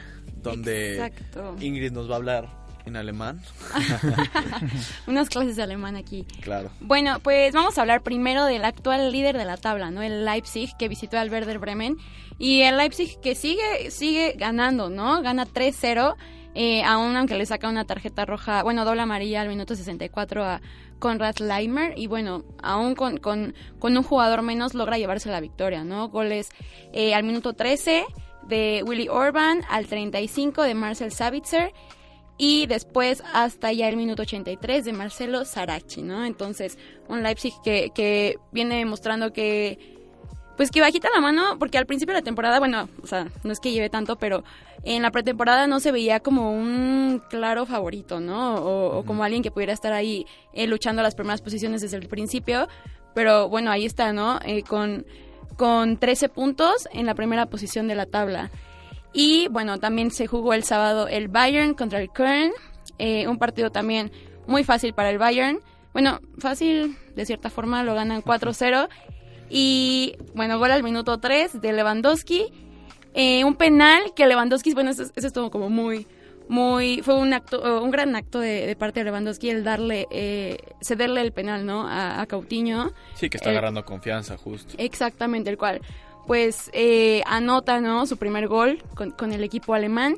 donde 0.42 0.94
Exacto. 0.96 1.56
Ingrid 1.60 1.92
nos 1.92 2.10
va 2.10 2.14
a 2.14 2.18
hablar 2.18 2.59
en 2.90 2.98
alemán. 2.98 3.42
Unas 5.08 5.30
clases 5.30 5.56
de 5.56 5.64
alemán 5.64 5.96
aquí. 5.96 6.26
Claro. 6.42 6.70
Bueno, 6.82 7.20
pues 7.20 7.54
vamos 7.54 7.78
a 7.78 7.82
hablar 7.82 8.04
primero 8.04 8.46
del 8.46 8.66
actual 8.66 9.12
líder 9.12 9.38
de 9.38 9.46
la 9.46 9.58
tabla, 9.58 9.90
¿no? 9.92 10.02
El 10.02 10.26
Leipzig, 10.26 10.76
que 10.78 10.90
visitó 10.90 11.18
al 11.18 11.32
Werder 11.32 11.60
Bremen. 11.60 11.98
Y 12.38 12.62
el 12.62 12.78
Leipzig 12.78 13.20
que 13.22 13.36
sigue, 13.36 13.92
sigue 13.92 14.34
ganando, 14.38 14.90
¿no? 14.90 15.22
Gana 15.22 15.46
3-0, 15.46 16.16
eh, 16.56 16.84
aún 16.84 17.16
aunque 17.16 17.36
le 17.36 17.46
saca 17.46 17.70
una 17.70 17.86
tarjeta 17.86 18.26
roja, 18.26 18.64
bueno, 18.64 18.86
doble 18.86 19.02
amarilla 19.02 19.42
al 19.42 19.50
minuto 19.50 19.76
64 19.76 20.44
a 20.44 20.62
Konrad 21.00 21.38
Leimer. 21.38 21.94
Y 21.98 22.08
bueno, 22.08 22.44
aún 22.62 22.96
con, 22.96 23.18
con, 23.18 23.54
con 23.80 23.96
un 23.96 24.04
jugador 24.04 24.42
menos 24.42 24.74
logra 24.74 24.98
llevarse 24.98 25.30
la 25.30 25.40
victoria, 25.40 25.84
¿no? 25.84 26.10
Goles 26.10 26.50
eh, 26.92 27.14
al 27.14 27.24
minuto 27.24 27.54
13 27.54 28.06
de 28.48 28.84
Willy 28.86 29.08
Orban, 29.10 29.62
al 29.70 29.86
35 29.86 30.64
de 30.64 30.74
Marcel 30.74 31.12
Savitzer 31.12 31.72
y 32.40 32.66
después 32.66 33.22
hasta 33.34 33.72
ya 33.74 33.90
el 33.90 33.98
minuto 33.98 34.24
83 34.24 34.86
de 34.86 34.94
Marcelo 34.94 35.46
Sarachi, 35.46 36.02
¿no? 36.02 36.26
Entonces, 36.26 36.80
un 37.08 37.22
Leipzig 37.22 37.54
que, 37.64 37.92
que 37.94 38.38
viene 38.52 38.78
demostrando 38.78 39.32
que 39.34 39.78
pues 40.58 40.72
que 40.72 40.82
bajita 40.82 41.08
la 41.14 41.22
mano, 41.22 41.58
porque 41.58 41.78
al 41.78 41.86
principio 41.86 42.14
de 42.14 42.20
la 42.20 42.26
temporada, 42.26 42.60
bueno, 42.60 42.90
o 43.02 43.08
sea, 43.08 43.30
no 43.44 43.54
es 43.54 43.62
que 43.62 43.72
lleve 43.72 43.90
tanto, 43.90 44.18
pero 44.18 44.44
en 44.84 45.02
la 45.02 45.12
pretemporada 45.12 45.68
no 45.68 45.80
se 45.80 45.94
veía 45.94 46.20
como 46.20 46.52
un 46.52 47.22
claro 47.30 47.66
favorito, 47.66 48.20
¿no? 48.20 48.56
O, 48.56 49.00
o 49.00 49.06
como 49.06 49.24
alguien 49.24 49.42
que 49.42 49.52
pudiera 49.52 49.72
estar 49.72 49.94
ahí 49.94 50.26
eh, 50.54 50.68
luchando 50.68 51.02
las 51.02 51.16
primeras 51.16 51.42
posiciones 51.42 51.82
desde 51.82 51.96
el 51.96 52.10
principio, 52.10 52.68
pero 53.14 53.48
bueno, 53.48 53.72
ahí 53.72 53.86
está, 53.86 54.12
¿no? 54.12 54.40
Eh, 54.46 54.64
con, 54.64 55.06
con 55.56 55.98
13 55.98 56.30
puntos 56.30 56.90
en 56.92 57.06
la 57.06 57.16
primera 57.16 57.46
posición 57.46 57.88
de 57.88 57.96
la 57.96 58.06
tabla. 58.06 58.52
Y 59.14 59.48
bueno, 59.50 59.80
también 59.80 60.12
se 60.12 60.28
jugó 60.28 60.54
el 60.54 60.64
sábado 60.64 61.08
el 61.08 61.28
Bayern 61.28 61.74
contra 61.74 62.00
el 62.00 62.10
Köln, 62.10 62.52
eh, 62.98 63.28
un 63.28 63.38
partido 63.38 63.72
también 63.72 64.12
muy 64.48 64.64
fácil 64.64 64.94
para 64.94 65.10
el 65.10 65.18
Bayern. 65.18 65.60
Bueno, 65.94 66.20
fácil 66.38 66.98
de 67.20 67.26
cierta 67.26 67.50
forma, 67.50 67.84
lo 67.84 67.94
ganan 67.96 68.22
4-0. 68.22 68.88
Y 69.50 70.16
bueno, 70.34 70.58
gol 70.58 70.72
al 70.72 70.84
minuto 70.84 71.18
3 71.18 71.62
de 71.62 71.74
Lewandowski. 71.74 72.46
Eh, 73.14 73.44
un 73.44 73.56
penal 73.56 74.14
que 74.16 74.26
Lewandowski, 74.26 74.74
bueno, 74.74 74.92
eso, 74.92 75.04
eso 75.04 75.28
estuvo 75.28 75.52
como 75.52 75.70
muy, 75.70 76.08
muy, 76.48 77.02
fue 77.02 77.16
un 77.16 77.34
acto, 77.34 77.66
eh, 77.66 77.80
un 77.82 77.92
gran 77.92 78.16
acto 78.16 78.40
de, 78.40 78.68
de 78.68 78.76
parte 78.76 79.02
de 79.02 79.06
Lewandowski 79.06 79.50
el 79.50 79.64
darle, 79.64 80.08
eh, 80.12 80.58
cederle 80.82 81.22
el 81.22 81.34
penal, 81.34 81.66
¿no? 81.66 81.88
A, 81.88 82.22
a. 82.22 82.28
Sí, 83.16 83.30
que 83.30 83.38
está 83.38 83.50
agarrando 83.50 83.84
confianza, 83.84 84.38
justo. 84.38 84.76
Exactamente, 84.78 85.50
el 85.50 85.58
cual 85.58 85.82
pues 86.30 86.70
eh, 86.74 87.24
anota 87.26 87.82
¿no? 87.82 88.06
su 88.06 88.18
primer 88.18 88.48
gol 88.48 88.84
con, 88.94 89.10
con 89.10 89.34
el 89.34 89.44
equipo 89.44 89.74
alemán. 89.74 90.14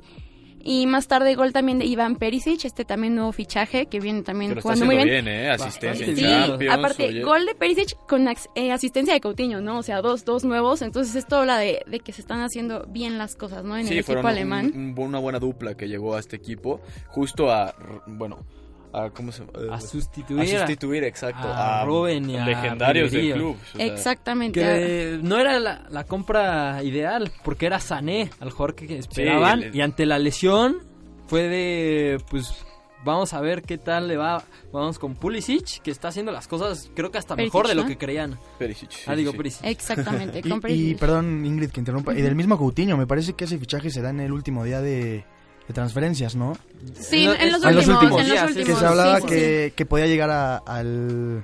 Y 0.61 0.85
más 0.87 1.07
tarde 1.07 1.33
gol 1.35 1.53
también 1.53 1.79
de 1.79 1.85
Iván 1.85 2.17
Perisic, 2.17 2.65
este 2.65 2.83
también 2.83 3.15
nuevo 3.15 3.31
fichaje 3.31 3.85
que 3.85 4.01
viene 4.01 4.21
también 4.23 4.51
está 4.51 4.61
jugando 4.61 4.83
haciendo 4.83 5.03
muy 5.05 5.09
bien. 5.11 5.25
bien, 5.25 5.35
¿eh? 5.45 5.49
Asistencia 5.49 6.05
en 6.05 6.15
Sí, 6.17 6.67
aparte, 6.67 7.07
oye. 7.07 7.23
gol 7.23 7.45
de 7.45 7.55
Perisic 7.55 7.95
con 8.09 8.27
eh, 8.55 8.71
asistencia 8.73 9.13
de 9.13 9.21
Coutinho, 9.21 9.61
¿no? 9.61 9.77
O 9.79 9.83
sea, 9.83 10.01
dos, 10.01 10.25
dos 10.25 10.43
nuevos. 10.43 10.81
Entonces 10.81 11.15
esto 11.15 11.37
habla 11.37 11.57
de, 11.57 11.81
de 11.87 11.99
que 12.01 12.11
se 12.11 12.19
están 12.21 12.41
haciendo 12.41 12.85
bien 12.89 13.17
las 13.17 13.35
cosas, 13.37 13.63
¿no? 13.63 13.77
En 13.77 13.85
sí, 13.87 13.93
el 13.93 13.99
equipo 13.99 14.07
fueron 14.07 14.25
un- 14.25 14.31
alemán. 14.31 14.71
un- 14.75 14.93
una 14.99 15.17
buena 15.19 15.39
dupla 15.39 15.75
que 15.75 15.87
llegó 15.87 16.15
a 16.15 16.19
este 16.19 16.35
equipo, 16.35 16.81
justo 17.07 17.49
a, 17.49 17.73
bueno, 18.05 18.39
a, 18.93 19.09
¿cómo 19.09 19.31
se 19.31 19.45
llama? 19.45 19.75
A 19.75 19.81
sustituir 19.81 20.41
A 20.41 20.59
sustituir, 20.59 21.03
exacto. 21.03 21.47
a 21.47 21.83
Robben 21.85 22.29
y 22.29 22.37
a 22.37 22.45
legendarios 22.45 23.11
del 23.11 23.33
club. 23.33 23.57
o 23.73 23.77
sea, 23.77 23.85
Exactamente. 23.85 24.59
Que 24.59 25.19
no 25.21 25.37
era 25.39 25.59
la, 25.59 25.85
la 25.89 26.03
compra 26.05 26.83
ideal, 26.83 27.31
porque 27.43 27.65
era 27.67 27.79
Sané, 27.79 28.29
al 28.39 28.51
jugador 28.51 28.75
que 28.75 28.97
esperaban. 28.97 29.63
el- 29.63 29.75
Y 29.75 29.81
ante 29.81 30.05
la 30.05 30.19
lesión, 30.19 30.77
fue 31.27 31.43
de, 31.47 32.17
pues, 32.29 32.53
vamos 33.05 33.33
a 33.33 33.39
ver 33.41 33.61
qué 33.61 33.77
tal 33.77 34.07
le 34.07 34.17
va. 34.17 34.43
Vamos 34.73 34.99
con 34.99 35.15
Pulisic, 35.15 35.81
que 35.81 35.91
está 35.91 36.09
haciendo 36.09 36.31
las 36.31 36.47
cosas, 36.47 36.91
creo 36.93 37.09
que 37.11 37.17
hasta 37.17 37.35
Perisic, 37.35 37.53
mejor 37.53 37.67
de 37.67 37.75
lo 37.75 37.85
que 37.85 37.97
creían. 37.97 38.37
Perisic, 38.59 38.91
sí, 38.91 39.03
ah, 39.07 39.15
digo 39.15 39.31
sí. 39.31 39.37
Perisic. 39.37 39.65
Exactamente, 39.65 40.41
con 40.47 40.61
Y, 40.69 40.91
y, 40.91 40.95
perdón, 40.95 41.45
Ingrid, 41.45 41.69
que 41.71 41.79
interrumpa. 41.79 42.13
Y 42.13 42.21
del 42.21 42.35
mismo 42.35 42.57
Coutinho, 42.57 42.97
me 42.97 43.07
parece 43.07 43.33
que 43.33 43.45
ese 43.45 43.57
fichaje 43.57 43.89
se 43.89 44.01
da 44.01 44.09
en 44.09 44.19
el 44.19 44.31
último 44.31 44.63
día 44.63 44.81
de, 44.81 45.23
de 45.71 45.75
transferencias, 45.75 46.35
¿no? 46.35 46.53
Sí, 46.93 47.25
en 47.25 47.51
los 47.51 47.61
los 47.61 47.75
últimos, 47.77 47.87
últimos 47.87 48.21
en 48.21 48.27
los 48.27 48.27
días, 48.27 48.47
últimos. 48.47 48.67
que 48.69 48.75
se 48.75 48.85
hablaba 48.85 49.15
sí, 49.17 49.27
sí, 49.27 49.33
sí. 49.67 49.71
que, 49.75 49.85
podía 49.85 50.07
llegar 50.07 50.29
a- 50.29 50.57
al, 50.57 51.43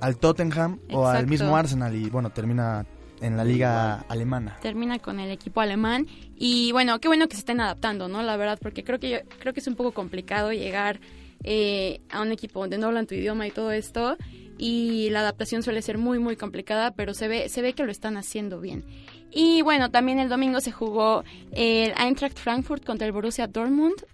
al 0.00 0.16
Tottenham 0.18 0.78
o 0.92 1.06
al 1.06 1.26
mismo 1.26 1.56
Arsenal 1.56 1.94
y 1.94 2.08
bueno, 2.10 2.30
termina 2.30 2.84
en 3.20 3.36
la 3.36 3.44
liga 3.44 4.00
alemana. 4.08 4.56
termina 4.60 4.98
con 4.98 5.20
el 5.20 5.30
equipo 5.30 5.60
alemán 5.60 6.06
y 6.36 6.72
bueno 6.72 6.98
qué 6.98 7.06
bueno 7.06 7.28
que 7.28 7.36
se 7.36 7.40
estén 7.40 7.60
adaptando 7.60 8.08
no 8.08 8.20
la 8.24 8.36
verdad 8.36 8.58
porque 8.60 8.82
creo 8.82 8.98
que 8.98 9.10
yo- 9.10 9.18
creo 9.38 9.52
que 9.54 9.60
es 9.60 9.66
un 9.68 9.76
poco 9.76 9.92
complicado 9.92 10.52
llegar 10.52 10.98
eh, 11.44 12.00
a 12.10 12.20
un 12.20 12.32
equipo 12.32 12.58
donde 12.60 12.78
no 12.78 12.88
hablan 12.88 13.06
tu 13.06 13.14
idioma 13.14 13.46
y 13.46 13.52
todo 13.52 13.70
esto 13.70 14.16
y 14.58 15.08
la 15.10 15.20
adaptación 15.20 15.62
suele 15.62 15.82
ser 15.82 15.98
muy 15.98 16.18
muy 16.18 16.34
complicada, 16.36 16.90
pero 16.94 17.14
se 17.14 17.28
ve 17.28 17.48
se 17.48 17.62
ve 17.62 17.72
que 17.74 17.84
lo 17.84 17.92
están 17.92 18.16
haciendo 18.16 18.60
bien. 18.60 18.84
Y 19.32 19.62
bueno, 19.62 19.90
también 19.90 20.18
el 20.18 20.28
domingo 20.28 20.60
se 20.60 20.72
jugó 20.72 21.24
el 21.52 21.92
Eintracht 21.98 22.38
Frankfurt 22.38 22.84
contra 22.84 23.06
el 23.06 23.12
Borussia 23.12 23.46
Dortmund 23.46 24.04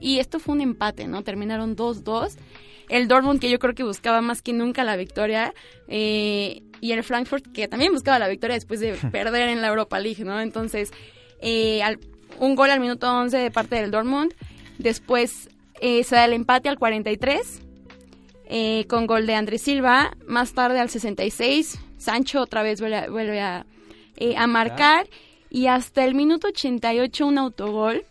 y 0.00 0.18
esto 0.18 0.40
fue 0.40 0.56
un 0.56 0.60
empate, 0.60 1.06
¿no? 1.06 1.22
Terminaron 1.22 1.76
2-2. 1.76 2.32
El 2.88 3.06
Dortmund 3.06 3.40
que 3.40 3.50
yo 3.50 3.58
creo 3.58 3.74
que 3.74 3.84
buscaba 3.84 4.20
más 4.20 4.42
que 4.42 4.52
nunca 4.52 4.82
la 4.82 4.96
victoria 4.96 5.54
eh, 5.86 6.62
y 6.80 6.92
el 6.92 7.04
Frankfurt 7.04 7.46
que 7.52 7.68
también 7.68 7.92
buscaba 7.92 8.18
la 8.18 8.28
victoria 8.28 8.54
después 8.54 8.80
de 8.80 8.94
perder 9.12 9.48
en 9.48 9.62
la 9.62 9.68
Europa 9.68 10.00
League, 10.00 10.24
¿no? 10.24 10.40
Entonces, 10.40 10.90
eh, 11.40 11.80
un 12.38 12.56
gol 12.56 12.70
al 12.70 12.80
minuto 12.80 13.10
11 13.10 13.36
de 13.36 13.50
parte 13.50 13.76
del 13.76 13.90
Dortmund. 13.90 14.34
Después 14.78 15.48
eh, 15.80 16.02
se 16.04 16.16
da 16.16 16.24
el 16.24 16.32
empate 16.32 16.68
al 16.68 16.78
43 16.78 17.62
eh, 18.46 18.86
con 18.88 19.06
gol 19.06 19.26
de 19.26 19.34
Andrés 19.34 19.62
Silva. 19.62 20.16
Más 20.26 20.52
tarde 20.52 20.80
al 20.80 20.90
66, 20.90 21.78
Sancho 21.98 22.40
otra 22.40 22.62
vez 22.62 22.80
vuelve, 22.80 23.40
a, 23.40 23.66
eh, 24.16 24.36
a, 24.36 24.46
marcar. 24.46 25.08
Y 25.50 25.66
hasta 25.66 26.04
el 26.04 26.14
minuto 26.14 26.48
88 26.48 27.26
un 27.26 27.38
autogol. 27.38 28.04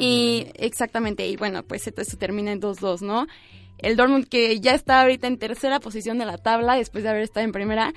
Y 0.00 0.46
exactamente, 0.54 1.26
y 1.28 1.36
bueno, 1.36 1.62
pues 1.62 1.86
esto 1.86 2.02
se 2.04 2.16
termina 2.16 2.52
en 2.52 2.60
2-2, 2.60 3.02
¿no? 3.02 3.26
El 3.78 3.96
Dortmund 3.96 4.26
que 4.28 4.60
ya 4.60 4.72
está 4.72 5.02
ahorita 5.02 5.26
en 5.26 5.38
tercera 5.38 5.78
posición 5.80 6.18
de 6.18 6.26
la 6.26 6.38
tabla 6.38 6.74
después 6.74 7.04
de 7.04 7.10
haber 7.10 7.22
estado 7.22 7.44
en 7.44 7.52
primera. 7.52 7.92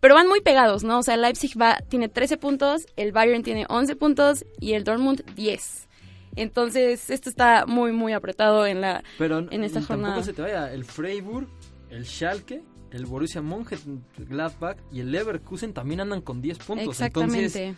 Pero 0.00 0.14
van 0.14 0.28
muy 0.28 0.40
pegados, 0.40 0.84
¿no? 0.84 1.00
O 1.00 1.02
sea, 1.02 1.14
el 1.14 1.22
Leipzig 1.22 1.60
va, 1.60 1.78
tiene 1.88 2.08
13 2.08 2.36
puntos, 2.36 2.86
el 2.96 3.12
Bayern 3.12 3.42
tiene 3.42 3.66
11 3.68 3.96
puntos 3.96 4.44
y 4.60 4.74
el 4.74 4.84
Dortmund 4.84 5.24
10. 5.34 5.88
Entonces, 6.36 7.10
esto 7.10 7.28
está 7.28 7.66
muy, 7.66 7.90
muy 7.90 8.12
apretado 8.12 8.64
en 8.64 8.80
la 8.80 9.02
Pero 9.18 9.38
en 9.50 9.64
esta 9.64 9.82
jornada. 9.82 10.14
Tampoco 10.14 10.24
se 10.24 10.32
te 10.34 10.42
vaya. 10.42 10.72
El 10.72 10.84
Freiburg, 10.84 11.48
el 11.90 12.06
Schalke, 12.06 12.62
el 12.92 13.06
Borussia 13.06 13.42
Mönchengladbach 13.42 14.78
y 14.92 15.00
el 15.00 15.12
Leverkusen 15.12 15.72
también 15.72 16.00
andan 16.00 16.20
con 16.20 16.40
10 16.40 16.58
puntos. 16.58 16.88
Exactamente. 16.88 17.74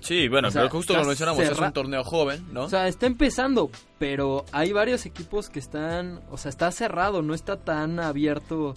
sí, 0.00 0.28
bueno, 0.28 0.48
pero 0.52 0.68
justo 0.68 0.96
lo 0.96 1.04
mencionamos, 1.04 1.42
es 1.42 1.58
un 1.58 1.72
torneo 1.72 2.04
joven, 2.04 2.46
¿no? 2.52 2.64
O 2.64 2.68
sea, 2.68 2.88
está 2.88 3.06
empezando, 3.06 3.70
pero 3.98 4.44
hay 4.52 4.72
varios 4.72 5.06
equipos 5.06 5.48
que 5.48 5.58
están, 5.58 6.20
o 6.30 6.36
sea, 6.36 6.50
está 6.50 6.70
cerrado, 6.70 7.22
no 7.22 7.34
está 7.34 7.56
tan 7.56 8.00
abierto 8.00 8.74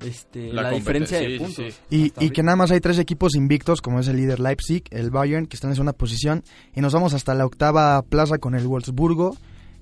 este, 0.00 0.52
la, 0.52 0.70
diferencia 0.70 1.18
de 1.18 1.38
puntos. 1.38 1.80
Y, 1.90 2.10
que 2.10 2.42
nada 2.42 2.56
más 2.56 2.70
hay 2.70 2.80
tres 2.80 2.98
equipos 2.98 3.34
invictos, 3.34 3.80
como 3.80 4.00
es 4.00 4.08
el 4.08 4.16
líder 4.16 4.40
Leipzig, 4.40 4.84
el 4.90 5.10
Bayern, 5.10 5.46
que 5.46 5.56
están 5.56 5.70
en 5.70 5.76
segunda 5.76 5.92
posición, 5.92 6.44
y 6.74 6.80
nos 6.80 6.92
vamos 6.92 7.14
hasta 7.14 7.34
la 7.34 7.46
octava 7.46 8.02
plaza 8.02 8.38
con 8.38 8.54
el 8.54 8.66
Wolfsburgo, 8.66 9.36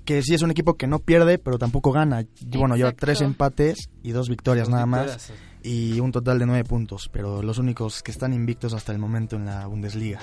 que 0.05 0.21
sí 0.21 0.33
es 0.33 0.41
un 0.41 0.51
equipo 0.51 0.75
que 0.75 0.87
no 0.87 0.99
pierde, 0.99 1.37
pero 1.37 1.57
tampoco 1.57 1.91
gana. 1.91 2.25
Bueno, 2.47 2.75
lleva 2.75 2.91
tres 2.91 3.21
empates 3.21 3.89
y 4.03 4.11
dos 4.11 4.29
victorias 4.29 4.69
nada 4.69 4.85
más, 4.85 5.33
y 5.63 5.99
un 5.99 6.11
total 6.11 6.39
de 6.39 6.45
nueve 6.45 6.63
puntos, 6.63 7.09
pero 7.11 7.41
los 7.41 7.57
únicos 7.57 8.03
que 8.03 8.11
están 8.11 8.33
invictos 8.33 8.73
hasta 8.73 8.91
el 8.91 8.99
momento 8.99 9.35
en 9.35 9.45
la 9.45 9.65
Bundesliga. 9.65 10.19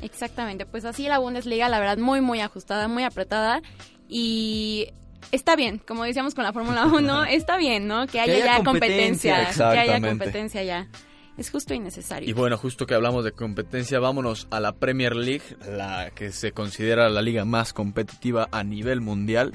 Exactamente, 0.00 0.66
pues 0.66 0.84
así 0.84 1.06
la 1.06 1.18
Bundesliga, 1.18 1.68
la 1.68 1.78
verdad, 1.78 1.98
muy, 1.98 2.20
muy 2.20 2.40
ajustada, 2.40 2.88
muy 2.88 3.04
apretada, 3.04 3.60
y 4.08 4.88
está 5.32 5.54
bien, 5.56 5.78
como 5.86 6.04
decíamos 6.04 6.34
con 6.34 6.44
la 6.44 6.52
Fórmula 6.52 6.86
1, 6.86 7.24
está 7.30 7.56
bien, 7.56 7.86
¿no? 7.86 8.06
Que 8.06 8.20
haya, 8.20 8.38
ya 8.38 8.64
competencia, 8.64 9.50
que 9.54 9.62
haya 9.62 10.00
competencia 10.00 10.62
ya. 10.62 10.88
Es 11.36 11.50
justo 11.50 11.74
y 11.74 11.78
necesario. 11.78 12.28
Y 12.28 12.32
bueno, 12.32 12.56
justo 12.56 12.86
que 12.86 12.94
hablamos 12.94 13.24
de 13.24 13.32
competencia, 13.32 14.00
vámonos 14.00 14.46
a 14.50 14.60
la 14.60 14.72
Premier 14.72 15.14
League, 15.14 15.56
la 15.68 16.10
que 16.14 16.32
se 16.32 16.52
considera 16.52 17.08
la 17.10 17.20
liga 17.20 17.44
más 17.44 17.72
competitiva 17.72 18.48
a 18.52 18.64
nivel 18.64 19.00
mundial. 19.00 19.52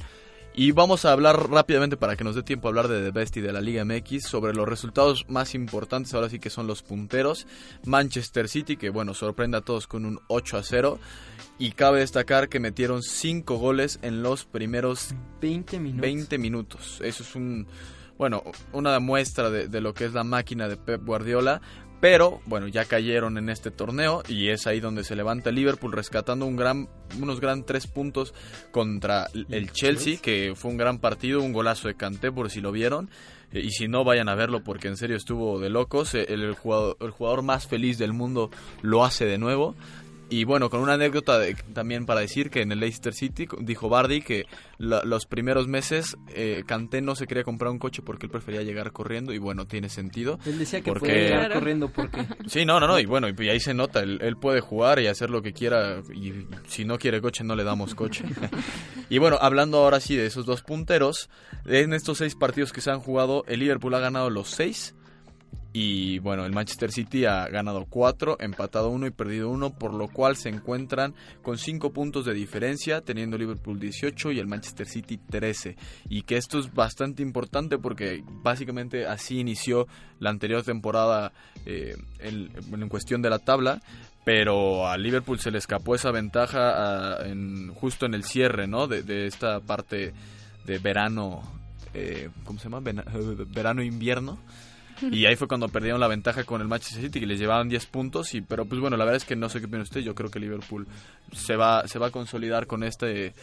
Y 0.54 0.74
vamos 0.74 1.06
a 1.06 1.14
hablar 1.14 1.50
rápidamente 1.50 1.96
para 1.96 2.18
que 2.18 2.26
nos 2.26 2.36
dé 2.36 2.44
tiempo 2.44 2.68
a 2.68 2.72
hablar 2.72 2.90
de 2.90 3.02
The 3.02 3.12
Best 3.12 3.38
y 3.38 3.42
de 3.42 3.54
la 3.54 3.62
Liga 3.62 3.86
MX 3.86 4.28
sobre 4.28 4.54
los 4.54 4.68
resultados 4.68 5.26
más 5.30 5.56
importantes, 5.56 6.14
ahora 6.14 6.30
sí 6.30 6.40
que 6.40 6.50
son 6.50 6.68
los 6.68 6.84
punteros. 6.84 7.48
Manchester 7.86 8.50
City, 8.50 8.76
que 8.76 8.90
bueno, 8.90 9.14
sorprende 9.14 9.58
a 9.58 9.62
todos 9.62 9.88
con 9.88 10.06
un 10.06 10.20
8 10.28 10.58
a 10.58 10.64
0. 10.64 11.00
Y 11.58 11.72
cabe 11.72 12.00
destacar 12.00 12.50
que 12.50 12.60
metieron 12.60 13.02
5 13.02 13.56
goles 13.58 14.00
en 14.02 14.24
los 14.24 14.44
primeros 14.44 15.16
20 15.40 15.80
minutos. 15.80 16.02
20 16.02 16.38
minutos. 16.38 17.02
Eso 17.02 17.24
es 17.24 17.34
un, 17.36 17.66
bueno, 18.22 18.44
una 18.72 19.00
muestra 19.00 19.50
de, 19.50 19.68
de, 19.68 19.82
lo 19.82 19.96
que 19.96 20.06
es 20.06 20.14
la 20.14 20.24
máquina 20.24 20.68
de 20.68 20.78
Pep 20.78 21.04
Guardiola. 21.04 21.60
Pero 22.00 22.40
bueno, 22.46 22.68
ya 22.68 22.86
cayeron 22.86 23.40
en 23.40 23.50
este 23.50 23.72
torneo 23.72 24.22
y 24.28 24.50
es 24.50 24.68
ahí 24.68 24.80
donde 24.80 25.04
se 25.04 25.16
levanta 25.16 25.50
Liverpool 25.50 25.92
rescatando 25.92 26.46
un 26.46 26.56
gran, 26.56 26.88
unos 27.20 27.40
gran 27.40 27.64
tres 27.64 27.88
puntos 27.88 28.36
contra 28.70 29.28
el 29.34 29.72
Chelsea, 29.72 30.20
que 30.22 30.54
fue 30.56 30.70
un 30.70 30.78
gran 30.78 31.00
partido, 31.00 31.42
un 31.42 31.52
golazo 31.52 31.88
de 31.88 31.96
Kanté 31.96 32.32
por 32.32 32.52
si 32.52 32.62
lo 32.62 32.72
vieron. 32.72 33.10
Eh, 33.52 33.62
y 33.62 33.72
si 33.72 33.88
no, 33.88 34.04
vayan 34.04 34.30
a 34.30 34.36
verlo 34.36 34.64
porque 34.64 34.88
en 34.88 34.98
serio 34.98 35.18
estuvo 35.18 35.60
de 35.60 35.72
locos. 35.72 36.14
Eh, 36.14 36.28
el, 36.30 36.54
jugador, 36.54 36.98
el 37.02 37.10
jugador 37.10 37.42
más 37.42 37.66
feliz 37.66 37.98
del 37.98 38.14
mundo 38.14 38.52
lo 38.84 39.04
hace 39.04 39.26
de 39.26 39.40
nuevo. 39.40 39.76
Y 40.32 40.46
bueno, 40.46 40.70
con 40.70 40.80
una 40.80 40.94
anécdota 40.94 41.42
también 41.74 42.06
para 42.06 42.22
decir 42.22 42.50
que 42.50 42.62
en 42.62 42.72
el 42.72 42.80
Leicester 42.80 43.14
City 43.14 43.50
dijo 43.60 43.90
Bardi 43.90 44.22
que 44.22 44.46
los 44.78 45.26
primeros 45.26 45.68
meses 45.68 46.18
eh, 46.34 46.64
Kanté 46.66 47.02
no 47.02 47.16
se 47.16 47.28
quería 47.28 47.44
comprar 47.44 47.70
un 47.70 47.80
coche 47.80 48.02
porque 48.02 48.28
él 48.28 48.32
prefería 48.32 48.62
llegar 48.62 48.94
corriendo 48.94 49.34
y 49.34 49.40
bueno, 49.40 49.68
tiene 49.68 49.90
sentido. 49.90 50.40
Él 50.46 50.58
decía 50.58 50.80
que 50.80 50.90
porque... 50.90 51.10
podía 51.10 51.24
llegar 51.24 51.52
corriendo 51.52 51.90
porque... 51.90 52.26
Sí, 52.48 52.64
no, 52.64 52.80
no, 52.80 52.88
no, 52.88 52.98
y 52.98 53.06
bueno, 53.06 53.28
y 53.28 53.50
ahí 53.50 53.60
se 53.60 53.74
nota, 53.74 54.00
él, 54.00 54.20
él, 54.22 54.38
puede 54.38 54.62
jugar 54.62 55.00
y 55.00 55.08
hacer 55.08 55.30
lo 55.30 55.42
que 55.42 55.52
quiera 55.52 56.02
y 56.14 56.48
si 56.66 56.86
no 56.86 56.98
quiere 56.98 57.20
coche 57.20 57.44
no 57.44 57.58
le 57.58 57.66
damos 57.66 57.94
coche. 57.94 58.24
y 59.10 59.18
bueno, 59.18 59.38
hablando 59.42 59.80
ahora 59.80 60.00
sí 60.00 60.16
de 60.16 60.28
esos 60.28 60.46
dos 60.46 60.62
punteros, 60.62 61.30
en 61.66 61.94
estos 61.94 62.20
seis 62.20 62.36
partidos 62.36 62.72
que 62.72 62.80
se 62.80 62.90
han 62.90 63.02
jugado, 63.02 63.44
el 63.50 63.60
Liverpool 63.60 63.94
ha 63.96 64.00
ganado 64.00 64.30
los 64.30 64.50
seis 64.50 64.96
y 65.74 66.20
bueno, 66.20 66.46
el 66.46 66.52
Manchester 66.52 66.92
City 66.92 67.26
ha 67.26 67.48
ganado 67.48 67.86
4, 67.90 68.38
empatado 68.42 68.90
1 68.90 69.08
y 69.08 69.12
perdido 69.12 69.50
1, 69.50 69.72
por 69.72 69.94
lo 69.94 70.10
cual 70.10 70.36
se 70.36 70.50
encuentran 70.50 71.16
con 71.42 71.58
5 71.58 71.94
puntos 71.94 72.26
de 72.26 72.34
diferencia, 72.34 73.00
teniendo 73.00 73.38
Liverpool 73.38 73.80
18 73.80 74.34
y 74.34 74.40
el 74.40 74.48
Manchester 74.48 74.86
City 74.86 75.18
13. 75.18 75.78
Y 76.10 76.24
que 76.24 76.36
esto 76.36 76.60
es 76.60 76.74
bastante 76.74 77.24
importante 77.24 77.78
porque 77.78 78.22
básicamente 78.28 79.06
así 79.06 79.40
inició 79.40 79.88
la 80.20 80.30
anterior 80.30 80.62
temporada 80.64 81.32
eh, 81.66 81.96
en, 82.20 82.90
cuestión 82.90 83.22
de 83.22 83.30
la 83.30 83.40
tabla. 83.40 83.82
Pero 84.26 84.88
a 84.88 84.98
Liverpool 84.98 85.40
se 85.40 85.52
le 85.52 85.58
escapó 85.58 85.96
esa 85.96 86.12
ventaja 86.12 87.22
a, 87.22 87.28
en, 87.28 87.74
justo 87.74 88.06
en 88.06 88.14
el 88.14 88.24
cierre 88.24 88.68
¿no? 88.68 88.88
de, 88.88 89.04
de 89.04 89.26
esta 89.26 89.62
parte 89.62 90.14
de 90.66 90.78
verano, 90.80 91.42
eh, 91.94 92.30
¿cómo 92.44 92.60
se 92.60 92.70
llama? 92.70 92.82
Verano-invierno. 92.82 94.38
Y 95.12 95.26
ahí 95.26 95.36
fue 95.36 95.48
cuando 95.48 95.68
perdieron 95.70 96.00
la 96.00 96.08
ventaja 96.08 96.44
con 96.44 96.62
el 96.62 96.68
Manchester 96.68 97.04
City, 97.04 97.20
que 97.20 97.26
les 97.26 97.40
llevaban 97.40 97.70
10 97.70 97.86
puntos. 97.88 98.34
Y, 98.34 98.42
pero 98.42 98.66
pues 98.66 98.80
bueno, 98.80 98.98
la 98.98 99.06
verdad 99.06 99.18
es 99.18 99.26
que 99.26 99.36
no 99.36 99.50
sé 99.50 99.62
qué 99.62 99.68
piensa 99.68 99.84
usted. 99.84 100.02
Yo 100.02 100.16
creo 100.16 100.30
que 100.30 100.40
Liverpool 100.40 100.88
se 101.34 101.56
va, 101.56 101.88
se 101.88 102.00
va 102.00 102.08
a 102.08 102.12
consolidar 102.12 102.68
con 102.68 102.84
este, 102.84 103.34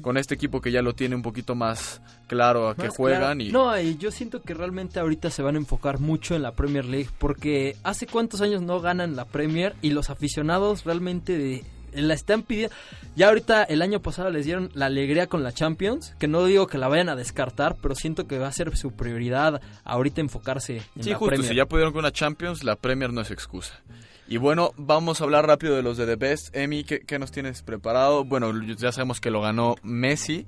con 0.00 0.16
este 0.16 0.34
equipo 0.34 0.60
que 0.60 0.70
ya 0.70 0.82
lo 0.82 0.94
tiene 0.94 1.14
un 1.14 1.22
poquito 1.22 1.54
más 1.54 2.00
claro 2.26 2.68
a 2.68 2.76
qué 2.76 2.88
juegan. 2.88 3.40
Y... 3.40 3.50
No, 3.50 3.78
y 3.78 3.96
yo 3.96 4.10
siento 4.10 4.42
que 4.42 4.54
realmente 4.54 5.00
ahorita 5.00 5.30
se 5.30 5.42
van 5.42 5.56
a 5.56 5.58
enfocar 5.58 5.98
mucho 5.98 6.34
en 6.34 6.42
la 6.42 6.52
Premier 6.52 6.84
League. 6.84 7.08
Porque 7.18 7.76
hace 7.82 8.06
cuántos 8.06 8.40
años 8.40 8.62
no 8.62 8.80
ganan 8.80 9.16
la 9.16 9.24
Premier 9.24 9.74
y 9.82 9.90
los 9.90 10.10
aficionados 10.10 10.84
realmente 10.84 11.36
de 11.36 11.64
la 11.92 12.14
están 12.14 12.42
pidiendo. 12.42 12.74
Ya 13.16 13.28
ahorita 13.28 13.64
el 13.64 13.82
año 13.82 14.00
pasado 14.00 14.30
les 14.30 14.44
dieron 14.44 14.70
la 14.74 14.86
alegría 14.86 15.26
con 15.26 15.42
la 15.42 15.52
Champions, 15.52 16.14
que 16.18 16.28
no 16.28 16.44
digo 16.44 16.66
que 16.66 16.78
la 16.78 16.88
vayan 16.88 17.08
a 17.08 17.16
descartar, 17.16 17.76
pero 17.80 17.94
siento 17.94 18.26
que 18.26 18.38
va 18.38 18.48
a 18.48 18.52
ser 18.52 18.76
su 18.76 18.92
prioridad 18.92 19.60
ahorita 19.84 20.20
enfocarse 20.20 20.82
en 20.96 21.02
sí, 21.02 21.10
la 21.10 21.16
justo, 21.16 21.30
Premier. 21.30 21.50
si 21.50 21.56
ya 21.56 21.66
pudieron 21.66 21.92
con 21.92 22.02
la 22.02 22.12
Champions, 22.12 22.64
la 22.64 22.76
Premier 22.76 23.12
no 23.12 23.20
es 23.20 23.30
excusa. 23.30 23.80
Y 24.28 24.36
bueno, 24.36 24.72
vamos 24.76 25.20
a 25.20 25.24
hablar 25.24 25.46
rápido 25.46 25.74
de 25.74 25.82
los 25.82 25.96
de 25.96 26.04
The 26.04 26.16
Best. 26.16 26.54
Emi, 26.54 26.84
¿qué, 26.84 27.00
qué 27.00 27.18
nos 27.18 27.32
tienes 27.32 27.62
preparado? 27.62 28.24
Bueno, 28.24 28.52
ya 28.76 28.92
sabemos 28.92 29.20
que 29.20 29.30
lo 29.30 29.40
ganó 29.40 29.76
Messi, 29.82 30.46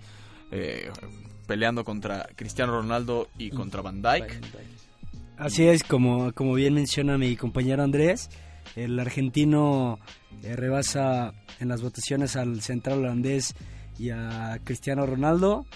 eh, 0.50 0.90
peleando 1.46 1.82
contra 1.82 2.28
Cristiano 2.36 2.72
Ronaldo 2.72 3.28
y 3.38 3.50
contra 3.50 3.80
Van 3.80 4.02
Dijk. 4.02 4.38
Así 5.38 5.66
es, 5.66 5.82
como, 5.82 6.32
como 6.34 6.52
bien 6.52 6.74
menciona 6.74 7.16
mi 7.16 7.34
compañero 7.36 7.82
Andrés, 7.82 8.28
el 8.76 9.00
argentino 9.00 9.98
rebasa 10.42 11.34
en 11.58 11.68
las 11.68 11.82
votaciones 11.82 12.36
al 12.36 12.60
central 12.62 12.98
holandés 13.00 13.54
y 13.98 14.10
a 14.10 14.58
Cristiano 14.64 15.06
Ronaldo. 15.06 15.66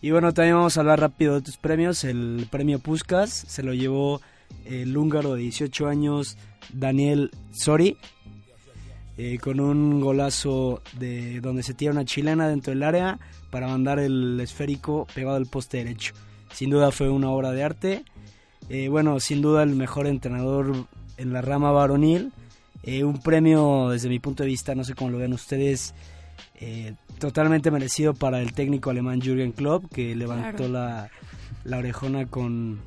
Y 0.00 0.10
bueno, 0.10 0.32
también 0.32 0.56
vamos 0.56 0.76
a 0.76 0.80
hablar 0.80 1.00
rápido 1.00 1.34
de 1.34 1.42
tus 1.42 1.56
premios. 1.56 2.04
El 2.04 2.46
premio 2.50 2.78
Puskas 2.78 3.30
se 3.30 3.62
lo 3.62 3.72
llevó 3.72 4.20
el 4.64 4.96
húngaro 4.96 5.34
de 5.34 5.42
18 5.42 5.86
años 5.86 6.36
Daniel 6.72 7.30
Sori. 7.52 7.96
Eh, 9.16 9.38
con 9.38 9.60
un 9.60 10.00
golazo 10.00 10.82
de 10.98 11.40
donde 11.40 11.62
se 11.62 11.72
tira 11.72 11.92
una 11.92 12.04
chilena 12.04 12.48
dentro 12.48 12.72
del 12.72 12.82
área 12.82 13.20
para 13.50 13.68
mandar 13.68 14.00
el 14.00 14.40
esférico 14.40 15.06
pegado 15.14 15.36
al 15.36 15.46
poste 15.46 15.76
derecho. 15.78 16.14
Sin 16.52 16.70
duda 16.70 16.90
fue 16.90 17.08
una 17.10 17.30
obra 17.30 17.52
de 17.52 17.62
arte. 17.62 18.04
Eh, 18.68 18.88
bueno, 18.88 19.20
sin 19.20 19.40
duda 19.40 19.62
el 19.62 19.76
mejor 19.76 20.08
entrenador 20.08 20.86
en 21.16 21.32
la 21.32 21.42
rama 21.42 21.70
varonil. 21.70 22.32
Eh, 22.86 23.02
un 23.02 23.18
premio 23.20 23.88
desde 23.90 24.08
mi 24.08 24.18
punto 24.18 24.42
de 24.42 24.48
vista, 24.50 24.74
no 24.74 24.84
sé 24.84 24.94
cómo 24.94 25.10
lo 25.10 25.18
ven 25.18 25.32
ustedes, 25.32 25.94
eh, 26.56 26.94
totalmente 27.18 27.70
merecido 27.70 28.12
para 28.14 28.40
el 28.40 28.52
técnico 28.52 28.90
alemán 28.90 29.20
Jürgen 29.22 29.52
Klopp, 29.52 29.86
que 29.92 30.14
levantó 30.14 30.64
Claro. 30.68 30.72
la, 30.72 31.10
la 31.64 31.78
orejona 31.78 32.26
con, 32.26 32.80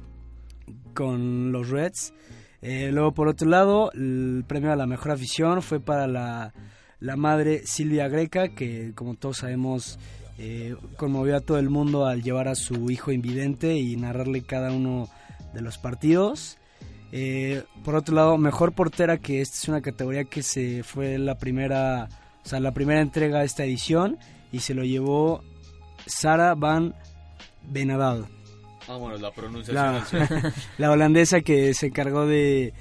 con 0.94 1.52
los 1.52 1.70
Reds. 1.70 2.14
Eh, 2.62 2.90
luego, 2.92 3.14
por 3.14 3.28
otro 3.28 3.48
lado, 3.50 3.92
el 3.94 4.44
premio 4.48 4.72
a 4.72 4.76
la 4.76 4.86
mejor 4.88 5.12
afición 5.12 5.62
fue 5.62 5.80
para 5.80 6.08
la, 6.08 6.54
la 7.00 7.16
madre 7.16 7.62
Silvia 7.66 8.08
Greca, 8.08 8.50
que 8.50 8.92
como 8.96 9.16
todos 9.16 9.38
sabemos 9.38 10.00
eh, 10.40 10.76
conmovió 10.98 11.38
a 11.38 11.42
todo 11.42 11.58
el 11.60 11.70
mundo 11.70 12.06
al 12.06 12.22
llevar 12.22 12.48
a 12.48 12.56
su 12.56 12.92
hijo 12.92 13.12
invidente 13.12 13.76
y 13.76 13.96
narrarle 13.96 14.44
cada 14.44 14.72
uno 14.72 15.08
de 15.54 15.62
los 15.62 15.78
partidos. 15.78 16.58
Eh, 17.12 17.64
por 17.84 17.96
otro 17.96 18.16
lado, 18.16 18.38
mejor 18.38 18.74
portera, 18.74 19.18
que 19.18 19.42
esta 19.42 19.56
es 19.56 19.68
una 19.68 19.82
categoría 19.82 20.26
que 20.26 20.44
se 20.44 20.84
fue 20.84 21.18
la 21.18 21.38
primera, 21.38 22.10
o 22.44 22.48
sea, 22.48 22.60
la 22.60 22.74
primera 22.74 23.02
entrega 23.02 23.40
de 23.40 23.46
esta 23.46 23.64
edición 23.64 24.18
y 24.52 24.60
se 24.60 24.74
lo 24.74 24.84
llevó 24.84 25.44
Sara 26.06 26.56
Van 26.56 26.96
Benadal. 27.64 28.26
Vámonos, 28.88 29.22
la 29.22 29.32
pronunciación. 29.32 29.76
La, 29.76 30.54
la 30.78 30.92
holandesa 30.92 31.42
que 31.42 31.74
se 31.74 31.88
encargó 31.88 32.26
de, 32.26 32.74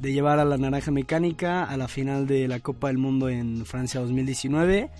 de 0.00 0.12
llevar 0.12 0.38
a 0.38 0.44
la 0.44 0.56
Naranja 0.56 0.90
Mecánica 0.90 1.64
a 1.64 1.76
la 1.76 1.88
final 1.88 2.26
de 2.26 2.48
la 2.48 2.60
Copa 2.60 2.88
del 2.88 2.98
Mundo 2.98 3.28
en 3.28 3.66
Francia 3.66 4.00
2019. 4.00 4.90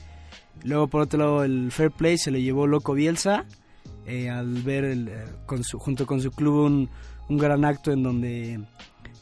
Luego, 0.65 0.89
por 0.89 1.03
otro 1.03 1.19
lado, 1.19 1.45
el 1.45 1.73
Fair 1.73 1.91
Play 1.91 2.19
se 2.19 2.31
lo 2.31 2.39
llevó 2.39 2.67
Loco 2.67 2.93
Bielsa 2.93 3.47
eh, 4.07 4.29
al 4.29 4.63
ver 4.63 4.85
el, 4.85 5.09
eh, 5.09 5.25
con 5.47 5.65
su, 5.65 5.79
junto 5.79 6.07
con 6.07 6.21
su 6.21 6.31
club 6.31 6.67
un, 6.67 6.91
un 7.31 7.39
gran 7.39 7.65
acto 7.65 7.93
en 7.93 8.03
donde 8.03 8.61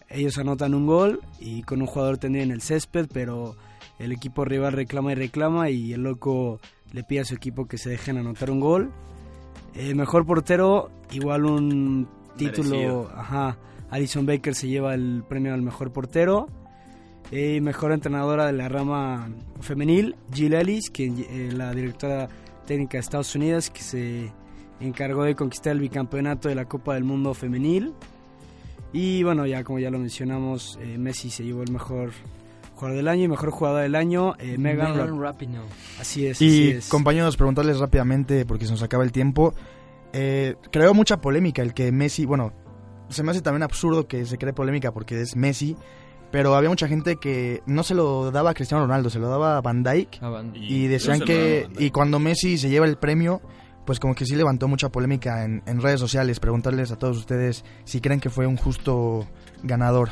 ellos 0.08 0.38
anotan 0.38 0.74
un 0.74 0.86
gol 0.86 1.20
y 1.38 1.62
con 1.62 1.82
un 1.82 1.86
jugador 1.86 2.16
tendido 2.16 2.42
en 2.42 2.50
el 2.50 2.62
césped, 2.62 3.06
pero 3.12 3.54
el 3.98 4.12
equipo 4.12 4.46
rival 4.46 4.72
reclama 4.72 5.12
y 5.12 5.14
reclama 5.14 5.70
y 5.70 5.92
el 5.92 6.02
loco 6.02 6.58
le 6.92 7.04
pide 7.04 7.20
a 7.20 7.24
su 7.24 7.34
equipo 7.34 7.66
que 7.66 7.76
se 7.76 7.90
dejen 7.90 8.16
anotar 8.16 8.50
un 8.50 8.60
gol. 8.60 8.90
El 9.74 9.94
mejor 9.94 10.24
portero, 10.24 10.90
igual 11.12 11.44
un 11.44 12.08
título, 12.36 12.70
Merecido. 12.70 13.10
ajá, 13.14 13.58
Alison 13.90 14.24
Baker 14.24 14.54
se 14.54 14.68
lleva 14.68 14.94
el 14.94 15.22
premio 15.28 15.52
al 15.52 15.62
mejor 15.62 15.92
portero. 15.92 16.48
Eh, 17.30 17.60
mejor 17.60 17.92
entrenadora 17.92 18.46
de 18.46 18.54
la 18.54 18.70
rama 18.70 19.28
femenil, 19.60 20.16
Jill 20.32 20.54
Ellis, 20.54 20.88
que, 20.88 21.08
eh, 21.08 21.50
la 21.52 21.74
directora 21.74 22.26
técnica 22.66 22.96
de 22.96 23.00
Estados 23.00 23.34
Unidos, 23.34 23.68
que 23.68 23.82
se 23.82 24.32
encargó 24.80 25.24
de 25.24 25.34
conquistar 25.34 25.72
el 25.72 25.80
bicampeonato 25.80 26.48
de 26.48 26.54
la 26.54 26.64
Copa 26.66 26.94
del 26.94 27.04
Mundo 27.04 27.34
femenil. 27.34 27.92
Y 28.92 29.22
bueno, 29.22 29.46
ya 29.46 29.64
como 29.64 29.78
ya 29.78 29.90
lo 29.90 29.98
mencionamos, 29.98 30.78
eh, 30.80 30.96
Messi 30.98 31.30
se 31.30 31.44
llevó 31.44 31.62
el 31.62 31.70
mejor 31.70 32.10
jugador 32.74 32.96
del 32.96 33.08
año 33.08 33.24
y 33.24 33.28
mejor 33.28 33.50
jugadora 33.50 33.82
del 33.82 33.94
año, 33.94 34.34
eh, 34.38 34.56
Megan, 34.56 34.92
Megan 34.92 35.08
Rap- 35.10 35.20
Rapinoe. 35.20 35.64
Así 36.00 36.26
es, 36.26 36.40
Y 36.40 36.46
así 36.46 36.70
es. 36.70 36.88
compañeros, 36.88 37.36
preguntarles 37.36 37.78
rápidamente, 37.80 38.46
porque 38.46 38.64
se 38.64 38.70
nos 38.70 38.82
acaba 38.82 39.04
el 39.04 39.12
tiempo. 39.12 39.52
Eh, 40.12 40.54
creó 40.70 40.94
mucha 40.94 41.20
polémica 41.20 41.60
el 41.60 41.74
que 41.74 41.92
Messi, 41.92 42.24
bueno, 42.24 42.52
se 43.10 43.22
me 43.22 43.32
hace 43.32 43.42
también 43.42 43.62
absurdo 43.62 44.06
que 44.06 44.24
se 44.24 44.38
cree 44.38 44.52
polémica 44.54 44.92
porque 44.92 45.20
es 45.20 45.36
Messi, 45.36 45.76
pero 46.30 46.54
había 46.54 46.70
mucha 46.70 46.88
gente 46.88 47.16
que 47.16 47.62
no 47.66 47.82
se 47.82 47.94
lo 47.94 48.30
daba 48.30 48.50
a 48.50 48.54
Cristiano 48.54 48.84
Ronaldo, 48.84 49.10
se 49.10 49.18
lo 49.18 49.28
daba 49.28 49.58
a 49.58 49.60
Van 49.60 49.82
Dijk 49.82 50.20
Van- 50.20 50.52
y 50.54 50.86
decían 50.86 51.20
que 51.20 51.68
y 51.78 51.90
cuando 51.90 52.18
Messi 52.18 52.56
se 52.58 52.70
lleva 52.70 52.86
el 52.86 52.96
premio, 52.96 53.40
pues 53.88 54.00
como 54.00 54.14
que 54.14 54.26
sí 54.26 54.36
levantó 54.36 54.68
mucha 54.68 54.90
polémica 54.90 55.46
en, 55.46 55.62
en 55.64 55.80
redes 55.80 55.98
sociales. 55.98 56.40
Preguntarles 56.40 56.92
a 56.92 56.98
todos 56.98 57.16
ustedes 57.16 57.64
si 57.84 58.02
creen 58.02 58.20
que 58.20 58.28
fue 58.28 58.46
un 58.46 58.58
justo 58.58 59.26
ganador. 59.62 60.10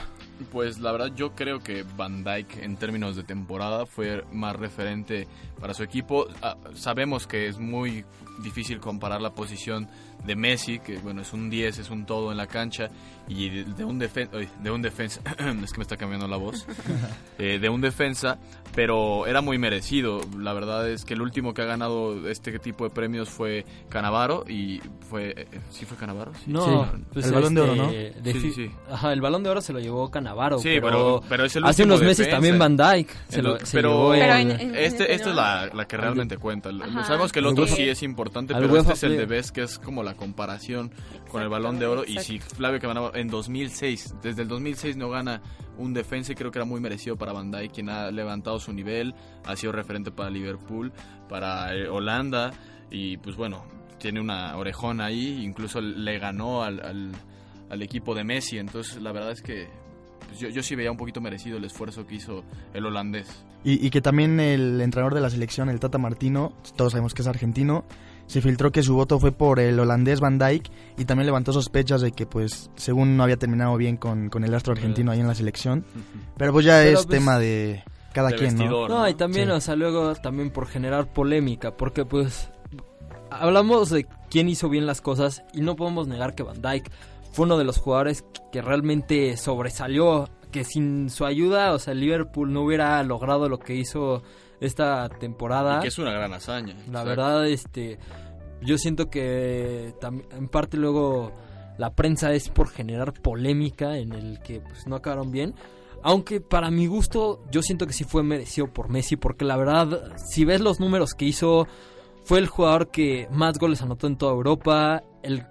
Pues 0.53 0.78
la 0.80 0.93
verdad 0.93 1.12
yo 1.14 1.32
creo 1.34 1.61
que 1.61 1.84
Van 1.97 2.22
Dyke 2.24 2.62
en 2.62 2.76
términos 2.76 3.16
de 3.16 3.22
temporada 3.24 3.87
fue 3.87 4.24
más 4.32 4.55
referente 4.57 5.26
para 5.61 5.74
su 5.74 5.82
equipo. 5.82 6.26
Ah, 6.43 6.57
sabemos 6.74 7.26
que 7.26 7.47
es 7.49 7.59
muy 7.59 8.05
difícil 8.43 8.78
comparar 8.80 9.22
la 9.22 9.30
posición 9.34 9.89
de 10.26 10.37
Messi, 10.37 10.78
que 10.80 10.99
bueno, 10.99 11.22
es 11.22 11.32
un 11.32 11.49
10, 11.49 11.78
es 11.78 11.89
un 11.91 12.05
todo 12.05 12.30
en 12.32 12.37
la 12.37 12.47
cancha, 12.47 12.91
y 13.28 13.49
de, 13.49 13.64
de 13.64 13.84
un, 13.84 13.99
defen 13.99 14.28
de 14.62 14.70
un 14.70 14.82
defensa, 14.82 15.20
es 15.62 15.72
que 15.72 15.78
me 15.78 15.82
está 15.82 15.97
cambiando 15.97 16.26
la 16.28 16.37
voz, 16.37 16.66
eh, 17.39 17.59
de 17.59 17.68
un 17.70 17.80
defensa, 17.80 18.39
pero 18.74 19.26
era 19.26 19.41
muy 19.41 19.57
merecido. 19.57 20.20
La 20.39 20.53
verdad 20.53 20.89
es 20.91 21.05
que 21.07 21.14
el 21.14 21.22
último 21.22 21.55
que 21.55 21.62
ha 21.62 21.66
ganado 21.66 22.28
este 22.28 22.59
tipo 22.59 22.84
de 22.84 22.91
premios 22.91 23.30
fue 23.30 23.64
Canavaro, 23.89 24.45
y 24.49 24.80
fue, 25.09 25.32
eh, 25.37 25.47
¿sí 25.70 25.84
fue 25.87 25.97
Canavaro? 25.97 26.32
Sí. 26.34 26.43
No, 26.51 26.66
Sí, 26.66 27.03
pues 27.12 27.26
el 27.26 27.32
Balón 27.32 27.55
de 27.55 27.61
Oro, 27.62 27.72
este, 27.72 27.82
¿no? 28.16 28.22
de 28.22 28.32
Sí, 28.32 28.41
fi- 28.41 28.53
sí, 28.53 28.66
sí. 28.68 28.70
Ajá, 28.91 29.12
el 29.12 29.20
balón 29.22 29.43
de 29.45 29.51
oro 29.51 29.61
se 29.62 29.72
lo 29.72 29.78
llevó 29.80 30.11
Canavaro. 30.11 30.26
Sí, 30.59 30.68
pero, 30.74 30.81
pero- 30.81 31.22
pero 31.29 31.45
es 31.45 31.57
el 31.57 31.64
hace 31.64 31.85
unos 31.85 32.01
meses 32.01 32.18
defensa. 32.18 32.37
también 32.37 32.59
Van 32.59 32.77
Dyke 32.77 33.11
se 33.29 33.43
lo 33.43 33.59
se 33.59 33.77
pero- 33.77 33.91
llevó 33.91 34.14
el- 34.14 34.20
Pero 34.20 34.35
en- 34.37 34.51
en- 34.51 34.74
Este, 34.77 35.05
en- 35.07 35.11
esta 35.12 35.31
es 35.31 35.37
la, 35.37 35.70
la 35.72 35.85
que 35.87 35.97
realmente 35.97 36.37
cuenta. 36.39 36.72
Lo- 36.72 36.85
Ajá. 36.85 37.05
Sabemos 37.05 37.33
que 37.33 37.39
el 37.41 37.47
otro 37.47 37.66
sí 37.66 37.83
es 37.89 38.03
importante, 38.03 38.55
al 38.55 38.61
pero 38.62 38.72
UEFA 38.72 38.93
este 38.95 39.07
es 39.07 39.12
el 39.12 39.18
de. 39.18 39.27
Best, 39.27 39.51
que 39.55 39.62
es 39.62 39.79
como 39.79 40.03
la 40.03 40.14
comparación 40.14 40.91
con 41.31 41.43
el 41.43 41.49
balón 41.49 41.79
de 41.79 41.87
oro. 41.87 42.05
Y 42.07 42.18
si 42.18 42.39
Flavio 42.41 42.81
que 42.81 42.87
ganaba 42.87 43.11
en 43.14 43.29
2006, 43.29 44.14
desde 44.22 44.43
el 44.43 44.49
2006 44.49 44.97
no 44.97 45.11
gana 45.11 45.41
un 45.79 45.93
defensa 45.93 46.33
y 46.33 46.35
creo 46.35 46.51
que 46.51 46.59
era 46.59 46.64
muy 46.64 46.81
merecido 46.81 47.16
para 47.16 47.33
Van 47.33 47.51
Dijk, 47.51 47.72
quien 47.72 47.89
ha 47.91 48.11
levantado 48.11 48.59
su 48.59 48.72
nivel, 48.72 49.14
ha 49.45 49.55
sido 49.57 49.72
referente 49.72 50.11
para 50.11 50.31
Liverpool, 50.31 50.93
para 51.29 51.74
eh, 51.74 51.89
Holanda 51.89 52.51
y 52.91 53.18
pues 53.18 53.37
bueno, 53.37 53.64
tiene 53.99 54.20
una 54.20 54.57
orejona 54.57 55.07
ahí, 55.07 55.43
incluso 55.45 55.81
le 55.81 56.18
ganó 56.18 56.62
al, 56.62 56.81
al, 56.81 57.12
al 57.68 57.83
equipo 57.83 58.14
de 58.14 58.24
Messi, 58.24 58.59
entonces 58.59 59.03
la 59.03 59.12
verdad 59.12 59.33
es 59.33 59.43
que 59.43 59.68
pues, 60.27 60.39
yo, 60.39 60.49
yo 60.49 60.62
sí 60.62 60.74
veía 60.74 60.91
un 60.91 60.97
poquito 60.97 61.20
merecido 61.20 61.57
el 61.59 61.64
esfuerzo 61.64 62.07
que 62.07 62.16
hizo 62.16 62.45
el 62.74 62.87
holandés. 62.87 63.29
Y, 63.64 63.85
y 63.85 63.91
que 63.91 64.01
también 64.01 64.39
el 64.41 64.81
entrenador 64.81 65.14
de 65.14 65.20
la 65.20 65.31
selección, 65.31 65.68
el 65.68 65.81
Tata 65.81 65.99
Martino, 65.99 66.53
todos 66.77 66.93
sabemos 66.93 67.14
que 67.14 67.22
es 67.22 67.29
argentino, 67.29 67.85
se 68.27 68.41
filtró 68.41 68.72
que 68.72 68.83
su 68.83 68.95
voto 68.95 69.18
fue 69.20 69.33
por 69.33 69.61
el 69.61 69.79
holandés 69.79 70.20
Van 70.20 70.39
Dijk 70.39 70.68
y 70.99 71.05
también 71.05 71.27
levantó 71.27 71.53
sospechas 71.53 72.01
de 72.01 72.12
que, 72.12 72.27
pues, 72.27 72.70
según 72.77 73.16
no 73.16 73.22
había 73.22 73.37
terminado 73.37 73.77
bien 73.77 73.97
con, 73.97 74.29
con 74.31 74.45
el 74.45 74.53
astro 74.55 74.72
argentino 74.72 75.12
ahí 75.12 75.20
en 75.20 75.29
la 75.29 75.35
selección. 75.35 75.85
Pero 76.37 76.53
pues 76.53 76.64
ya 76.66 76.79
Pero, 76.79 76.99
es 76.99 77.07
pues, 77.07 77.18
tema 77.18 77.39
de 77.39 77.85
cada 78.12 78.31
de 78.31 78.37
quien, 78.37 78.57
¿no? 78.57 78.89
No, 78.89 79.09
y 79.09 79.14
también, 79.14 79.47
Sí. 79.47 79.53
o 79.53 79.61
sea, 79.61 79.77
luego 79.77 80.14
también 80.16 80.51
por 80.51 80.66
generar 80.66 81.07
polémica, 81.12 81.77
porque 81.77 82.05
pues 82.05 82.51
hablamos 83.31 83.91
de 83.91 84.07
quién 84.31 84.49
hizo 84.49 84.68
bien 84.68 84.87
las 84.87 85.01
cosas 85.01 85.43
y 85.53 85.61
no 85.61 85.77
podemos 85.77 86.09
negar 86.09 86.35
que 86.35 86.43
Van 86.43 86.61
Dyke 86.62 86.91
fue 87.37 87.45
uno 87.45 87.59
de 87.59 87.64
los 87.64 87.76
jugadores 87.76 88.24
que 88.51 88.62
realmente 88.62 89.37
sobresalió, 89.37 90.26
que 90.51 90.64
sin 90.64 91.11
su 91.11 91.26
ayuda, 91.26 91.74
o 91.74 91.78
sea, 91.78 91.93
el 91.93 92.01
Liverpool 92.01 92.51
no 92.51 92.62
hubiera 92.62 93.03
logrado 93.03 93.51
lo 93.51 93.59
que 93.59 93.74
hizo 93.74 94.22
esta 94.59 95.11
temporada. 95.11 95.76
Y 95.76 95.82
que 95.82 95.89
es 95.89 95.99
una 95.99 96.12
gran 96.12 96.32
hazaña. 96.32 96.72
La 96.72 97.03
Exacto. 97.03 97.09
verdad, 97.11 97.47
este, 97.47 97.99
yo 98.62 98.78
siento 98.78 99.11
que 99.11 99.93
en 100.30 100.49
parte 100.49 100.78
luego 100.78 101.30
la 101.76 101.95
prensa 101.95 102.32
es 102.32 102.49
por 102.49 102.70
generar 102.70 103.12
polémica 103.12 103.99
en 103.99 104.14
el 104.14 104.41
que 104.41 104.61
pues 104.61 104.87
no 104.87 104.97
acabaron 104.97 105.30
bien. 105.30 105.55
Aunque 106.03 106.41
para 106.41 106.70
mi 106.70 106.87
gusto 106.87 107.45
yo 107.51 107.61
siento 107.61 107.87
que 107.87 107.93
sí 107.93 108.05
fue 108.05 108.22
merecido 108.22 108.72
por 108.72 108.89
Messi 108.89 109.16
porque 109.16 109.45
la 109.45 109.59
verdad, 109.59 110.16
si 110.16 110.47
ves 110.47 110.62
los 110.62 110.80
números 110.80 111.12
que 111.12 111.26
hizo, 111.26 111.68
fue 112.24 112.39
el 112.39 112.47
jugador 112.47 112.91
que 112.91 113.28
más 113.30 113.59
goles 113.59 113.82
anotó 113.82 114.07
en 114.07 114.16
toda 114.16 114.32
Europa, 114.32 115.03
el 115.22 115.45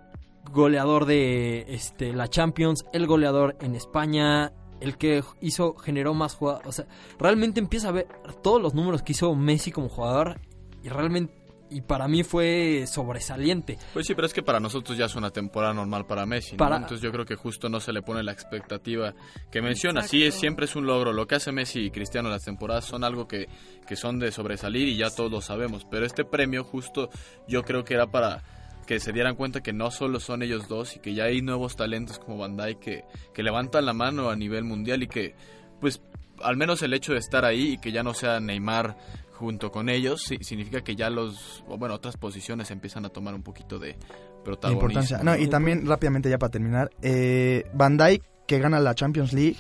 goleador 0.52 1.06
de 1.06 1.66
este, 1.70 2.14
la 2.14 2.28
Champions, 2.30 2.86
el 2.94 3.08
goleador 3.08 3.56
en 3.62 3.76
España, 3.76 4.52
el 4.80 4.98
que 4.98 5.24
hizo, 5.42 5.76
generó 5.76 6.14
más 6.14 6.36
jugadores. 6.36 6.68
O 6.68 6.72
sea, 6.72 6.86
realmente 7.20 7.60
empieza 7.60 7.90
a 7.90 7.92
ver 7.92 8.08
todos 8.44 8.62
los 8.62 8.74
números 8.74 9.02
que 9.02 9.14
hizo 9.14 9.34
Messi 9.36 9.72
como 9.72 9.90
jugador 9.90 10.40
y 10.84 10.90
realmente, 10.90 11.34
y 11.70 11.82
para 11.82 12.08
mí 12.08 12.24
fue 12.24 12.86
sobresaliente. 12.88 13.78
Pues 13.94 14.06
sí, 14.06 14.14
pero 14.14 14.28
es 14.28 14.34
que 14.34 14.44
para 14.44 14.60
nosotros 14.60 14.96
ya 14.98 15.06
es 15.06 15.16
una 15.16 15.32
temporada 15.32 15.74
normal 15.74 16.06
para 16.06 16.26
Messi, 16.26 16.52
¿no? 16.52 16.58
Para- 16.58 16.76
Entonces 16.78 17.02
yo 17.02 17.12
creo 17.12 17.26
que 17.26 17.36
justo 17.36 17.70
no 17.70 17.80
se 17.80 17.92
le 17.92 18.02
pone 18.04 18.22
la 18.22 18.32
expectativa 18.32 19.16
que 19.52 19.62
menciona. 19.64 20.04
Sí, 20.04 20.24
es, 20.24 20.36
siempre 20.36 20.66
es 20.66 20.76
un 20.76 20.86
logro. 20.86 21.12
Lo 21.12 21.26
que 21.26 21.36
hace 21.36 21.52
Messi 21.52 21.80
y 21.86 21.92
Cristiano 21.92 22.28
en 22.28 22.34
las 22.34 22.44
temporadas 22.46 22.86
son 22.86 23.04
algo 23.04 23.28
que, 23.28 23.48
que 23.88 23.96
son 23.96 24.20
de 24.20 24.32
sobresalir 24.32 24.88
y 24.88 24.98
ya 24.98 25.10
todos 25.10 25.32
lo 25.32 25.42
sabemos. 25.42 25.86
Pero 25.90 26.06
este 26.06 26.24
premio 26.24 26.64
justo 26.64 27.10
yo 27.48 27.64
creo 27.64 27.84
que 27.84 27.96
era 27.96 28.06
para 28.08 28.44
que 28.86 29.00
se 29.00 29.12
dieran 29.12 29.36
cuenta 29.36 29.62
que 29.62 29.74
no 29.74 29.92
solo 29.92 30.20
son 30.20 30.42
ellos 30.44 30.68
dos 30.68 30.96
y 30.96 31.00
que 31.00 31.14
ya 31.14 31.26
hay 31.26 31.42
nuevos 31.42 31.76
talentos 31.76 32.20
como 32.20 32.38
Van 32.38 32.56
Dijk 32.58 32.80
que, 32.80 33.04
que 33.34 33.44
levantan 33.44 33.86
la 33.86 33.94
mano 33.94 34.30
a 34.30 34.36
nivel 34.36 34.64
mundial 34.64 35.04
y 35.04 35.08
que 35.08 35.36
pues 35.82 36.02
al 36.42 36.58
menos 36.58 36.82
el 36.82 36.94
hecho 36.94 37.14
de 37.14 37.20
estar 37.20 37.46
ahí 37.46 37.74
y 37.74 37.78
que 37.78 37.92
ya 37.92 38.04
no 38.04 38.14
sea 38.14 38.40
Neymar 38.40 38.98
junto 39.34 39.72
con 39.72 39.90
ellos 39.90 40.22
sí- 40.28 40.38
significa 40.42 40.82
que 40.82 40.96
ya 40.96 41.10
los 41.10 41.64
bueno 41.68 41.94
otras 41.96 42.16
posiciones 42.18 42.72
empiezan 42.72 43.06
a 43.06 43.10
tomar 43.10 43.34
un 43.34 43.44
poquito 43.44 43.80
de 43.80 43.98
protagonismo 44.44 44.88
importancia. 44.90 45.38
Y 45.40 45.48
también 45.48 45.86
rápidamente 45.88 46.30
ya 46.30 46.38
para 46.38 46.52
terminar, 46.52 46.90
eh, 47.02 47.64
Van 47.74 47.98
Dijk 47.98 48.22
que 48.48 48.60
gana 48.60 48.80
la 48.80 48.94
Champions 48.94 49.34
League 49.34 49.58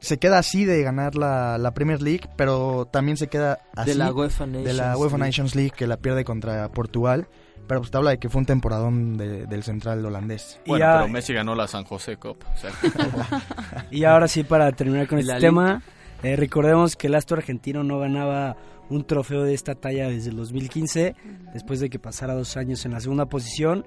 se 0.00 0.18
queda 0.18 0.38
así 0.38 0.66
de 0.66 0.82
ganar 0.82 1.14
la, 1.14 1.56
la 1.56 1.72
Premier 1.72 2.02
League, 2.02 2.28
pero 2.36 2.86
también 2.92 3.16
se 3.16 3.28
queda 3.28 3.60
así 3.74 3.90
de 3.92 3.96
la 3.96 4.12
UEFA 4.12 4.44
Nations. 4.46 4.64
de 4.66 4.72
la 4.74 4.98
UEFA 4.98 5.16
League. 5.16 5.28
Nations 5.30 5.54
League 5.54 5.72
que 5.74 5.86
la 5.86 5.96
pierde 5.96 6.24
contra 6.24 6.68
Portugal. 6.68 7.26
Pero 7.66 7.80
pues 7.80 7.90
te 7.90 7.96
habla 7.96 8.10
de 8.10 8.18
que 8.18 8.28
fue 8.28 8.40
un 8.40 8.46
temporadón 8.46 9.16
de- 9.16 9.46
del 9.46 9.62
central 9.62 10.04
holandés. 10.04 10.60
Y 10.66 10.70
bueno 10.70 10.84
ya- 10.84 10.98
pero 11.00 11.08
Messi 11.08 11.32
ganó 11.32 11.54
la 11.54 11.66
San 11.66 11.84
José 11.84 12.16
Cup 12.16 12.36
o 12.52 12.56
sea, 12.58 12.70
Y 13.90 14.04
ahora 14.04 14.28
sí, 14.28 14.44
para 14.44 14.70
terminar 14.72 15.06
con 15.08 15.18
Y 15.20 15.22
este 15.22 15.38
tema, 15.38 15.82
eh, 16.22 16.36
recordemos 16.36 16.96
que 16.96 17.06
el 17.06 17.14
astro 17.14 17.36
argentino 17.38 17.82
no 17.82 17.98
ganaba 17.98 18.56
un 18.90 19.04
trofeo 19.06 19.42
de 19.44 19.54
esta 19.54 19.74
talla 19.74 20.08
desde 20.08 20.28
el 20.30 20.36
2015, 20.36 21.14
después 21.54 21.80
de 21.80 21.88
que 21.88 21.98
pasara 21.98 22.34
dos 22.34 22.56
años 22.58 22.84
en 22.84 22.92
la 22.92 23.00
segunda 23.00 23.26
posición. 23.26 23.84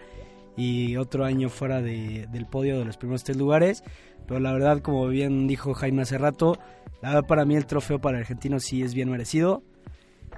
y 0.60 0.98
otro 0.98 1.24
año 1.24 1.50
fuera 1.50 1.84
de, 1.84 2.26
del 2.32 2.48
podio 2.48 2.80
de 2.80 2.86
los 2.86 2.98
primeros 2.98 3.24
tres 3.24 3.38
lugares. 3.38 3.84
Pero 4.26 4.40
la 4.40 4.52
verdad, 4.52 4.80
como 4.82 5.08
bien 5.08 5.46
dijo 5.48 5.76
Jaime 5.76 6.02
hace 6.02 6.18
rato, 6.18 6.58
la 7.04 7.10
verdad 7.10 7.28
para 7.28 7.46
mí 7.46 7.56
el 7.56 7.68
trofeo 7.68 8.00
para 8.02 8.18
el 8.18 8.24
argentino 8.24 8.60
sí 8.60 8.82
es 8.82 8.96
bien 8.96 9.12
merecido. 9.12 9.62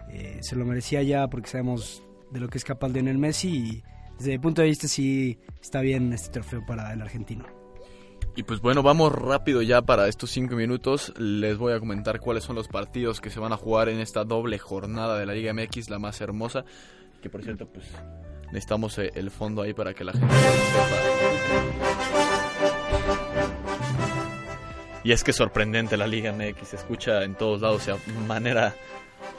Eh, 0.10 0.40
se 0.42 0.58
lo 0.58 0.66
merecía 0.66 1.02
ya 1.04 1.28
porque 1.30 1.50
sabemos 1.50 2.04
de 2.32 2.40
lo 2.40 2.48
que 2.48 2.58
es 2.58 2.64
capaz 2.64 2.90
de 2.90 3.00
el 3.00 3.18
Messi 3.18 3.50
y 3.50 3.84
desde 4.18 4.32
mi 4.32 4.40
punto 4.40 4.62
de 4.62 4.68
vista 4.68 4.88
sí 4.88 5.40
está 5.62 5.82
bien 5.82 6.14
este 6.14 6.30
trofeo 6.30 6.66
para 6.66 6.94
el 6.94 7.02
argentino. 7.02 7.46
Y 8.36 8.44
pues 8.44 8.62
bueno, 8.62 8.84
vamos 8.84 9.12
rápido 9.12 9.62
ya 9.62 9.82
para 9.82 10.08
estos 10.08 10.30
cinco 10.32 10.56
minutos. 10.56 11.14
Les 11.18 11.58
voy 11.58 11.74
a 11.74 11.80
comentar 11.80 12.20
cuáles 12.20 12.44
son 12.44 12.56
los 12.56 12.68
partidos 12.68 13.22
que 13.22 13.30
se 13.30 13.40
van 13.40 13.52
a 13.54 13.58
jugar 13.58 13.90
en 13.90 14.00
esta 14.00 14.24
doble 14.24 14.58
jornada 14.60 15.18
de 15.18 15.26
la 15.26 15.34
Liga 15.34 15.54
MX, 15.54 15.90
la 15.90 16.00
más 16.00 16.22
hermosa. 16.22 16.64
Que 17.22 17.30
por 17.30 17.44
cierto, 17.44 17.68
pues 17.68 17.86
necesitamos 18.46 18.98
eh, 19.00 19.12
el 19.16 19.32
fondo 19.32 19.62
ahí 19.62 19.74
para 19.74 19.94
que 19.94 20.04
la 20.04 20.14
gente 20.14 20.34
sepa. 20.34 21.20
Y 25.04 25.12
es 25.12 25.24
que 25.24 25.34
sorprendente 25.34 25.98
la 25.98 26.08
Liga 26.08 26.32
MX, 26.32 26.68
se 26.68 26.76
escucha 26.76 27.24
en 27.24 27.36
todos 27.36 27.62
lados 27.62 27.86
de 27.86 27.96
manera 28.28 28.76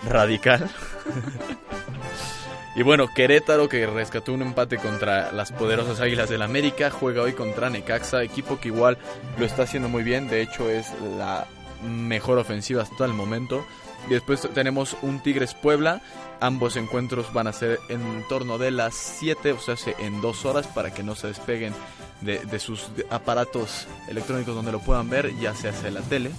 radical. 0.09 0.68
y 2.77 2.83
bueno, 2.83 3.09
Querétaro 3.12 3.68
que 3.68 3.87
rescató 3.87 4.33
un 4.33 4.43
empate 4.43 4.79
contra 4.79 5.33
las 5.33 5.53
poderosas 5.53 6.01
Águilas 6.01 6.29
del 6.29 6.43
América, 6.43 6.91
juega 6.91 7.23
hoy 7.23 7.33
contra 7.33 7.71
Necaxa, 7.71 8.23
equipo 8.23 8.61
que 8.61 8.68
igual 8.68 8.99
lo 9.39 9.45
está 9.45 9.64
haciendo 9.64 9.89
muy 9.89 10.03
bien, 10.03 10.29
de 10.29 10.43
hecho 10.43 10.71
es 10.71 10.87
la 11.18 11.47
mejor 11.83 12.39
ofensiva 12.39 12.83
hasta 12.83 13.05
el 13.05 13.12
momento. 13.12 13.64
Y 14.09 14.14
después 14.14 14.49
tenemos 14.55 14.97
un 15.03 15.21
Tigres 15.21 15.55
Puebla. 15.55 16.01
Ambos 16.41 16.77
encuentros 16.77 17.33
van 17.33 17.47
a 17.47 17.53
ser 17.53 17.79
en 17.89 18.25
torno 18.29 18.57
de 18.57 18.71
las 18.71 18.95
7, 18.95 19.53
o 19.53 19.59
sea, 19.59 19.77
en 19.99 20.21
dos 20.23 20.47
horas 20.47 20.66
para 20.66 20.93
que 20.93 21.03
no 21.03 21.14
se 21.14 21.27
despeguen 21.27 21.75
de, 22.23 22.59
sus 22.59 22.89
aparatos 23.11 23.87
electrónicos 24.09 24.55
donde 24.55 24.73
lo 24.73 24.81
puedan 24.81 25.11
ver, 25.11 25.39
ya 25.39 25.55
se 25.55 25.68
hace 25.68 25.91
la 25.91 26.01
tele. 26.01 26.31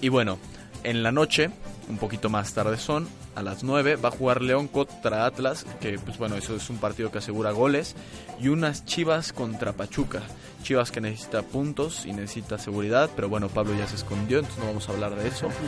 Y 0.00 0.10
bueno, 0.10 0.38
en 0.84 1.02
la 1.02 1.10
noche, 1.10 1.50
un 1.88 1.98
poquito 1.98 2.28
más 2.28 2.52
tarde 2.52 2.78
son, 2.78 3.08
a 3.34 3.42
las 3.42 3.62
9, 3.62 3.96
va 3.96 4.08
a 4.08 4.12
jugar 4.12 4.42
León 4.42 4.68
contra 4.68 5.26
Atlas, 5.26 5.66
que 5.80 5.98
pues 5.98 6.18
bueno, 6.18 6.36
eso 6.36 6.56
es 6.56 6.68
un 6.70 6.78
partido 6.78 7.10
que 7.10 7.18
asegura 7.18 7.52
goles, 7.52 7.94
y 8.40 8.48
unas 8.48 8.84
Chivas 8.84 9.32
contra 9.32 9.72
Pachuca. 9.72 10.22
Chivas 10.62 10.90
que 10.90 11.00
necesita 11.00 11.42
puntos 11.42 12.06
y 12.06 12.12
necesita 12.12 12.58
seguridad, 12.58 13.10
pero 13.14 13.28
bueno, 13.28 13.48
Pablo 13.48 13.74
ya 13.76 13.86
se 13.86 13.96
escondió, 13.96 14.38
entonces 14.38 14.60
no 14.60 14.68
vamos 14.68 14.88
a 14.88 14.92
hablar 14.92 15.14
de 15.14 15.28
eso. 15.28 15.48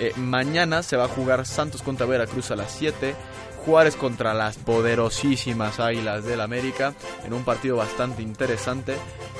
Eh, 0.00 0.12
mañana 0.16 0.82
se 0.82 0.96
va 0.96 1.04
a 1.04 1.08
jugar 1.08 1.46
Santos 1.46 1.80
contra 1.80 2.04
Veracruz 2.04 2.50
a 2.50 2.56
las 2.56 2.72
7, 2.72 3.14
Juárez 3.64 3.96
contra 3.96 4.34
las 4.34 4.56
poderosísimas 4.56 5.80
Águilas 5.80 6.24
del 6.24 6.40
América 6.40 6.94
en 7.24 7.32
un 7.32 7.44
partido 7.44 7.76
bastante 7.76 8.22
interesante. 8.22 8.96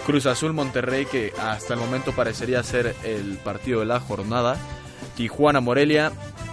Cruz 0.07 0.27
Azul 0.27 0.53
Monterrey 0.53 1.07
que 1.07 1.33
hasta 1.39 1.75
el 1.75 1.81
momento 1.81 2.13
parecería 2.13 2.63
ser 2.63 2.95
el 3.05 3.37
partido 3.39 3.81
de 3.81 3.87
la 3.87 4.01
jornada. 4.01 4.57
Tijuana 5.17 5.61
Morelia 5.61 6.13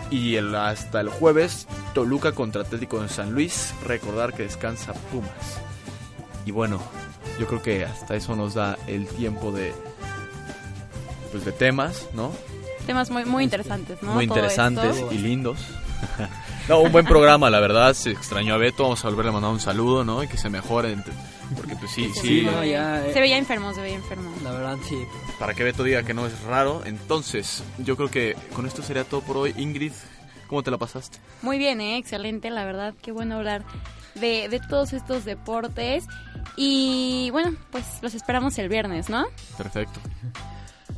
y 0.10 0.36
el, 0.36 0.54
hasta 0.56 1.02
el 1.02 1.10
jueves 1.10 1.68
Toluca 1.94 2.34
contra 2.34 2.62
Atlético 2.62 3.02
de 3.02 3.10
San 3.10 3.32
Luis. 3.32 3.74
Recordar 3.86 4.34
que 4.34 4.44
descansa 4.44 4.94
Pumas. 4.94 5.62
Y 6.46 6.52
bueno, 6.52 6.82
yo 7.40 7.48
creo 7.48 7.62
que 7.62 7.86
hasta 7.86 8.16
eso 8.16 8.36
nos 8.36 8.54
da 8.54 8.78
el 8.88 9.08
tiempo 9.08 9.52
de 9.52 9.74
pues 11.32 11.46
de 11.46 11.52
temas, 11.52 12.10
¿no? 12.14 12.32
Temas 12.86 13.10
muy 13.10 13.26
muy 13.26 13.44
interesantes, 13.44 14.02
¿no? 14.02 14.14
Muy 14.14 14.26
interesantes 14.26 15.04
y 15.12 15.18
lindos. 15.18 15.60
No, 16.70 16.80
un 16.80 16.92
buen 16.92 17.06
programa, 17.06 17.50
la 17.50 17.60
verdad. 17.60 17.94
Se 17.94 18.12
extrañó 18.12 18.54
a 18.54 18.58
Beto. 18.58 18.84
Vamos 18.84 19.04
a 19.04 19.10
volverle 19.10 19.30
a 19.30 19.34
mandar 19.34 19.52
un 19.52 19.60
saludo, 19.60 20.04
¿no? 20.06 20.24
Y 20.24 20.28
que 20.28 20.38
se 20.38 20.50
mejore. 20.50 20.96
Porque, 21.56 21.76
pues 21.76 21.92
sí, 21.92 22.10
sí. 22.22 22.48
Eh. 22.48 23.12
Se 23.14 23.20
veía 23.20 23.38
enfermo, 23.38 23.74
se 23.74 23.82
veía 23.82 23.96
enfermo. 23.96 24.32
La 24.52 24.58
verdad, 24.58 24.78
sí. 24.88 24.98
Para 25.40 25.54
que 25.54 25.64
Beto 25.64 25.84
diga 25.84 26.04
que 26.04 26.14
no 26.14 26.26
es 26.26 26.42
raro. 26.44 26.82
Entonces, 26.86 27.64
yo 27.78 27.96
creo 27.96 28.10
que 28.10 28.36
con 28.54 28.66
esto 28.66 28.82
sería 28.82 29.04
todo 29.04 29.22
por 29.22 29.38
hoy. 29.38 29.54
Ingrid, 29.58 29.94
¿cómo 30.48 30.62
te 30.64 30.72
la 30.72 30.78
pasaste? 30.78 31.20
Muy 31.42 31.58
bien, 31.58 31.80
¿eh? 31.82 31.98
Excelente, 31.98 32.50
la 32.50 32.66
verdad. 32.66 32.94
Qué 33.02 33.12
bueno 33.12 33.38
hablar 33.38 33.64
de, 34.16 34.50
de 34.50 34.60
todos 34.60 34.94
estos 34.94 35.26
deportes. 35.26 36.06
Y 36.58 37.30
bueno, 37.32 37.56
pues 37.72 37.86
los 38.02 38.14
esperamos 38.14 38.58
el 38.58 38.68
viernes, 38.68 39.10
¿no? 39.10 39.26
Perfecto. 39.58 40.00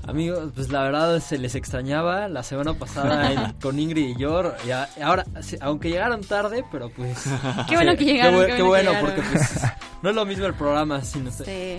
Amigos, 0.05 0.51
pues 0.53 0.69
la 0.69 0.83
verdad 0.83 1.19
se 1.21 1.37
les 1.37 1.55
extrañaba 1.55 2.27
la 2.27 2.43
semana 2.43 2.73
pasada 2.73 3.53
con 3.61 3.79
Ingrid 3.79 4.09
y 4.09 4.19
yo. 4.19 4.53
Y 4.67 5.01
ahora, 5.01 5.25
aunque 5.61 5.89
llegaron 5.89 6.21
tarde, 6.21 6.65
pero 6.69 6.89
pues. 6.89 7.23
Qué 7.69 7.75
bueno 7.75 7.95
que 7.97 8.03
llegaron. 8.03 8.45
Qué, 8.47 8.61
bueno, 8.61 8.91
porque 8.99 9.21
pues 9.21 9.61
no 10.01 10.09
es 10.09 10.15
lo 10.15 10.25
mismo 10.25 10.45
el 10.45 10.55
programa, 10.55 11.01
sino. 11.03 11.31
Sí. 11.31 11.77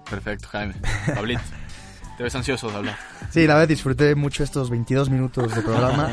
Perfecto, 0.00 0.48
Jaime. 0.48 0.74
Pablito. 1.14 1.40
Te 2.16 2.24
ves 2.24 2.34
ansioso 2.34 2.68
de 2.68 2.76
hablar. 2.76 2.98
Sí, 3.30 3.46
la 3.46 3.54
verdad 3.54 3.68
disfruté 3.68 4.16
mucho 4.16 4.42
estos 4.42 4.70
22 4.70 5.08
minutos 5.08 5.54
de 5.54 5.62
programa. 5.62 6.10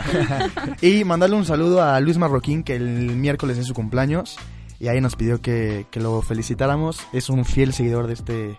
y 0.82 1.04
mandarle 1.04 1.36
un 1.36 1.46
saludo 1.46 1.82
a 1.82 2.00
Luis 2.00 2.18
Marroquín, 2.20 2.64
que 2.64 2.76
el 2.76 3.16
miércoles 3.16 3.58
es 3.58 3.66
su 3.66 3.74
cumpleaños. 3.74 4.38
Y 4.80 4.88
ahí 4.88 5.02
nos 5.02 5.16
pidió 5.16 5.42
que, 5.42 5.88
que 5.90 6.00
lo 6.00 6.22
felicitáramos. 6.22 7.00
Es 7.12 7.30
un 7.30 7.44
fiel 7.44 7.74
seguidor 7.74 8.06
de 8.06 8.14
este, 8.14 8.58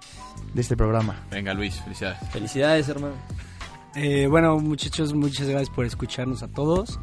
de 0.55 0.61
este 0.61 0.77
programa. 0.77 1.25
Venga 1.31 1.55
Luis, 1.55 1.81
felicidades. 1.83 2.19
Felicidades 2.31 2.89
hermano. 2.89 3.15
Eh, 3.95 4.27
bueno 4.29 4.59
muchachos, 4.59 5.15
muchas 5.15 5.47
gracias 5.47 5.71
por 5.71 5.85
escucharnos 5.85 6.43
a 6.43 6.49
todos. 6.49 6.99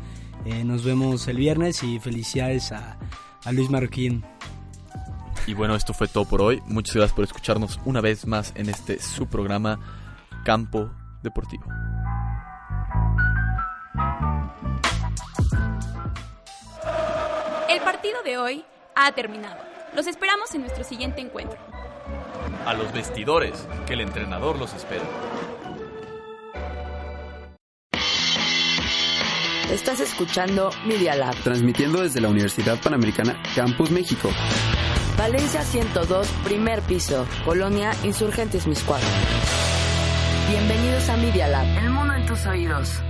Eh, 0.46 0.64
nos 0.64 0.84
vemos 0.84 1.28
el 1.28 1.38
viernes 1.38 1.84
y 1.84 2.00
felicidades 2.00 2.72
a, 2.72 2.98
a 3.46 3.52
Luis 3.52 3.70
Marroquín. 3.70 4.26
Y 5.46 5.54
bueno, 5.54 5.76
esto 5.76 5.94
fue 5.94 6.08
todo 6.08 6.26
por 6.26 6.42
hoy. 6.42 6.62
Muchas 6.66 6.96
gracias 6.96 7.16
por 7.16 7.26
escucharnos 7.26 7.80
una 7.86 8.02
vez 8.02 8.26
más 8.26 8.54
en 8.56 8.70
este 8.70 9.00
su 9.00 9.28
programa 9.28 9.80
Campo 10.44 10.90
Deportivo. 11.22 11.66
El 17.70 17.80
partido 17.82 18.22
de 18.24 18.38
hoy 18.38 18.66
ha 18.96 19.12
terminado. 19.12 19.58
Los 19.96 20.08
esperamos 20.08 20.54
en 20.56 20.62
nuestro 20.62 20.84
siguiente 20.84 21.22
encuentro 21.22 21.58
a 22.66 22.74
los 22.74 22.92
vestidores, 22.94 23.68
que 23.86 23.94
el 23.94 24.02
entrenador 24.02 24.58
los 24.58 24.74
espera. 24.74 25.04
Estás 29.72 30.00
escuchando 30.00 30.70
Media 30.86 31.16
Lab. 31.16 31.36
Transmitiendo 31.44 32.02
desde 32.02 32.22
la 32.22 32.30
Universidad 32.30 32.80
Panamericana 32.82 33.42
Campus 33.56 33.92
México. 33.92 34.30
Valencia 35.24 35.64
102, 35.64 36.28
primer 36.44 36.82
piso. 36.82 37.26
Colonia 37.46 37.94
Insurgentes 38.04 38.68
Miscuadro. 38.68 39.08
Bienvenidos 40.50 41.08
a 41.08 41.16
Media 41.16 41.48
Lab. 41.48 41.66
El 41.78 41.92
mundo 41.92 42.14
en 42.14 42.26
tus 42.26 42.46
oídos. 42.46 43.02